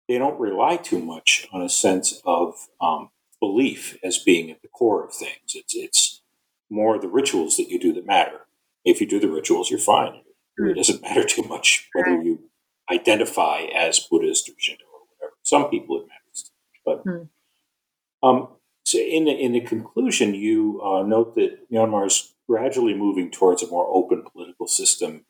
they 0.07 0.17
don't 0.17 0.39
rely 0.39 0.77
too 0.77 0.99
much 0.99 1.47
on 1.51 1.61
a 1.61 1.69
sense 1.69 2.21
of 2.25 2.55
um, 2.79 3.09
belief 3.39 3.97
as 4.03 4.17
being 4.17 4.49
at 4.49 4.61
the 4.61 4.67
core 4.67 5.05
of 5.05 5.13
things. 5.13 5.53
It's 5.55 5.75
it's 5.75 6.21
more 6.69 6.99
the 6.99 7.07
rituals 7.07 7.57
that 7.57 7.69
you 7.69 7.79
do 7.79 7.93
that 7.93 8.05
matter. 8.05 8.41
If 8.83 9.01
you 9.01 9.07
do 9.07 9.19
the 9.19 9.29
rituals, 9.29 9.69
you're 9.69 9.79
fine. 9.79 10.15
It 10.15 10.23
hmm. 10.57 10.73
doesn't 10.73 11.01
matter 11.01 11.23
too 11.23 11.43
much 11.43 11.89
whether 11.93 12.21
you 12.21 12.49
identify 12.91 13.61
as 13.75 13.99
Buddhist 13.99 14.49
or 14.49 14.53
Shinto 14.57 14.83
or 14.85 15.01
whatever. 15.09 15.35
Some 15.43 15.69
people 15.69 16.01
it 16.01 16.07
matters, 16.07 16.51
but 16.85 17.01
hmm. 17.03 18.27
um, 18.27 18.49
so 18.85 18.97
in 18.99 19.25
the, 19.25 19.31
in 19.31 19.51
the 19.51 19.59
conclusion, 19.59 20.33
you 20.33 20.81
uh, 20.81 21.03
note 21.03 21.35
that 21.35 21.69
Myanmar 21.69 22.07
is 22.07 22.33
gradually 22.47 22.93
moving 22.93 23.29
towards 23.29 23.61
a 23.61 23.67
more 23.67 23.85
open 23.93 24.23
political 24.31 24.65
system 24.65 25.25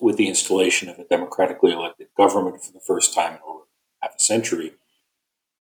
with 0.00 0.16
the 0.16 0.26
installation 0.26 0.88
of 0.88 0.98
a 0.98 1.04
democratically 1.04 1.72
elected 1.72 2.08
government 2.16 2.64
for 2.64 2.72
the 2.72 2.80
first 2.80 3.14
time 3.14 3.34
in 3.34 3.40
over 3.46 3.64
half 4.02 4.16
a 4.16 4.20
century. 4.20 4.74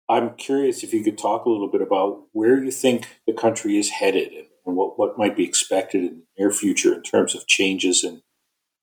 I'm 0.09 0.35
curious 0.35 0.83
if 0.83 0.93
you 0.93 1.05
could 1.05 1.19
talk 1.19 1.45
a 1.45 1.51
little 1.51 1.69
bit 1.69 1.83
about 1.83 2.25
where 2.33 2.63
you 2.63 2.73
think 2.73 3.07
the 3.27 3.33
country 3.33 3.79
is 3.79 3.91
headed 3.91 4.33
and, 4.67 4.77
what, 4.77 4.99
what 4.99 5.19
might 5.19 5.37
be 5.37 5.45
expected 5.45 6.03
in 6.03 6.17
the 6.17 6.25
near 6.39 6.51
future 6.51 6.95
in 6.95 7.03
terms 7.03 7.35
of 7.35 7.47
changes 7.47 8.03
in, 8.03 8.23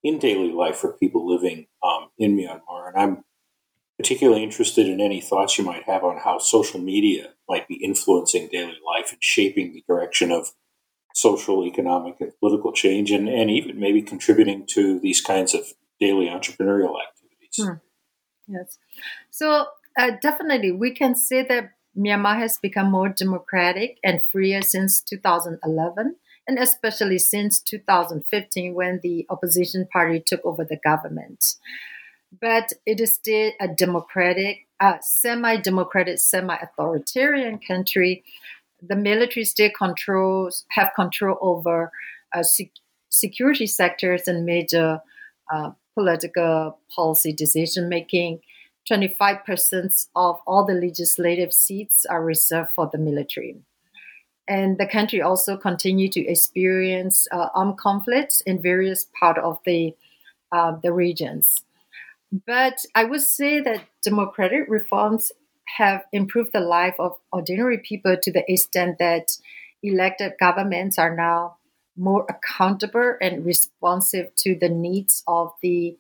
in 0.03 0.19
daily 0.19 0.51
life 0.51 0.77
for 0.77 0.93
people 0.93 1.27
living 1.27 1.67
um, 1.83 2.09
in 2.17 2.37
Myanmar. 2.37 2.87
And 2.87 2.97
I'm 2.97 3.23
particularly 3.97 4.43
interested 4.43 4.87
in 4.87 5.01
any 5.01 5.19
thoughts 5.19 5.57
you 5.57 5.65
might 5.65 5.83
have 5.83 6.03
on 6.03 6.19
how 6.19 6.37
social 6.37 6.79
media 6.79 7.33
might 7.49 7.67
be 7.67 7.75
influencing 7.75 8.47
daily 8.49 8.77
life 8.85 9.11
and 9.11 9.21
shaping 9.21 9.73
the 9.73 9.83
direction 9.87 10.31
of 10.31 10.51
social, 11.13 11.65
economic, 11.65 12.21
and 12.21 12.31
political 12.39 12.71
change, 12.71 13.09
and, 13.09 13.27
and 13.27 13.49
even 13.49 13.79
maybe 13.79 14.03
contributing 14.03 14.65
to 14.67 14.99
these 14.99 15.19
kinds 15.19 15.55
of 15.55 15.73
daily 15.99 16.27
entrepreneurial 16.27 16.93
activities. 17.01 17.57
Hmm. 17.59 17.86
Yes. 18.47 18.77
So, 19.29 19.67
uh, 19.97 20.11
definitely, 20.21 20.71
we 20.71 20.91
can 20.91 21.15
say 21.15 21.43
that 21.43 21.71
Myanmar 21.97 22.37
has 22.37 22.57
become 22.57 22.91
more 22.91 23.09
democratic 23.09 23.97
and 24.03 24.21
freer 24.31 24.61
since 24.61 25.01
2011, 25.01 26.15
and 26.47 26.59
especially 26.59 27.17
since 27.19 27.59
2015 27.59 28.73
when 28.73 28.99
the 29.03 29.25
opposition 29.29 29.87
party 29.91 30.19
took 30.25 30.45
over 30.45 30.63
the 30.63 30.77
government 30.77 31.55
but 32.41 32.73
it 32.85 32.99
is 32.99 33.13
still 33.15 33.51
a 33.59 33.67
democratic, 33.67 34.67
uh, 34.79 34.97
semi-democratic, 35.01 36.19
semi-authoritarian 36.19 37.59
country. 37.59 38.23
The 38.81 38.95
military 38.95 39.45
still 39.45 39.71
controls 39.77 40.65
have 40.71 40.91
control 40.95 41.37
over 41.41 41.91
uh, 42.33 42.43
sec- 42.43 42.71
security 43.09 43.67
sectors 43.67 44.27
and 44.27 44.45
major 44.45 45.01
uh, 45.51 45.71
political 45.97 46.77
policy 46.95 47.33
decision 47.33 47.89
making. 47.89 48.41
25% 48.89 50.07
of 50.15 50.39
all 50.47 50.65
the 50.65 50.73
legislative 50.73 51.51
seats 51.51 52.05
are 52.05 52.23
reserved 52.23 52.71
for 52.73 52.89
the 52.91 52.97
military. 52.97 53.57
And 54.47 54.77
the 54.77 54.87
country 54.87 55.21
also 55.21 55.57
continue 55.57 56.07
to 56.09 56.25
experience 56.25 57.27
uh, 57.31 57.49
armed 57.53 57.77
conflicts 57.77 58.39
in 58.41 58.61
various 58.61 59.07
parts 59.19 59.41
of 59.43 59.57
the, 59.65 59.93
uh, 60.53 60.77
the 60.81 60.93
regions. 60.93 61.55
But 62.31 62.85
I 62.95 63.03
would 63.03 63.21
say 63.21 63.59
that 63.59 63.81
democratic 64.03 64.65
reforms 64.69 65.31
have 65.77 66.03
improved 66.13 66.51
the 66.53 66.61
life 66.61 66.95
of 66.97 67.17
ordinary 67.31 67.79
people 67.79 68.15
to 68.21 68.31
the 68.31 68.43
extent 68.47 68.99
that 68.99 69.37
elected 69.83 70.33
governments 70.39 70.97
are 70.97 71.15
now 71.15 71.56
more 71.97 72.25
accountable 72.29 73.15
and 73.21 73.45
responsive 73.45 74.33
to 74.35 74.55
the 74.55 74.69
needs 74.69 75.23
of 75.27 75.51
the 75.61 75.97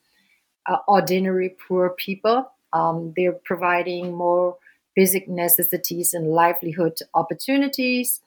uh, 0.65 0.77
ordinary 0.87 1.55
poor 1.67 1.89
people. 1.89 2.51
Um, 2.73 3.13
they're 3.15 3.39
providing 3.45 4.13
more 4.15 4.57
basic 4.95 5.27
necessities 5.27 6.13
and 6.13 6.27
livelihood 6.27 6.97
opportunities, 7.13 8.21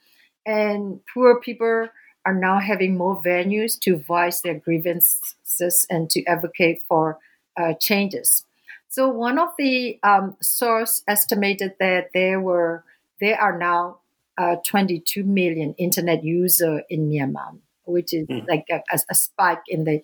and 0.47 1.01
poor 1.13 1.41
people 1.41 1.89
are 2.27 2.35
now 2.35 2.59
having 2.59 2.97
more 2.97 3.23
venues 3.23 3.79
to 3.81 3.97
voice 3.97 4.41
their 4.41 4.55
grievances 4.55 5.87
and 5.89 6.11
to 6.11 6.25
advocate 6.25 6.83
for 6.87 7.19
uh, 7.57 7.75
changes. 7.75 8.45
So 8.89 9.09
one 9.09 9.39
of 9.39 9.51
the 9.57 9.99
um, 10.03 10.37
source 10.41 11.03
estimated 11.07 11.75
that 11.79 12.11
there 12.13 12.41
were 12.41 12.85
there 13.21 13.41
are 13.41 13.57
now 13.57 13.99
uh, 14.39 14.57
22 14.67 15.25
million 15.25 15.75
internet 15.79 16.25
user 16.25 16.83
in 16.89 17.09
Myanmar, 17.09 17.59
which 17.85 18.13
is 18.13 18.27
mm. 18.27 18.47
like 18.49 18.65
a, 18.71 18.81
a, 19.11 19.15
spike 19.15 19.63
in 19.69 19.85
the 19.85 20.01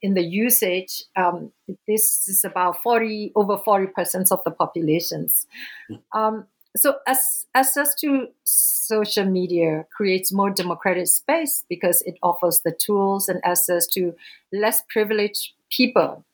in 0.00 0.14
the 0.14 0.22
usage. 0.22 1.04
Um, 1.16 1.52
this 1.86 2.28
is 2.28 2.44
about 2.44 2.82
40 2.82 3.32
over 3.34 3.58
40 3.58 3.88
percent 3.88 4.32
of 4.32 4.42
the 4.44 4.50
populations. 4.50 5.46
Mm. 5.90 6.00
Um, 6.12 6.46
so 6.76 6.96
as, 7.06 7.46
access 7.54 7.94
to 7.96 8.28
social 8.42 9.24
media 9.24 9.86
creates 9.96 10.32
more 10.32 10.50
democratic 10.50 11.06
space 11.06 11.64
because 11.68 12.02
it 12.02 12.16
offers 12.22 12.62
the 12.64 12.72
tools 12.72 13.28
and 13.28 13.40
access 13.44 13.86
to 13.88 14.14
less 14.52 14.82
privileged 14.88 15.52
people 15.70 16.24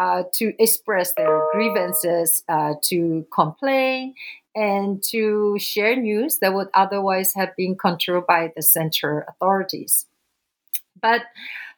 uh, 0.00 0.22
to 0.32 0.54
express 0.58 1.12
their 1.12 1.46
grievances, 1.52 2.42
uh, 2.48 2.72
to 2.82 3.26
complain, 3.30 4.14
and 4.56 5.02
to 5.02 5.58
share 5.58 5.94
news 5.94 6.38
that 6.38 6.54
would 6.54 6.68
otherwise 6.72 7.34
have 7.34 7.54
been 7.54 7.76
controlled 7.76 8.26
by 8.26 8.50
the 8.56 8.62
central 8.62 9.22
authorities. 9.28 10.06
But 11.00 11.22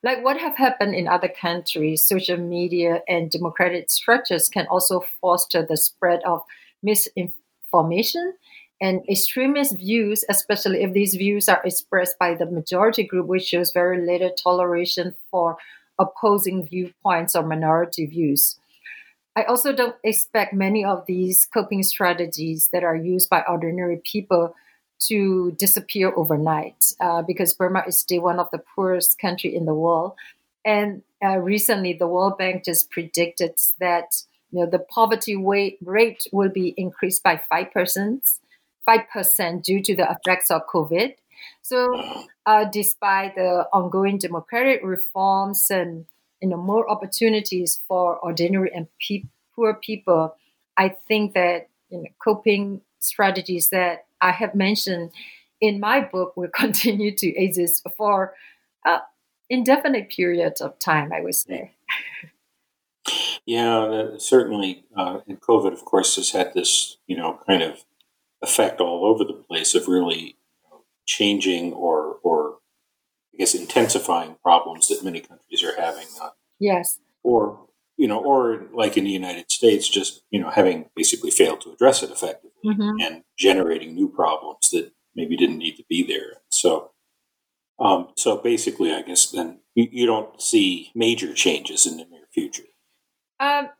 like 0.05 0.23
what 0.23 0.39
have 0.39 0.57
happened 0.57 0.95
in 0.95 1.09
other 1.09 1.29
countries, 1.29 2.07
social 2.07 2.37
media 2.37 3.03
and 3.09 3.29
democratic 3.29 3.91
structures 3.91 4.49
can 4.49 4.67
also 4.69 5.05
foster 5.21 5.67
the 5.67 5.77
spread 5.77 6.21
of 6.25 6.43
misinformation 6.81 8.35
and 8.81 9.03
extremist 9.09 9.77
views, 9.77 10.25
especially 10.29 10.83
if 10.83 10.93
these 10.93 11.17
views 11.17 11.49
are 11.49 11.63
expressed 11.65 12.19
by 12.19 12.35
the 12.35 12.47
majority 12.47 13.03
group, 13.03 13.27
which 13.27 13.45
shows 13.45 13.73
very 13.73 14.05
little 14.07 14.31
toleration 14.31 15.15
for 15.31 15.57
opposing 16.03 16.67
viewpoints 16.67 17.35
or 17.35 17.43
minority 17.43 18.07
views. 18.07 18.59
I 19.35 19.45
also 19.45 19.73
don't 19.73 19.97
expect 20.05 20.53
many 20.53 20.85
of 20.85 21.07
these 21.07 21.47
coping 21.47 21.83
strategies 21.83 22.69
that 22.73 22.85
are 22.85 22.97
used 22.97 23.31
by 23.31 23.43
ordinary 23.49 24.01
people 24.05 24.55
to 25.09 25.53
disappear 25.53 26.13
overnight 26.15 26.95
uh, 27.01 27.23
because 27.23 27.55
Burma 27.55 27.83
is 27.87 27.99
still 27.99 28.23
one 28.23 28.39
of 28.39 28.49
the 28.53 28.63
poorest 28.75 29.19
country 29.19 29.55
in 29.55 29.65
the 29.65 29.75
world. 29.75 30.13
And 30.65 31.03
uh, 31.25 31.39
recently, 31.39 31.93
the 31.93 32.07
World 32.07 32.39
Bank 32.39 32.65
just 32.65 32.91
predicted 32.91 33.55
that 33.81 34.23
you 34.51 34.61
know 34.61 34.71
the 34.71 34.79
poverty 34.79 35.35
rate, 35.35 36.27
will 36.31 36.51
be 36.51 36.75
increased 36.77 37.23
by 37.23 37.41
five 37.49 37.73
percent, 37.73 38.29
five 38.85 39.09
percent 39.13 39.65
due 39.65 39.83
to 39.83 39.97
the 39.97 40.09
effects 40.11 40.51
of 40.51 40.67
COVID. 40.73 41.15
So, 41.63 42.03
uh, 42.47 42.65
despite 42.65 43.35
the 43.35 43.67
ongoing 43.73 44.19
democratic 44.19 44.81
reforms 44.83 45.71
and 45.71 46.07
you 46.41 46.49
know 46.49 46.57
more 46.57 46.89
opportunities 46.91 47.81
for 47.89 48.17
ordinary 48.19 48.71
and 48.75 48.89
pe- 49.01 49.25
poor 49.55 49.75
people, 49.75 50.37
I 50.77 50.89
think 50.89 51.35
that 51.35 51.69
you 51.91 51.99
know, 51.99 52.05
coping 52.23 52.81
strategies 52.99 53.71
that 53.71 54.07
I 54.21 54.33
have 54.33 54.55
mentioned 54.55 55.13
in 55.61 55.81
my 55.81 56.01
book 56.01 56.37
will 56.37 56.49
continue 56.55 57.15
to 57.17 57.29
exist 57.37 57.87
for 57.97 58.35
uh, 58.85 59.01
indefinite 59.49 60.09
periods 60.11 60.61
of 60.61 60.79
time. 60.79 61.13
I 61.13 61.21
would 61.21 61.35
say. 61.35 61.73
Yeah, 63.45 64.11
certainly. 64.19 64.85
Uh, 64.97 65.21
and 65.27 65.41
COVID, 65.41 65.73
of 65.73 65.85
course, 65.85 66.17
has 66.17 66.31
had 66.31 66.55
this, 66.55 66.99
you 67.07 67.17
know, 67.17 67.41
kind 67.47 67.63
of 67.63 67.85
effect 68.41 68.81
all 68.81 69.05
over 69.05 69.25
the 69.25 69.33
place 69.33 69.75
of 69.75 69.89
really 69.89 70.37
changing 71.07 71.73
or 71.73 72.17
or 72.23 72.59
I 73.35 73.39
guess 73.39 73.55
intensifying 73.55 74.37
problems 74.43 74.89
that 74.89 75.05
many 75.05 75.21
countries 75.21 75.63
are 75.63 75.81
having. 75.81 76.07
Uh, 76.21 76.31
yes. 76.59 76.99
Or 77.23 77.67
you 77.97 78.09
know, 78.09 78.19
or 78.19 78.65
like 78.73 78.97
in 78.97 79.05
the 79.05 79.11
United 79.11 79.51
States, 79.51 79.89
just 79.89 80.23
you 80.31 80.41
know, 80.41 80.51
having 80.51 80.91
basically 80.97 81.31
failed 81.31 81.61
to 81.63 81.73
address 81.73 82.03
it 82.03 82.11
effectively 82.11 82.51
mm-hmm. 82.65 83.01
and 83.01 83.23
generating 83.39 83.95
new 83.95 84.09
problems 84.09 84.71
that 84.71 84.93
maybe 85.15 85.37
didn't 85.37 85.59
need 85.59 85.77
to 85.77 85.85
be 85.89 86.03
there. 86.03 86.41
So, 86.49 86.91
Um, 87.79 88.09
so 88.17 88.37
basically, 88.37 88.93
I 88.93 89.03
guess 89.03 89.31
then 89.31 89.61
you, 89.75 89.89
you, 89.91 90.07
don't 90.07 90.41
see 90.41 90.91
major 90.95 91.33
changes 91.33 91.87
in 91.87 91.97
the 91.97 92.05
near 92.05 92.27
future. 92.33 92.69
Um, 93.41 93.71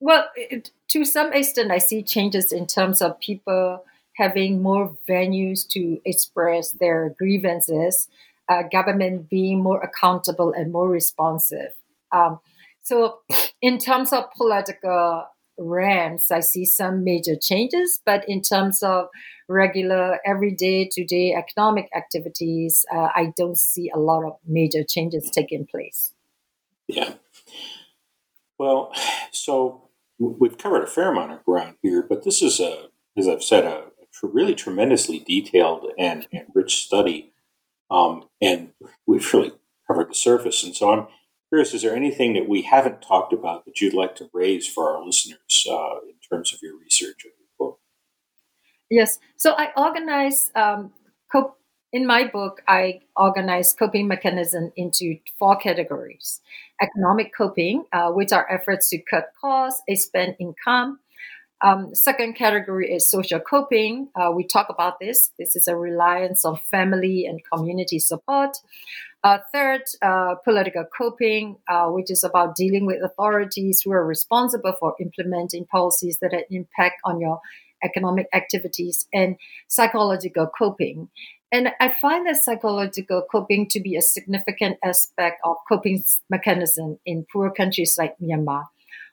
well, 0.00 0.28
it, 0.36 0.70
to 0.88 1.04
some 1.04 1.32
extent, 1.32 1.70
I 1.70 1.78
see 1.78 2.02
changes 2.02 2.52
in 2.52 2.66
terms 2.66 3.02
of 3.02 3.18
people 3.18 3.84
having 4.18 4.60
more 4.60 4.96
venues 5.08 5.66
to 5.68 6.00
express 6.04 6.72
their 6.72 7.14
grievances, 7.18 8.08
uh, 8.48 8.62
government 8.70 9.30
being 9.30 9.62
more 9.62 9.80
accountable 9.80 10.52
and 10.52 10.72
more 10.72 10.88
responsive. 10.88 11.72
Um, 12.12 12.40
so, 12.82 13.20
in 13.62 13.78
terms 13.78 14.12
of 14.12 14.30
political 14.36 15.24
realms, 15.56 16.30
I 16.30 16.40
see 16.40 16.64
some 16.64 17.04
major 17.04 17.36
changes, 17.36 18.00
but 18.04 18.28
in 18.28 18.42
terms 18.42 18.82
of 18.82 19.08
regular, 19.48 20.18
everyday, 20.26 20.88
today 20.88 21.34
economic 21.34 21.88
activities, 21.94 22.84
uh, 22.94 23.08
I 23.14 23.32
don't 23.36 23.58
see 23.58 23.90
a 23.94 23.98
lot 23.98 24.24
of 24.24 24.36
major 24.46 24.82
changes 24.84 25.30
taking 25.30 25.66
place. 25.66 26.12
Yeah. 26.86 27.14
Well, 28.58 28.92
so 29.30 29.88
we've 30.18 30.58
covered 30.58 30.82
a 30.82 30.86
fair 30.86 31.12
amount 31.12 31.32
of 31.32 31.44
ground 31.44 31.76
here, 31.82 32.02
but 32.02 32.24
this 32.24 32.42
is 32.42 32.58
a, 32.58 32.88
as 33.16 33.28
I've 33.28 33.44
said, 33.44 33.64
a 33.64 33.84
really 34.26 34.54
tremendously 34.54 35.20
detailed 35.20 35.86
and, 35.98 36.26
and 36.32 36.46
rich 36.54 36.84
study, 36.84 37.32
um, 37.90 38.24
and 38.40 38.70
we've 39.06 39.32
really 39.32 39.52
covered 39.86 40.10
the 40.10 40.14
surface. 40.14 40.64
And 40.64 40.74
so 40.74 40.90
I'm 40.90 41.06
curious: 41.48 41.74
is 41.74 41.82
there 41.82 41.94
anything 41.94 42.34
that 42.34 42.48
we 42.48 42.62
haven't 42.62 43.02
talked 43.02 43.32
about 43.32 43.64
that 43.64 43.80
you'd 43.80 43.94
like 43.94 44.16
to 44.16 44.30
raise 44.32 44.68
for 44.68 44.96
our 44.96 45.04
listeners 45.04 45.66
uh, 45.70 46.00
in 46.08 46.14
terms 46.30 46.52
of 46.52 46.60
your 46.62 46.76
research 46.78 47.24
or 47.24 47.28
your 47.28 47.48
book? 47.58 47.80
Yes. 48.90 49.18
So 49.36 49.52
I 49.52 49.70
organize 49.76 50.50
um, 50.54 50.92
in 51.92 52.06
my 52.06 52.24
book, 52.24 52.62
I 52.68 53.00
organize 53.16 53.72
coping 53.72 54.08
mechanism 54.08 54.72
into 54.76 55.18
four 55.38 55.56
categories. 55.56 56.40
Economic 56.82 57.34
coping, 57.34 57.84
uh, 57.92 58.10
which 58.10 58.32
are 58.32 58.46
efforts 58.50 58.90
to 58.90 58.98
cut 58.98 59.32
costs, 59.40 59.82
expand 59.88 60.36
income. 60.38 61.00
Um, 61.60 61.94
second 61.94 62.34
category 62.34 62.92
is 62.92 63.10
social 63.10 63.40
coping. 63.40 64.08
Uh, 64.14 64.30
we 64.34 64.44
talk 64.44 64.68
about 64.68 65.00
this. 65.00 65.32
This 65.38 65.56
is 65.56 65.66
a 65.66 65.76
reliance 65.76 66.44
on 66.44 66.56
family 66.56 67.26
and 67.26 67.40
community 67.52 67.98
support. 67.98 68.56
Uh, 69.24 69.38
third, 69.52 69.82
uh, 70.00 70.36
political 70.44 70.84
coping, 70.96 71.56
uh, 71.68 71.88
which 71.88 72.10
is 72.10 72.22
about 72.22 72.54
dealing 72.54 72.86
with 72.86 73.02
authorities 73.02 73.82
who 73.84 73.90
are 73.90 74.06
responsible 74.06 74.72
for 74.78 74.94
implementing 75.00 75.66
policies 75.66 76.18
that 76.20 76.32
impact 76.50 77.00
on 77.04 77.20
your 77.20 77.40
economic 77.82 78.28
activities. 78.32 79.08
And 79.12 79.36
psychological 79.66 80.46
coping, 80.56 81.08
and 81.50 81.70
I 81.80 81.94
find 82.00 82.26
that 82.26 82.36
psychological 82.36 83.24
coping 83.30 83.68
to 83.70 83.80
be 83.80 83.96
a 83.96 84.02
significant 84.02 84.78
aspect 84.84 85.40
of 85.44 85.56
coping 85.68 86.04
mechanism 86.30 86.98
in 87.04 87.26
poor 87.32 87.50
countries 87.50 87.96
like 87.98 88.16
Myanmar, 88.22 88.66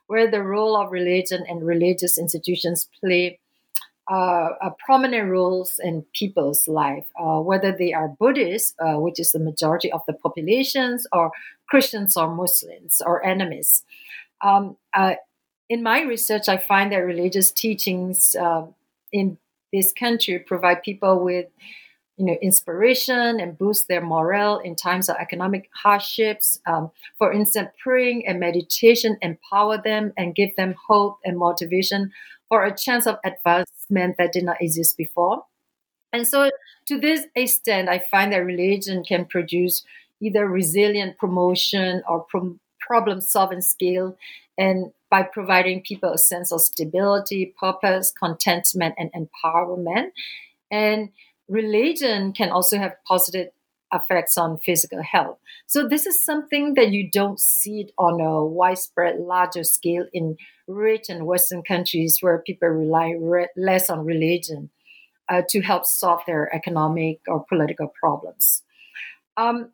where 0.08 0.30
the 0.30 0.43
role 0.43 0.76
of 0.78 0.91
religion 0.91 1.43
and 1.47 1.66
religious 1.66 2.18
institutions 2.18 2.88
play 2.99 3.39
uh, 4.08 4.49
prominent 4.86 5.30
roles 5.30 5.80
in 5.84 6.06
people's 6.14 6.68
life, 6.68 7.06
uh, 7.20 7.39
whether 7.39 7.72
they 7.72 7.91
are 7.91 8.10
Buddhists, 8.20 8.76
uh, 8.80 8.99
which 8.99 9.20
is 9.20 9.32
the 9.32 9.39
majority 9.39 9.91
of 9.91 10.01
the 10.08 10.14
populations, 10.14 11.08
or 11.12 11.32
Christians 11.70 12.16
or 12.16 12.34
Muslims 12.34 13.01
or 13.06 13.26
animists. 13.26 13.84
Um, 14.41 14.78
uh, 14.93 15.16
in 15.70 15.82
my 15.82 16.03
research, 16.03 16.47
I 16.47 16.58
find 16.58 16.91
that 16.91 16.97
religious 16.97 17.51
teachings 17.51 18.36
uh, 18.36 18.68
in 19.12 19.38
this 19.74 19.91
country 19.91 20.38
provide 20.39 20.84
people 20.84 21.24
with 21.24 21.47
you 22.18 22.26
know, 22.26 22.38
inspiration 22.41 23.39
and 23.39 23.57
boost 23.57 23.88
their 23.88 24.01
morale 24.01 24.59
in 24.59 24.76
times 24.76 25.09
of 25.09 25.18
economic 25.18 25.70
hardships. 25.74 26.59
Um, 26.66 26.91
for 27.18 27.32
instance, 27.34 27.70
praying 27.82 28.26
and 28.26 28.39
meditation 28.39 29.18
empower 29.22 29.82
them 29.82 30.13
and 30.18 30.36
give 30.36 30.55
them 30.55 30.76
hope 30.88 31.18
and 31.26 31.38
motivation 31.38 32.11
for 32.47 32.63
a 32.63 32.76
chance 32.76 33.05
of 33.05 33.18
advancement 33.26 34.16
that 34.18 34.32
did 34.32 34.45
not 34.45 34.61
exist 34.61 34.97
before. 34.97 35.43
And 36.13 36.26
so, 36.26 36.49
to 36.88 36.99
this 36.99 37.26
extent, 37.36 37.89
I 37.89 37.99
find 37.99 38.32
that 38.32 38.45
religion 38.45 39.03
can 39.03 39.26
produce 39.26 39.84
either 40.22 40.47
resilient 40.47 41.18
promotion 41.18 42.01
or 42.07 42.26
pro- 42.30 42.57
problem 42.80 43.20
solving 43.20 43.61
skill, 43.61 44.16
and 44.57 44.93
by 45.09 45.24
providing 45.24 45.82
people 45.82 46.13
a 46.13 46.18
sense 46.18 46.53
of 46.53 46.61
stability, 46.61 47.53
purpose, 47.59 48.13
contentment, 48.18 48.95
and 48.97 49.11
empowerment. 49.13 50.11
And 50.72 51.09
religion 51.47 52.33
can 52.33 52.49
also 52.49 52.77
have 52.77 52.95
positive 53.07 53.49
effects 53.93 54.37
on 54.37 54.57
physical 54.57 55.01
health. 55.01 55.37
So 55.67 55.87
this 55.87 56.05
is 56.05 56.23
something 56.23 56.73
that 56.73 56.91
you 56.91 57.09
don't 57.09 57.39
see 57.39 57.81
it 57.81 57.91
on 57.97 58.19
a 58.19 58.43
widespread, 58.43 59.19
larger 59.19 59.63
scale 59.63 60.05
in 60.11 60.37
rich 60.67 61.05
and 61.09 61.25
Western 61.25 61.61
countries 61.61 62.17
where 62.21 62.39
people 62.39 62.69
rely 62.69 63.15
re- 63.19 63.47
less 63.55 63.89
on 63.89 64.05
religion 64.05 64.69
uh, 65.29 65.41
to 65.49 65.61
help 65.61 65.85
solve 65.85 66.21
their 66.27 66.53
economic 66.53 67.19
or 67.27 67.45
political 67.45 67.87
problems. 67.87 68.63
Um, 69.37 69.71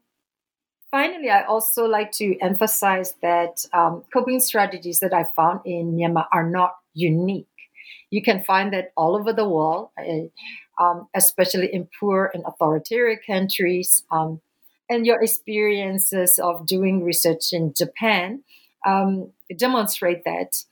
finally, 0.90 1.30
I 1.30 1.44
also 1.44 1.86
like 1.86 2.12
to 2.14 2.38
emphasize 2.40 3.16
that 3.22 3.66
um, 3.74 4.04
coping 4.14 4.40
strategies 4.40 5.00
that 5.00 5.14
I 5.14 5.26
found 5.36 5.62
in 5.66 5.94
Myanmar 5.94 6.28
are 6.32 6.50
not 6.50 6.76
unique. 6.94 7.48
You 8.10 8.22
can 8.22 8.44
find 8.44 8.74
that 8.74 8.92
all 8.98 9.16
over 9.16 9.32
the 9.32 9.48
world. 9.48 9.90
Um, 10.82 11.08
especially 11.14 11.72
in 11.72 11.88
poor 12.00 12.32
and 12.34 12.44
authoritarian 12.46 13.20
countries. 13.26 14.04
Um, 14.12 14.42
and 14.90 15.06
your 15.06 15.22
experiences 15.22 16.40
of 16.40 16.66
doing 16.66 17.04
research 17.04 17.54
in 17.54 17.74
Japan 17.74 18.44
um, 18.86 19.32
demonstrate 19.56 20.26
that. 20.26 20.64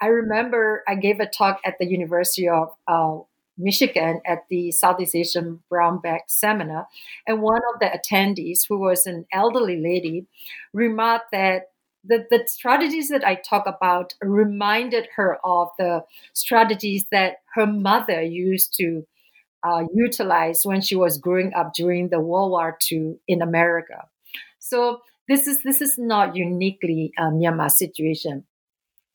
I 0.00 0.06
remember 0.06 0.82
I 0.88 0.94
gave 0.94 1.20
a 1.20 1.26
talk 1.26 1.60
at 1.64 1.74
the 1.78 1.86
University 1.86 2.48
of 2.48 2.72
uh, 2.86 3.18
Michigan 3.58 4.20
at 4.24 4.44
the 4.48 4.70
Southeast 4.70 5.14
Asian 5.14 5.62
Brown 5.68 5.98
Bag 6.00 6.22
Seminar, 6.28 6.86
and 7.26 7.42
one 7.42 7.60
of 7.74 7.80
the 7.80 7.86
attendees, 7.86 8.66
who 8.68 8.78
was 8.78 9.06
an 9.06 9.26
elderly 9.32 9.78
lady, 9.80 10.26
remarked 10.72 11.32
that 11.32 11.70
the, 12.04 12.24
the 12.30 12.44
strategies 12.46 13.08
that 13.08 13.26
I 13.26 13.34
talk 13.34 13.66
about 13.66 14.14
reminded 14.22 15.08
her 15.16 15.38
of 15.44 15.70
the 15.78 16.04
strategies 16.34 17.04
that 17.10 17.38
her 17.54 17.66
mother 17.66 18.22
used 18.22 18.74
to 18.78 19.06
uh, 19.62 19.84
utilized 19.94 20.64
when 20.64 20.80
she 20.80 20.96
was 20.96 21.18
growing 21.18 21.52
up 21.54 21.72
during 21.74 22.08
the 22.08 22.20
World 22.20 22.50
War 22.50 22.76
II 22.90 23.16
in 23.28 23.42
America. 23.42 24.08
So 24.58 25.00
this 25.28 25.46
is 25.46 25.62
this 25.62 25.80
is 25.80 25.96
not 25.98 26.36
uniquely 26.36 27.12
a 27.18 27.24
Myanmar 27.24 27.70
situation. 27.70 28.44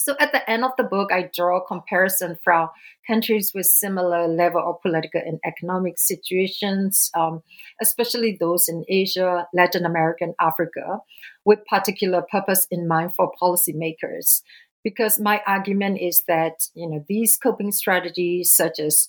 So 0.02 0.16
at 0.20 0.32
the 0.32 0.50
end 0.50 0.66
of 0.66 0.72
the 0.78 0.84
book, 0.84 1.12
I 1.12 1.30
draw 1.34 1.60
a 1.60 1.66
comparison 1.66 2.36
from 2.44 2.70
countries 3.06 3.52
with 3.54 3.68
similar 3.68 4.28
level 4.28 4.60
of 4.68 4.82
political 4.82 5.22
and 5.24 5.40
economic 5.46 6.00
situations, 6.00 7.12
um, 7.16 7.44
especially 7.80 8.36
those 8.40 8.68
in 8.68 8.84
Asia, 8.90 9.48
Latin 9.54 9.86
America, 9.86 10.24
and 10.24 10.34
Africa, 10.42 11.02
with 11.46 11.60
particular 11.70 12.24
purpose 12.24 12.66
in 12.72 12.88
mind 12.88 13.14
for 13.14 13.32
policymakers. 13.40 14.42
Because 14.84 15.20
my 15.20 15.42
argument 15.46 16.00
is 16.02 16.24
that 16.28 16.54
you 16.74 16.90
know 16.90 17.06
these 17.08 17.38
coping 17.38 17.72
strategies, 17.72 18.52
such 18.52 18.80
as 18.80 19.08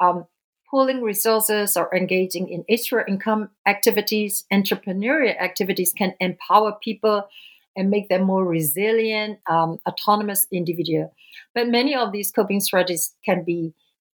um, 0.00 0.24
pooling 0.70 1.02
resources 1.02 1.76
or 1.76 1.94
engaging 1.94 2.48
in 2.48 2.64
extra 2.68 3.04
income 3.08 3.50
activities, 3.66 4.44
entrepreneurial 4.52 5.38
activities 5.40 5.92
can 5.92 6.14
empower 6.20 6.78
people 6.82 7.28
and 7.76 7.90
make 7.90 8.08
them 8.08 8.22
more 8.22 8.44
resilient, 8.44 9.38
um, 9.48 9.78
autonomous 9.86 10.46
individual. 10.52 11.12
But 11.54 11.68
many 11.68 11.94
of 11.94 12.12
these 12.12 12.30
coping 12.30 12.60
strategies 12.60 13.14
can 13.24 13.42
be 13.44 13.74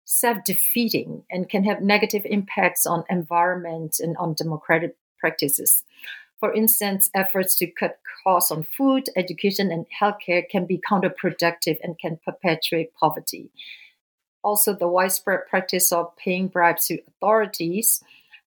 self-defeating 0.06 1.24
and 1.32 1.48
can 1.48 1.64
have 1.64 1.82
negative 1.82 2.26
impacts 2.26 2.86
on 2.86 3.06
environment 3.10 3.98
and 4.00 4.18
on 4.18 4.34
democratic 4.34 4.96
practices. 5.20 5.84
For 6.40 6.54
instance, 6.54 7.10
efforts 7.14 7.56
to 7.58 7.68
cut 7.68 8.00
costs 8.24 8.52
on 8.52 8.64
food, 8.64 9.10
education, 9.16 9.72
and 9.72 9.86
healthcare 10.02 10.44
can 10.50 10.66
be 10.66 10.82
counterproductive 10.90 11.78
and 11.84 12.00
can 12.00 12.20
perpetuate 12.26 12.94
poverty 12.96 13.52
also 14.44 14.74
the 14.74 14.88
widespread 14.88 15.42
practice 15.50 15.92
of 15.92 16.16
paying 16.16 16.48
bribes 16.48 16.88
to 16.88 17.00
authorities 17.08 18.04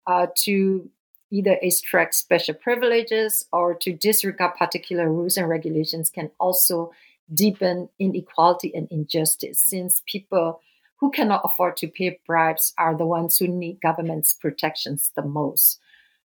uh, 0.07 0.27
to 0.35 0.89
either 1.31 1.59
extract 1.63 2.15
special 2.15 2.55
privileges 2.55 3.47
or 3.53 3.75
to 3.75 3.93
disregard 3.93 4.55
particular 4.57 5.11
rules 5.11 5.37
and 5.37 5.49
regulations 5.49 6.11
can 6.11 6.31
also 6.39 6.93
deepen 7.33 7.89
inequality 7.99 8.73
and 8.75 8.87
injustice 8.91 9.61
since 9.61 10.03
people 10.07 10.61
who 10.97 11.11
cannot 11.11 11.41
afford 11.45 11.77
to 11.77 11.89
pay 11.89 12.21
bribes 12.27 12.73
are 12.79 12.97
the 12.97 13.07
ones 13.07 13.39
who 13.39 13.49
need 13.49 13.81
government's 13.81 14.33
protections 14.33 15.11
the 15.17 15.23
most. 15.23 15.81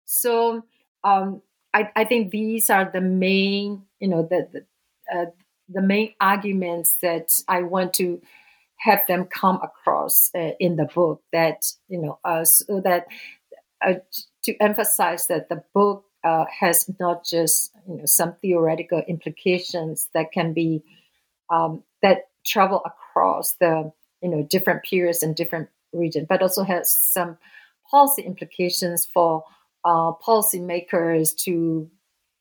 So 0.05 0.63
um, 1.03 1.41
I, 1.74 1.91
I, 1.95 2.03
think 2.03 2.32
these 2.32 2.70
are 2.70 2.89
the 2.91 3.01
main 3.01 3.84
you 3.99 4.07
know 4.07 4.24
the 4.24 4.47
the, 4.51 5.18
uh, 5.18 5.26
the 5.70 5.82
main 5.82 6.13
arguments 6.20 6.95
that 7.01 7.41
i 7.47 7.61
want 7.61 7.93
to 7.93 8.22
have 8.80 9.01
them 9.07 9.25
come 9.25 9.59
across 9.63 10.30
uh, 10.36 10.51
in 10.59 10.75
the 10.75 10.86
book 10.86 11.21
that 11.34 11.71
you 11.88 11.99
know 11.99 12.19
uh, 12.23 12.43
so 12.45 12.82
that 12.82 13.07
uh, 13.86 13.95
to 14.43 14.55
emphasize 14.61 15.28
that 15.28 15.49
the 15.49 15.63
book 15.73 16.05
uh, 16.23 16.45
has 16.59 16.89
not 16.99 17.25
just 17.25 17.71
you 17.88 17.97
know 17.97 18.05
some 18.05 18.36
theoretical 18.41 19.01
implications 19.07 20.09
that 20.13 20.32
can 20.32 20.53
be 20.53 20.84
um, 21.49 21.84
that 22.01 22.30
travel 22.45 22.82
across 22.86 23.53
the 23.59 23.91
you 24.21 24.30
know 24.30 24.45
different 24.49 24.84
periods 24.84 25.23
and 25.23 25.36
different 25.36 25.69
regions, 25.93 26.28
but 26.30 26.41
also 26.41 26.63
has 26.63 26.93
some 26.93 27.38
policy 27.89 28.21
implications 28.23 29.05
for 29.05 29.43
uh, 29.86 30.11
policymakers 30.25 31.36
to 31.36 31.89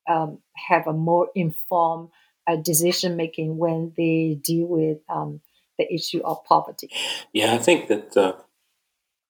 um, 0.09 0.39
have 0.69 0.87
a 0.87 0.93
more 0.93 1.29
informed 1.35 2.09
uh, 2.47 2.57
decision 2.57 3.17
making 3.17 3.57
when 3.57 3.93
they 3.97 4.39
deal 4.43 4.67
with 4.67 4.99
um, 5.09 5.41
the 5.79 5.93
issue 5.93 6.23
of 6.25 6.45
poverty. 6.45 6.91
Yeah, 7.33 7.55
I 7.55 7.59
think 7.59 7.89
that 7.89 8.17
uh, 8.17 8.33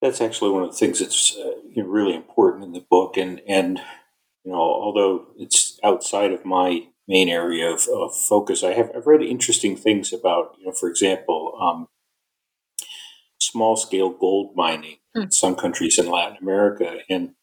that's 0.01 0.21
actually 0.21 0.51
one 0.51 0.63
of 0.63 0.71
the 0.71 0.77
things 0.77 1.01
that's 1.01 1.37
uh, 1.37 1.53
you 1.71 1.83
know, 1.83 1.89
really 1.89 2.15
important 2.15 2.65
in 2.65 2.73
the 2.73 2.85
book, 2.89 3.17
and 3.17 3.41
and 3.49 3.79
you 4.45 4.53
know, 4.53 4.59
although 4.59 5.27
it's 5.37 5.79
outside 5.83 6.33
of 6.33 6.45
my 6.45 6.89
main 7.09 7.29
area 7.29 7.71
of, 7.71 7.87
of 7.89 8.17
focus, 8.17 8.63
I 8.63 8.75
have 8.75 8.91
I've 8.95 9.07
read 9.07 9.23
interesting 9.23 9.77
things 9.77 10.13
about 10.13 10.57
you 10.59 10.67
know, 10.67 10.73
for 10.73 10.89
example, 10.89 11.59
um, 11.61 11.89
small 13.41 13.77
scale 13.77 14.11
gold 14.11 14.55
mining 14.55 14.99
mm. 15.17 15.25
in 15.25 15.31
some 15.31 15.55
countries 15.55 15.99
in 15.99 16.11
Latin 16.11 16.39
America, 16.41 16.99
and 17.09 17.35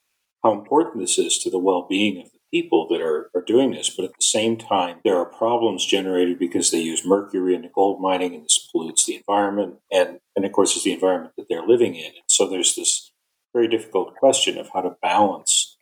how 0.44 0.54
important 0.54 1.00
this 1.00 1.18
is 1.18 1.38
to 1.40 1.50
the 1.50 1.60
well 1.60 1.86
being 1.90 2.22
of 2.22 2.33
people 2.54 2.88
that 2.88 3.02
are, 3.02 3.32
are 3.36 3.42
doing 3.42 3.72
this, 3.72 3.90
but 3.90 4.06
at 4.06 4.12
the 4.12 4.24
same 4.24 4.58
time, 4.58 5.00
there 5.04 5.18
are 5.18 5.26
problems 5.26 5.86
generated 5.86 6.38
because 6.38 6.70
they 6.70 6.80
use 6.80 7.04
mercury 7.04 7.56
in 7.56 7.64
the 7.64 7.72
gold 7.74 8.00
mining 8.00 8.36
and 8.36 8.46
this 8.46 8.70
pollutes 8.72 9.06
the 9.06 9.16
environment. 9.16 9.78
And, 9.92 10.20
and 10.36 10.46
of 10.46 10.52
course, 10.52 10.76
it's 10.76 10.86
the 10.86 10.94
environment 10.94 11.34
that 11.36 11.48
they're 11.50 11.66
living 11.66 11.96
in. 11.96 12.06
And 12.06 12.24
so 12.28 12.48
there's 12.48 12.76
this 12.76 13.12
very 13.54 13.68
difficult 13.68 14.16
question 14.16 14.60
of 14.60 14.70
how 14.72 14.82
to 14.82 14.96
balance 15.02 15.78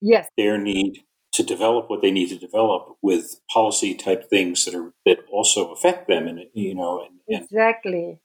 yes. 0.00 0.28
their 0.36 0.58
need 0.58 1.04
to 1.34 1.44
develop 1.44 1.88
what 1.88 2.02
they 2.02 2.10
need 2.10 2.28
to 2.28 2.38
develop 2.38 2.96
with 3.00 3.40
policy 3.50 3.94
type 3.94 4.28
things 4.28 4.64
that 4.64 4.74
are 4.74 4.92
that 5.06 5.18
also 5.30 5.72
affect 5.72 6.06
them 6.06 6.28
and 6.28 6.40
you 6.52 6.74
know 6.74 7.00
and, 7.00 7.20
and 7.26 7.44
exactly 7.44 8.20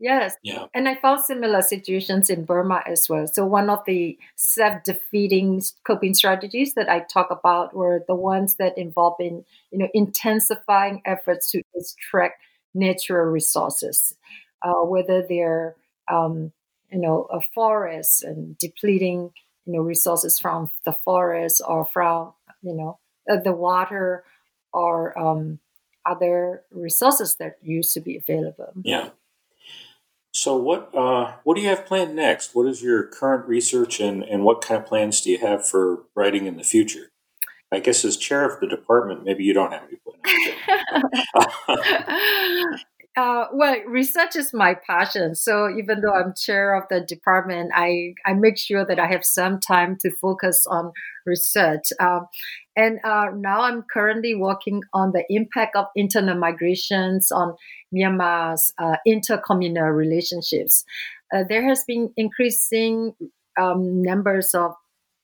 Yes. 0.00 0.34
Yeah. 0.42 0.64
And 0.74 0.88
I 0.88 0.94
found 0.94 1.20
similar 1.20 1.60
situations 1.60 2.30
in 2.30 2.44
Burma 2.46 2.82
as 2.86 3.06
well. 3.08 3.26
So 3.26 3.44
one 3.44 3.68
of 3.68 3.80
the 3.86 4.18
self-defeating 4.34 5.62
coping 5.86 6.14
strategies 6.14 6.72
that 6.74 6.88
I 6.88 7.00
talk 7.00 7.30
about 7.30 7.74
were 7.74 8.02
the 8.08 8.14
ones 8.14 8.56
that 8.56 8.78
involve 8.78 9.16
in, 9.20 9.44
you 9.70 9.78
know, 9.78 9.88
intensifying 9.92 11.02
efforts 11.04 11.50
to 11.50 11.62
extract 11.74 12.42
natural 12.74 13.26
resources, 13.26 14.16
uh, 14.62 14.82
whether 14.84 15.22
they're, 15.28 15.76
um, 16.10 16.52
you 16.90 16.98
know, 16.98 17.26
a 17.30 17.40
forest 17.54 18.24
and 18.24 18.56
depleting, 18.56 19.30
you 19.66 19.72
know, 19.74 19.80
resources 19.80 20.38
from 20.38 20.70
the 20.86 20.94
forest 21.04 21.60
or 21.66 21.86
from, 21.92 22.32
you 22.62 22.74
know, 22.74 22.98
uh, 23.30 23.36
the 23.36 23.52
water 23.52 24.24
or 24.72 25.18
um, 25.18 25.58
other 26.06 26.62
resources 26.70 27.36
that 27.36 27.56
used 27.62 27.92
to 27.92 28.00
be 28.00 28.16
available. 28.16 28.72
Yeah. 28.82 29.10
So 30.32 30.56
what 30.56 30.94
uh, 30.94 31.34
what 31.44 31.56
do 31.56 31.62
you 31.62 31.68
have 31.68 31.86
planned 31.86 32.14
next? 32.14 32.54
What 32.54 32.66
is 32.66 32.82
your 32.82 33.04
current 33.04 33.46
research 33.46 34.00
and, 34.00 34.22
and 34.22 34.44
what 34.44 34.60
kind 34.62 34.80
of 34.80 34.86
plans 34.86 35.20
do 35.20 35.30
you 35.30 35.38
have 35.38 35.66
for 35.66 36.04
writing 36.14 36.46
in 36.46 36.56
the 36.56 36.62
future? 36.62 37.10
I 37.72 37.80
guess 37.80 38.04
as 38.04 38.16
chair 38.16 38.48
of 38.48 38.60
the 38.60 38.66
department, 38.68 39.24
maybe 39.24 39.44
you 39.44 39.52
don't 39.52 39.72
have 39.72 39.82
any 39.88 39.98
plans. 39.98 40.20
Uh, 43.16 43.46
well, 43.52 43.76
research 43.88 44.36
is 44.36 44.54
my 44.54 44.74
passion. 44.86 45.34
So 45.34 45.68
even 45.76 46.00
though 46.00 46.14
I'm 46.14 46.32
chair 46.32 46.74
of 46.74 46.84
the 46.88 47.00
department, 47.00 47.72
I, 47.74 48.14
I 48.24 48.34
make 48.34 48.56
sure 48.56 48.86
that 48.86 49.00
I 49.00 49.08
have 49.08 49.24
some 49.24 49.58
time 49.58 49.96
to 50.02 50.12
focus 50.12 50.64
on 50.66 50.92
research. 51.26 51.92
Um, 51.98 52.28
and 52.76 53.00
uh, 53.04 53.26
now 53.34 53.62
I'm 53.62 53.82
currently 53.92 54.36
working 54.36 54.82
on 54.94 55.10
the 55.10 55.24
impact 55.28 55.74
of 55.74 55.86
internal 55.96 56.38
migrations 56.38 57.32
on 57.32 57.56
Myanmar's 57.92 58.72
uh, 58.78 58.96
intercommunal 59.06 59.94
relationships. 59.94 60.84
Uh, 61.34 61.42
there 61.48 61.66
has 61.66 61.82
been 61.84 62.12
increasing 62.16 63.14
um, 63.60 64.02
numbers 64.02 64.54
of 64.54 64.74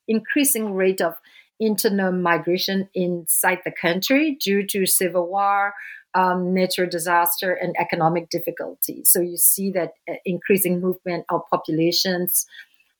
increasing 0.09 0.75
rate 0.75 1.01
of 1.01 1.15
internal 1.59 2.13
migration 2.13 2.89
inside 2.95 3.61
the 3.65 3.73
country 3.73 4.37
due 4.43 4.67
to 4.67 4.87
civil 4.87 5.29
war, 5.29 5.73
um, 6.17 6.55
natural 6.55 6.89
disaster, 6.89 7.53
and 7.53 7.77
economic 7.79 8.31
difficulty. 8.31 9.03
So 9.05 9.21
you 9.21 9.37
see 9.37 9.71
that 9.73 9.93
uh, 10.11 10.15
increasing 10.25 10.81
movement 10.81 11.27
of 11.29 11.43
populations 11.51 12.47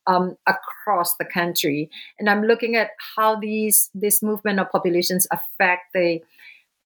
um, 0.07 0.37
across 0.47 1.17
the 1.17 1.25
country, 1.25 1.91
and 2.19 2.29
I'm 2.29 2.43
looking 2.43 2.77
at 2.77 2.91
how 3.17 3.41
these 3.41 3.91
this 3.95 4.23
movement 4.23 4.61
of 4.61 4.71
populations 4.71 5.27
affect 5.33 5.95
the 5.95 6.21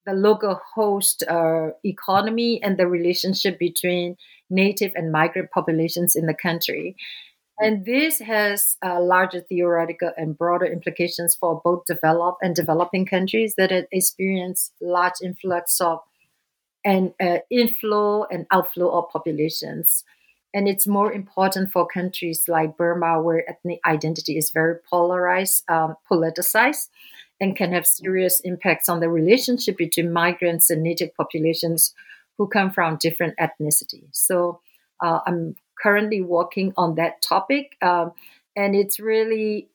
the 0.07 0.15
local 0.15 0.61
host 0.75 1.23
uh, 1.29 1.71
economy 1.85 2.63
and 2.63 2.79
the 2.79 2.87
relationship 2.87 3.59
between 3.59 4.17
native 4.49 4.93
and 4.95 5.13
migrant 5.13 5.51
populations 5.51 6.17
in 6.17 6.27
the 6.27 6.35
country. 6.35 6.97
And 7.59 7.85
this 7.85 8.21
has 8.21 8.79
uh, 8.83 9.03
larger 9.03 9.41
theoretical 9.41 10.13
and 10.17 10.39
broader 10.39 10.65
implications 10.65 11.37
for 11.39 11.61
both 11.63 11.85
developed 11.87 12.39
and 12.41 12.57
developing 12.57 13.05
countries 13.05 13.55
that 13.59 13.71
experience 13.93 14.71
large 14.81 15.21
influx 15.23 15.79
of 15.79 16.01
and 16.85 17.13
uh, 17.21 17.39
inflow 17.51 18.25
and 18.31 18.47
outflow 18.51 18.91
of 18.91 19.11
populations. 19.11 20.05
And 20.53 20.67
it's 20.67 20.87
more 20.87 21.13
important 21.13 21.71
for 21.71 21.87
countries 21.87 22.49
like 22.49 22.77
Burma, 22.77 23.23
where 23.23 23.49
ethnic 23.49 23.81
identity 23.87 24.37
is 24.37 24.51
very 24.51 24.77
polarized, 24.91 25.63
um, 25.71 25.95
politicized, 26.11 26.89
and 27.41 27.57
can 27.57 27.73
have 27.73 27.87
serious 27.87 28.41
impacts 28.41 28.89
on 28.89 29.01
the 29.01 29.09
relationship 29.09 29.77
between 29.77 30.13
migrants 30.13 30.69
and 30.69 30.83
native 30.83 31.15
populations 31.15 31.95
who 32.37 32.49
come 32.49 32.71
from 32.71 32.97
different 32.97 33.35
ethnicities. 33.39 34.09
So 34.13 34.61
uh, 35.01 35.21
I'm 35.27 35.55
currently 35.81 36.21
working 36.21 36.73
on 36.77 36.97
that 36.97 37.23
topic, 37.23 37.77
um, 37.83 38.13
and 38.57 38.75
it's 38.75 38.99
really, 38.99 39.69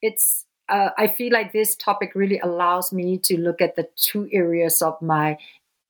it's. 0.00 0.46
Uh, 0.66 0.88
I 0.96 1.08
feel 1.08 1.30
like 1.30 1.52
this 1.52 1.76
topic 1.76 2.14
really 2.14 2.38
allows 2.38 2.90
me 2.90 3.18
to 3.18 3.38
look 3.38 3.60
at 3.60 3.76
the 3.76 3.86
two 3.96 4.30
areas 4.32 4.80
of 4.80 5.00
my 5.02 5.36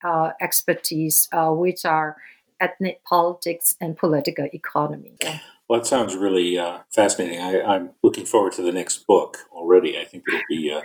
uh, 0.04 0.32
expertise, 0.40 1.28
uh, 1.32 1.50
which 1.50 1.84
are 1.84 2.16
ethnic 2.60 3.02
politics 3.04 3.76
and 3.80 3.96
political 3.96 4.48
economy. 4.52 5.14
Well, 5.68 5.80
that 5.80 5.86
sounds 5.86 6.14
really 6.14 6.58
uh, 6.58 6.80
fascinating. 6.90 7.40
I, 7.40 7.76
am 7.76 7.90
looking 8.02 8.26
forward 8.26 8.52
to 8.54 8.62
the 8.62 8.72
next 8.72 9.06
book 9.06 9.38
already. 9.50 9.98
I 9.98 10.04
think 10.04 10.24
it'll 10.28 10.40
be 10.48 10.70
uh, 10.70 10.82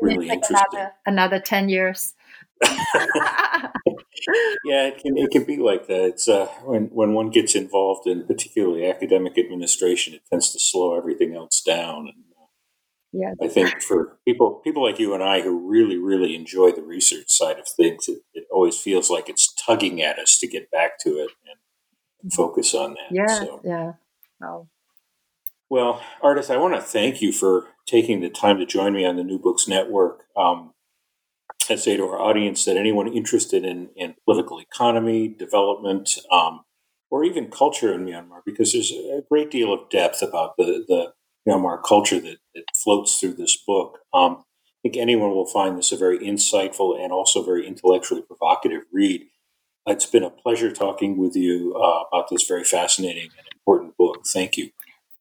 really 0.00 0.30
interesting. 0.30 0.56
Another, 0.72 0.92
another, 1.06 1.40
10 1.40 1.68
years. 1.68 2.14
yeah, 4.64 4.86
it 4.86 4.98
can, 4.98 5.18
it 5.18 5.30
can 5.30 5.44
be 5.44 5.58
like 5.58 5.86
that. 5.88 6.04
It's 6.04 6.28
uh, 6.28 6.46
when, 6.64 6.84
when 6.86 7.12
one 7.12 7.30
gets 7.30 7.54
involved 7.54 8.06
in 8.06 8.26
particularly 8.26 8.86
academic 8.86 9.36
administration, 9.36 10.14
it 10.14 10.22
tends 10.30 10.50
to 10.52 10.58
slow 10.58 10.96
everything 10.96 11.34
else 11.34 11.60
down. 11.60 12.08
And 12.08 12.23
yeah. 13.14 13.34
I 13.40 13.46
think 13.46 13.80
for 13.80 14.18
people 14.26 14.60
people 14.64 14.82
like 14.82 14.98
you 14.98 15.14
and 15.14 15.22
I 15.22 15.40
who 15.40 15.70
really, 15.70 15.96
really 15.96 16.34
enjoy 16.34 16.72
the 16.72 16.82
research 16.82 17.30
side 17.30 17.60
of 17.60 17.68
things, 17.68 18.08
it, 18.08 18.22
it 18.34 18.44
always 18.50 18.76
feels 18.76 19.08
like 19.08 19.28
it's 19.28 19.54
tugging 19.54 20.02
at 20.02 20.18
us 20.18 20.36
to 20.40 20.48
get 20.48 20.70
back 20.72 20.98
to 21.00 21.10
it 21.10 21.30
and 22.22 22.32
focus 22.32 22.74
on 22.74 22.94
that. 22.94 23.14
Yeah, 23.14 23.38
so. 23.38 23.60
yeah. 23.64 23.92
Oh. 24.42 24.68
Well, 25.70 26.02
Ardeth, 26.22 26.52
I 26.52 26.56
want 26.56 26.74
to 26.74 26.80
thank 26.80 27.22
you 27.22 27.32
for 27.32 27.68
taking 27.86 28.20
the 28.20 28.30
time 28.30 28.58
to 28.58 28.66
join 28.66 28.92
me 28.92 29.04
on 29.06 29.16
the 29.16 29.24
New 29.24 29.38
Books 29.38 29.68
Network. 29.68 30.24
Um, 30.36 30.72
I 31.70 31.76
say 31.76 31.96
to 31.96 32.04
our 32.04 32.20
audience 32.20 32.64
that 32.64 32.76
anyone 32.76 33.08
interested 33.08 33.64
in, 33.64 33.90
in 33.96 34.16
political 34.24 34.58
economy, 34.58 35.28
development, 35.28 36.18
um, 36.30 36.64
or 37.10 37.24
even 37.24 37.50
culture 37.50 37.94
in 37.94 38.04
Myanmar, 38.04 38.40
because 38.44 38.72
there's 38.72 38.90
a 38.90 39.22
great 39.30 39.50
deal 39.50 39.72
of 39.72 39.88
depth 39.88 40.20
about 40.20 40.56
the, 40.56 40.84
the 40.86 41.12
Myanmar 41.48 41.82
culture 41.82 42.20
that, 42.20 42.38
that 42.54 42.64
floats 42.74 43.18
through 43.18 43.34
this 43.34 43.56
book. 43.66 43.98
Um, 44.12 44.44
I 44.84 44.88
think 44.88 44.96
anyone 44.96 45.30
will 45.30 45.46
find 45.46 45.78
this 45.78 45.92
a 45.92 45.96
very 45.96 46.18
insightful 46.18 46.98
and 46.98 47.12
also 47.12 47.42
very 47.42 47.66
intellectually 47.66 48.22
provocative 48.22 48.82
read. 48.92 49.26
It's 49.86 50.06
been 50.06 50.22
a 50.22 50.30
pleasure 50.30 50.72
talking 50.72 51.18
with 51.18 51.36
you 51.36 51.74
uh, 51.76 52.04
about 52.10 52.30
this 52.30 52.46
very 52.46 52.64
fascinating 52.64 53.30
and 53.36 53.46
important 53.52 53.96
book. 53.96 54.24
Thank 54.26 54.56
you. 54.56 54.70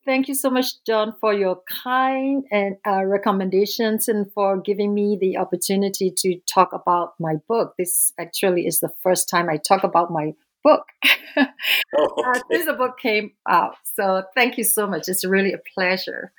Thank 0.05 0.27
you 0.27 0.33
so 0.35 0.49
much, 0.49 0.83
John, 0.85 1.15
for 1.21 1.33
your 1.33 1.61
kind 1.83 2.43
and 2.51 2.75
uh, 2.85 3.05
recommendations 3.05 4.09
and 4.09 4.29
for 4.33 4.59
giving 4.59 4.93
me 4.93 5.17
the 5.19 5.37
opportunity 5.37 6.11
to 6.17 6.39
talk 6.45 6.73
about 6.73 7.13
my 7.19 7.35
book. 7.47 7.75
This 7.77 8.11
actually 8.19 8.67
is 8.67 8.81
the 8.81 8.91
first 9.01 9.29
time 9.29 9.49
I 9.49 9.55
talk 9.55 9.83
about 9.83 10.11
my 10.11 10.33
book 10.63 10.83
oh, 11.97 12.23
uh, 12.25 12.39
since 12.51 12.65
the 12.65 12.73
book 12.73 12.97
came 12.99 13.31
out. 13.47 13.75
So 13.95 14.23
thank 14.35 14.57
you 14.57 14.63
so 14.63 14.87
much. 14.87 15.07
It's 15.07 15.25
really 15.25 15.53
a 15.53 15.59
pleasure. 15.73 16.31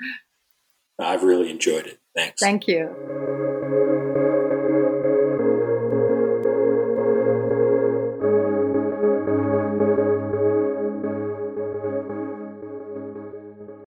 I've 0.98 1.22
really 1.22 1.50
enjoyed 1.50 1.86
it. 1.86 1.98
Thanks. 2.14 2.40
Thank 2.40 2.68
you. 2.68 3.82